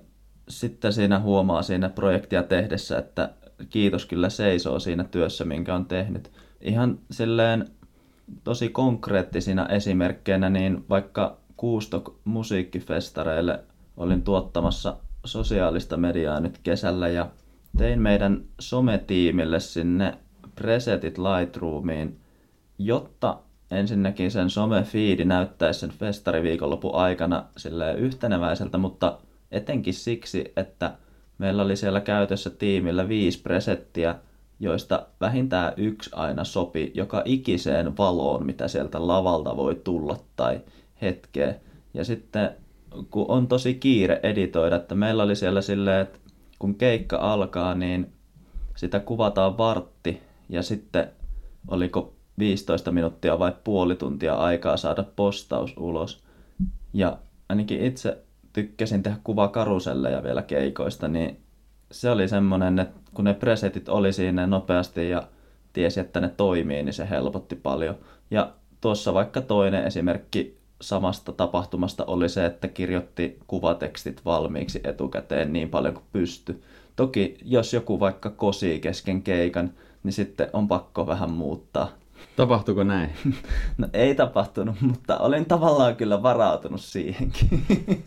sitten 0.49 0.93
siinä 0.93 1.21
huomaa 1.21 1.63
siinä 1.63 1.89
projektia 1.89 2.43
tehdessä, 2.43 2.99
että 2.99 3.31
kiitos 3.71 4.07
kyllä 4.07 4.29
seisoo 4.29 4.79
siinä 4.79 5.05
työssä, 5.05 5.45
minkä 5.45 5.75
on 5.75 5.87
tehnyt. 5.87 6.31
Ihan 6.61 6.99
silleen 7.11 7.69
tosi 8.45 8.69
konkreettisina 8.69 9.69
esimerkkeinä, 9.69 10.51
niin 10.51 10.85
vaikka 10.89 11.37
Kuustok 11.57 12.21
musiikkifestareille 12.25 13.65
olin 13.97 14.23
tuottamassa 14.23 14.97
sosiaalista 15.25 15.97
mediaa 15.97 16.41
nyt 16.41 16.59
kesällä 16.63 17.09
ja 17.09 17.31
tein 17.77 18.03
meidän 18.03 18.45
sometiimille 18.61 19.61
sinne 19.61 20.19
presetit 20.55 21.19
Lightroomiin, 21.19 22.21
jotta 22.79 23.39
ensinnäkin 23.71 24.31
sen 24.31 24.51
some-fiidi 24.51 25.25
näyttäisi 25.25 25.81
sen 25.81 25.91
festariviikonlopun 25.91 26.95
aikana 26.95 27.45
yhteneväiseltä, 27.99 28.79
mutta 28.79 29.19
etenkin 29.51 29.95
siksi, 29.95 30.53
että 30.57 30.95
meillä 31.39 31.63
oli 31.63 31.77
siellä 31.77 32.01
käytössä 32.01 32.51
tiimillä 32.51 33.09
viisi 33.09 33.43
presettiä, 33.43 34.15
joista 34.61 35.07
vähintään 35.21 35.73
yksi 35.77 36.11
aina 36.15 36.45
sopi 36.45 36.93
joka 36.95 37.23
ikiseen 37.25 37.97
valoon, 37.97 38.47
mitä 38.47 38.69
sieltä 38.69 39.07
lavalta 39.07 39.57
voi 39.57 39.75
tulla 39.85 40.19
tai 40.37 40.61
hetkeen. 41.03 41.61
Ja 41.95 42.05
sitten 42.05 42.51
kun 43.11 43.27
on 43.29 43.49
tosi 43.49 43.75
kiire 43.75 44.21
editoida, 44.23 44.77
että 44.77 44.95
meillä 44.95 45.23
oli 45.23 45.37
siellä 45.37 45.63
silleen, 45.63 46.01
että 46.01 46.19
kun 46.59 46.75
keikka 46.75 47.17
alkaa, 47.17 47.75
niin 47.75 48.13
sitä 48.77 49.01
kuvataan 49.01 49.59
vartti 49.59 50.23
ja 50.49 50.63
sitten 50.63 51.09
oliko 51.69 52.13
15 52.39 52.93
minuuttia 52.93 53.39
vai 53.39 53.53
puoli 53.65 53.97
tuntia 53.97 54.35
aikaa 54.35 54.77
saada 54.77 55.05
postaus 55.17 55.75
ulos. 55.77 56.23
Ja 56.93 57.19
ainakin 57.49 57.81
itse 57.81 58.19
tykkäsin 58.53 59.03
tehdä 59.03 59.19
ja 60.11 60.23
vielä 60.23 60.43
keikoista, 60.43 61.09
niin 61.09 61.41
se 61.91 62.11
oli 62.11 62.29
semmoinen, 62.29 62.79
että 62.79 63.01
kun 63.15 63.25
ne 63.25 63.35
presetit 63.35 63.89
oli 63.89 64.13
siinä 64.13 64.47
nopeasti 64.47 65.11
ja 65.11 65.23
tiesi, 65.73 66.01
että 66.01 66.21
ne 66.21 66.29
toimii, 66.29 66.83
niin 66.83 66.93
se 66.93 67.11
helpotti 67.11 67.57
paljon. 67.57 67.97
Ja 68.31 68.53
tuossa 68.81 69.15
vaikka 69.15 69.41
toinen 69.41 69.85
esimerkki 69.85 70.59
samasta 70.81 71.33
tapahtumasta 71.33 72.05
oli 72.05 72.29
se, 72.29 72.47
että 72.47 72.69
kirjoitti 72.69 73.39
kuvatekstit 73.47 74.25
valmiiksi 74.25 74.81
etukäteen 74.85 75.53
niin 75.53 75.69
paljon 75.69 75.95
kuin 75.95 76.07
pysty. 76.13 76.63
Toki 76.97 77.39
jos 77.45 77.73
joku 77.73 78.01
vaikka 78.01 78.31
kosii 78.31 78.81
kesken 78.81 79.23
keikan, 79.23 79.73
niin 80.03 80.13
sitten 80.13 80.51
on 80.53 80.69
pakko 80.69 81.07
vähän 81.07 81.31
muuttaa. 81.31 81.89
Tapahtuiko 82.37 82.85
näin? 82.85 83.11
No 83.79 83.89
ei 83.93 84.15
tapahtunut, 84.15 84.81
mutta 84.81 85.19
olin 85.19 85.47
tavallaan 85.47 85.97
kyllä 85.97 86.23
varautunut 86.23 86.81
siihenkin. 86.81 87.49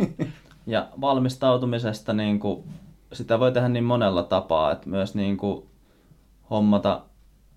ja 0.67 0.87
valmistautumisesta 1.01 2.13
niin 2.13 2.39
kuin, 2.39 2.63
sitä 3.13 3.39
voi 3.39 3.51
tehdä 3.51 3.69
niin 3.69 3.83
monella 3.83 4.23
tapaa, 4.23 4.71
että 4.71 4.89
myös 4.89 5.15
niin 5.15 5.37
kuin, 5.37 5.65
hommata 6.49 7.01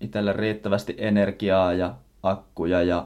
itselle 0.01 0.33
riittävästi 0.33 0.95
energiaa 0.97 1.73
ja 1.73 1.95
akkuja 2.23 2.83
ja 2.83 3.05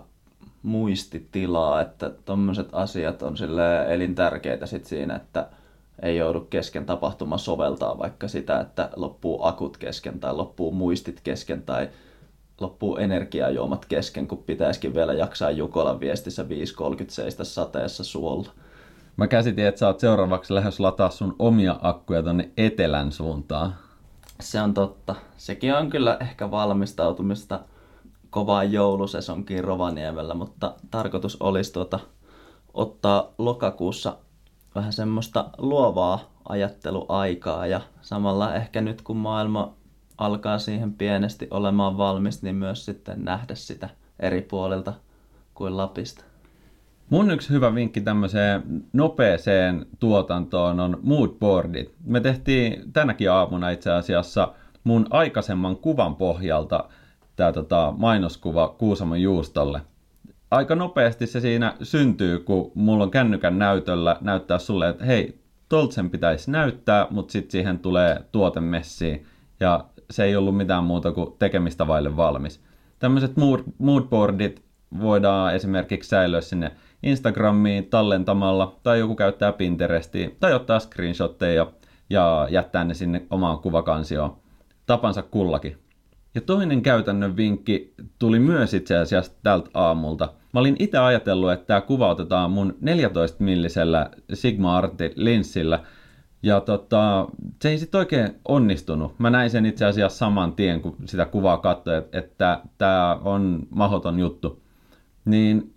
muistitilaa, 0.63 1.81
että 1.81 2.09
tuommoiset 2.09 2.69
asiat 2.71 3.21
on 3.21 3.37
sille 3.37 3.93
elintärkeitä 3.93 4.65
sit 4.65 4.85
siinä, 4.85 5.15
että 5.15 5.47
ei 6.01 6.17
joudu 6.17 6.41
kesken 6.41 6.85
tapahtuma 6.85 7.37
soveltaa 7.37 7.99
vaikka 7.99 8.27
sitä, 8.27 8.59
että 8.59 8.89
loppuu 8.95 9.45
akut 9.45 9.77
kesken 9.77 10.19
tai 10.19 10.33
loppuu 10.33 10.71
muistit 10.71 11.21
kesken 11.23 11.61
tai 11.61 11.89
loppuu 12.61 12.97
energiajuomat 12.97 13.85
kesken, 13.85 14.27
kun 14.27 14.43
pitäisikin 14.43 14.95
vielä 14.95 15.13
jaksaa 15.13 15.51
Jukolan 15.51 15.99
viestissä 15.99 16.43
5.30 16.43 16.47
seistä 17.07 17.43
sateessa 17.43 18.03
suolla. 18.03 18.51
Mä 19.17 19.27
käsitin, 19.27 19.65
että 19.65 19.79
sä 19.79 19.87
oot 19.87 19.99
seuraavaksi 19.99 20.53
lähes 20.53 20.79
lataa 20.79 21.09
sun 21.09 21.35
omia 21.39 21.79
akkuja 21.81 22.23
tonne 22.23 22.51
etelän 22.57 23.11
suuntaan. 23.11 23.75
Se 24.39 24.61
on 24.61 24.73
totta. 24.73 25.15
Sekin 25.37 25.75
on 25.75 25.89
kyllä 25.89 26.17
ehkä 26.19 26.51
valmistautumista 26.51 27.59
kovaan 28.29 28.71
joulusesonkin 28.71 29.63
Rovaniemellä, 29.63 30.33
mutta 30.33 30.73
tarkoitus 30.91 31.37
olisi 31.39 31.73
tuota, 31.73 31.99
ottaa 32.73 33.33
lokakuussa 33.37 34.17
vähän 34.75 34.93
semmoista 34.93 35.49
luovaa 35.57 36.19
ajatteluaikaa 36.49 37.67
ja 37.67 37.81
samalla 38.01 38.55
ehkä 38.55 38.81
nyt 38.81 39.01
kun 39.01 39.17
maailma 39.17 39.73
alkaa 40.17 40.59
siihen 40.59 40.93
pienesti 40.93 41.47
olemaan 41.51 41.97
valmis, 41.97 42.43
niin 42.43 42.55
myös 42.55 42.85
sitten 42.85 43.25
nähdä 43.25 43.55
sitä 43.55 43.89
eri 44.19 44.41
puolilta 44.41 44.93
kuin 45.53 45.77
Lapista. 45.77 46.26
Mun 47.09 47.31
yksi 47.31 47.49
hyvä 47.49 47.75
vinkki 47.75 48.01
tämmöiseen 48.01 48.83
nopeeseen 48.93 49.85
tuotantoon 49.99 50.79
on 50.79 50.99
moodboardit. 51.03 51.95
Me 52.05 52.19
tehtiin 52.19 52.93
tänäkin 52.93 53.31
aamuna 53.31 53.69
itse 53.69 53.91
asiassa 53.91 54.53
mun 54.83 55.07
aikaisemman 55.09 55.77
kuvan 55.77 56.15
pohjalta 56.15 56.89
tämä 57.35 57.51
tota, 57.51 57.93
mainoskuva 57.97 58.75
Kuusamon 58.77 59.21
juustolle. 59.21 59.81
Aika 60.51 60.75
nopeasti 60.75 61.27
se 61.27 61.39
siinä 61.39 61.73
syntyy, 61.83 62.39
kun 62.39 62.71
mulla 62.75 63.03
on 63.03 63.11
kännykän 63.11 63.59
näytöllä 63.59 64.17
näyttää 64.21 64.59
sulle, 64.59 64.89
että 64.89 65.05
hei, 65.05 65.39
Toltsen 65.69 66.09
pitäisi 66.09 66.51
näyttää, 66.51 67.07
mutta 67.09 67.31
sitten 67.31 67.51
siihen 67.51 67.79
tulee 67.79 68.21
tuotemessiin 68.31 69.25
ja 69.59 69.85
se 70.11 70.23
ei 70.23 70.35
ollut 70.35 70.57
mitään 70.57 70.83
muuta 70.83 71.11
kuin 71.11 71.33
tekemistä 71.39 71.87
vaille 71.87 72.17
valmis. 72.17 72.61
Tämmöiset 72.99 73.37
mood, 73.37 73.59
moodboardit 73.77 74.61
voidaan 74.99 75.55
esimerkiksi 75.55 76.09
säilyä 76.09 76.41
sinne 76.41 76.71
Instagramiin 77.03 77.85
tallentamalla, 77.85 78.79
tai 78.83 78.99
joku 78.99 79.15
käyttää 79.15 79.53
Pinterestiin, 79.53 80.37
tai 80.39 80.53
ottaa 80.53 80.79
screenshotteja 80.79 81.67
ja 82.09 82.47
jättää 82.51 82.83
ne 82.83 82.93
sinne 82.93 83.25
omaan 83.29 83.59
kuvakansioon. 83.59 84.37
Tapansa 84.85 85.21
kullakin. 85.21 85.77
Ja 86.35 86.41
toinen 86.41 86.81
käytännön 86.81 87.37
vinkki 87.37 87.93
tuli 88.19 88.39
myös 88.39 88.73
itse 88.73 88.97
asiassa 88.97 89.31
tältä 89.43 89.69
aamulta. 89.73 90.33
Mä 90.53 90.59
olin 90.59 90.75
itse 90.79 90.97
ajatellut, 90.97 91.51
että 91.51 91.65
tämä 91.65 91.81
kuva 91.81 92.09
otetaan 92.09 92.51
mun 92.51 92.77
14 92.81 93.43
millisellä 93.43 94.09
Sigma 94.33 94.77
Arti 94.77 95.11
linssillä, 95.15 95.79
ja 96.43 96.61
tota, 96.61 97.27
se 97.61 97.69
ei 97.69 97.77
sitten 97.77 97.99
oikein 97.99 98.35
onnistunut. 98.47 99.19
Mä 99.19 99.29
näin 99.29 99.49
sen 99.49 99.65
itse 99.65 99.85
asiassa 99.85 100.17
saman 100.17 100.53
tien, 100.53 100.81
kun 100.81 100.95
sitä 101.05 101.25
kuvaa 101.25 101.57
katsoin, 101.57 102.03
että 102.11 102.61
tämä 102.77 103.19
on 103.23 103.67
mahoton 103.69 104.19
juttu. 104.19 104.61
Niin 105.25 105.73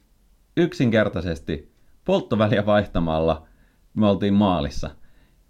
yksinkertaisesti 0.57 1.73
polttoväliä 2.05 2.67
vaihtamalla 2.67 3.47
me 3.95 4.09
oltiin 4.09 4.35
maalissa. 4.35 4.91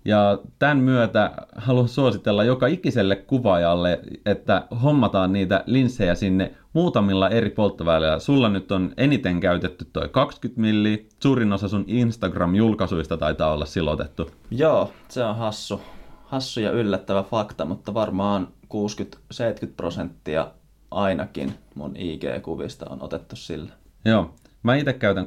Ja 0.04 0.38
tämän 0.58 0.78
myötä 0.78 1.32
haluan 1.56 1.88
suositella 1.88 2.44
joka 2.44 2.66
ikiselle 2.66 3.16
kuvaajalle, 3.16 4.00
että 4.26 4.66
hommataan 4.82 5.32
niitä 5.32 5.64
linssejä 5.66 6.14
sinne 6.14 6.54
muutamilla 6.72 7.28
eri 7.28 7.50
polttovälillä. 7.50 8.18
Sulla 8.18 8.48
nyt 8.48 8.72
on 8.72 8.92
eniten 8.96 9.40
käytetty 9.40 9.86
toi 9.92 10.08
20 10.08 10.60
milli, 10.60 11.08
suurin 11.22 11.52
osa 11.52 11.68
sun 11.68 11.84
Instagram-julkaisuista 11.86 13.16
taitaa 13.16 13.52
olla 13.52 13.64
silotettu. 13.66 14.30
Joo, 14.50 14.92
se 15.08 15.24
on 15.24 15.36
hassu. 15.36 15.80
Hassu 16.24 16.60
ja 16.60 16.70
yllättävä 16.70 17.22
fakta, 17.22 17.64
mutta 17.64 17.94
varmaan 17.94 18.48
60-70 18.74 19.36
prosenttia 19.76 20.50
ainakin 20.90 21.54
mun 21.74 21.96
IG-kuvista 21.96 22.90
on 22.90 23.02
otettu 23.02 23.36
sillä. 23.36 23.72
Joo, 24.04 24.34
mä 24.62 24.76
itse 24.76 24.92
käytän 24.92 25.26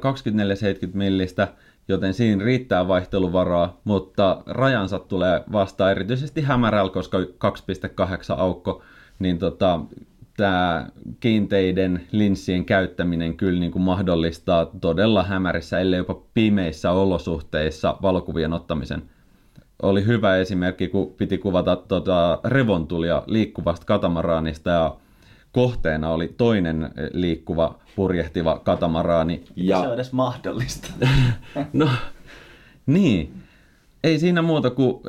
millistä, 0.92 1.48
joten 1.88 2.14
siinä 2.14 2.44
riittää 2.44 2.88
vaihteluvaraa, 2.88 3.80
mutta 3.84 4.42
rajansa 4.46 4.98
tulee 4.98 5.44
vastaan 5.52 5.90
erityisesti 5.90 6.42
hämärällä, 6.42 6.92
koska 6.92 7.18
2.8 7.18 7.24
aukko, 8.36 8.82
niin 9.18 9.38
tota, 9.38 9.80
tämä 10.36 10.86
kiinteiden 11.20 12.06
linssien 12.12 12.64
käyttäminen 12.64 13.36
kyllä 13.36 13.60
niin 13.60 13.72
kuin 13.72 13.82
mahdollistaa 13.82 14.70
todella 14.80 15.22
hämärissä, 15.22 15.78
ellei 15.78 15.98
jopa 15.98 16.22
pimeissä 16.34 16.90
olosuhteissa 16.90 17.96
valokuvien 18.02 18.52
ottamisen. 18.52 19.02
Oli 19.82 20.06
hyvä 20.06 20.36
esimerkki, 20.36 20.88
kun 20.88 21.14
piti 21.16 21.38
kuvata 21.38 21.76
tuota 21.76 22.40
revontulia 22.44 23.22
liikkuvasta 23.26 23.86
katamaraanista 23.86 24.70
ja 24.70 24.96
kohteena 25.54 26.10
oli 26.10 26.34
toinen 26.36 26.90
liikkuva, 27.12 27.78
purjehtiva 27.96 28.58
katamaraani. 28.58 29.44
Ja... 29.56 29.80
Se 29.80 29.86
on 29.86 29.94
edes 29.94 30.12
mahdollista. 30.12 30.88
no, 31.72 31.88
niin. 32.86 33.42
Ei 34.04 34.18
siinä 34.18 34.42
muuta 34.42 34.70
kuin 34.70 35.02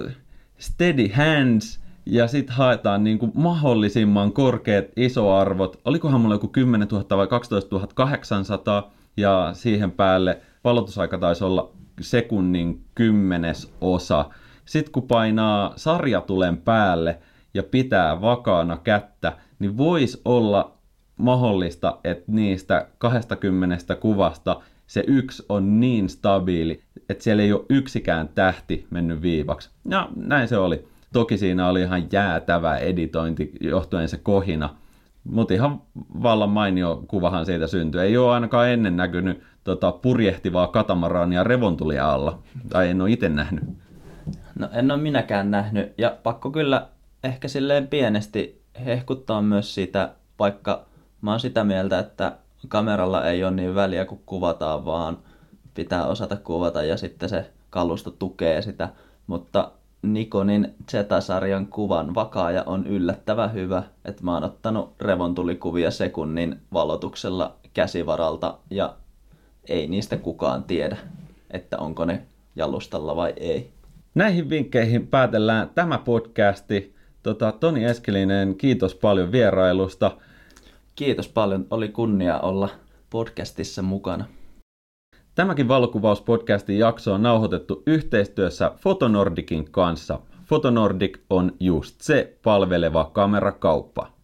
steady 0.57 1.07
hands 1.07 1.79
ja 2.05 2.27
sitten 2.27 2.55
haetaan 2.55 3.03
niin 3.03 3.19
kuin 3.19 3.31
mahdollisimman 3.35 4.31
korkeat 4.31 4.85
isoarvot. 4.95 5.81
Olikohan 5.85 6.21
mulla 6.21 6.35
joku 6.35 6.47
10 6.47 6.87
000 6.87 7.17
vai 7.17 7.27
12 7.27 7.87
800 7.93 8.93
ja 9.17 9.49
siihen 9.53 9.91
päälle 9.91 10.41
valotusaika 10.63 11.17
taisi 11.17 11.43
olla 11.43 11.71
sekunnin 12.01 12.85
kymmenes 12.95 13.73
osa. 13.81 14.29
Sitten 14.65 14.91
kun 14.91 15.07
painaa 15.07 15.73
sarjatulen 15.75 16.57
päälle 16.57 17.19
ja 17.53 17.63
pitää 17.63 18.21
vakaana 18.21 18.77
kättä, 18.77 19.37
niin 19.60 19.78
voisi 19.78 20.22
olla 20.26 20.78
mahdollista, 21.18 21.99
että 22.03 22.32
niistä 22.32 22.88
20 22.97 23.95
kuvasta 23.95 24.62
se 24.88 25.03
yksi 25.08 25.45
on 25.49 25.80
niin 25.80 26.10
stabiili, 26.10 26.82
että 27.10 27.24
siellä 27.24 27.43
ei 27.43 27.53
ole 27.53 27.66
yksikään 27.70 28.30
tähti 28.36 28.88
mennyt 28.89 29.22
viivaksi. 29.22 29.70
Ja 29.89 30.10
näin 30.16 30.47
se 30.47 30.58
oli. 30.58 30.88
Toki 31.14 31.38
siinä 31.38 31.70
oli 31.70 31.82
ihan 31.82 32.08
jäätävä 32.12 32.78
editointi 32.78 33.51
johtuen 33.62 34.10
se 34.10 34.18
kohina, 34.18 34.76
mutta 35.24 35.53
ihan 35.53 35.82
vallan 36.24 36.49
mainio 36.49 37.03
kuvahan 37.08 37.45
siitä 37.45 37.68
syntyi. 37.68 38.01
Ei 38.01 38.18
ole 38.18 38.34
ainakaan 38.34 38.70
ennen 38.70 38.97
näkynyt 38.97 39.43
tota, 39.64 39.91
purjehtivaa 39.91 40.68
katamaraania 40.68 41.43
revontulia 41.43 42.14
alla, 42.14 42.39
tai 42.70 42.89
en 42.89 43.01
ole 43.01 43.12
itse 43.12 43.30
nähnyt. 43.30 43.64
No 44.60 44.70
en 44.74 44.91
ole 44.91 45.01
minäkään 45.01 45.51
nähnyt, 45.51 45.93
ja 45.97 46.18
pakko 46.24 46.51
kyllä 46.51 46.88
ehkä 47.24 47.47
silleen 47.47 47.88
pienesti 47.88 48.64
hehkuttaa 48.86 49.41
myös 49.41 49.76
siitä, 49.76 50.13
vaikka 50.39 50.86
mä 51.21 51.32
oon 51.32 51.39
sitä 51.39 51.63
mieltä, 51.63 51.99
että 51.99 52.38
kameralla 52.67 53.26
ei 53.26 53.43
ole 53.43 53.51
niin 53.51 53.76
väliä 53.76 54.05
kun 54.05 54.21
kuvataan, 54.26 54.86
vaan 54.86 55.17
pitää 55.73 56.07
osata 56.07 56.36
kuvata 56.36 56.84
ja 56.84 56.97
sitten 56.97 57.30
se 57.30 57.51
kalusto 57.69 58.11
tukee 58.11 58.61
sitä. 58.61 58.89
Mutta 59.28 59.71
Nikonin 60.01 60.76
Z-sarjan 60.91 61.67
kuvan 61.67 62.15
vakaaja 62.15 62.63
on 62.65 62.88
yllättävän 62.88 63.53
hyvä, 63.53 63.84
että 64.05 64.23
mä 64.23 64.34
oon 64.34 64.43
ottanut 64.43 64.93
revontulikuvia 65.01 65.91
sekunnin 65.91 66.61
valotuksella 66.73 67.55
käsivaralta 67.73 68.57
ja 68.69 68.95
ei 69.69 69.88
niistä 69.88 70.17
kukaan 70.17 70.63
tiedä, 70.63 70.97
että 71.51 71.78
onko 71.78 72.05
ne 72.05 72.26
jalustalla 72.55 73.15
vai 73.15 73.34
ei. 73.38 73.71
Näihin 74.15 74.49
vinkkeihin 74.49 75.07
päätellään 75.07 75.69
tämä 75.76 75.97
podcasti. 75.97 76.94
Tota, 77.26 77.51
Toni 77.51 77.86
Eskelinen, 77.86 78.55
kiitos 78.55 78.95
paljon 78.95 79.32
vierailusta. 79.32 80.17
Kiitos 80.95 81.28
paljon, 81.28 81.67
oli 81.69 81.89
kunnia 81.89 82.39
olla 82.39 82.69
podcastissa 83.09 83.82
mukana. 83.82 84.26
Tämäkin 85.36 85.67
valokuvauspodcastin 85.67 86.80
jakso 86.80 87.13
on 87.13 87.23
nauhoitettu 87.23 87.84
yhteistyössä 87.88 88.71
Fotonordikin 88.78 89.71
kanssa. 89.71 90.19
Fotonordik 90.45 91.19
on 91.30 91.51
just 91.59 92.01
se 92.01 92.38
palveleva 92.43 93.09
kamerakauppa. 93.13 94.14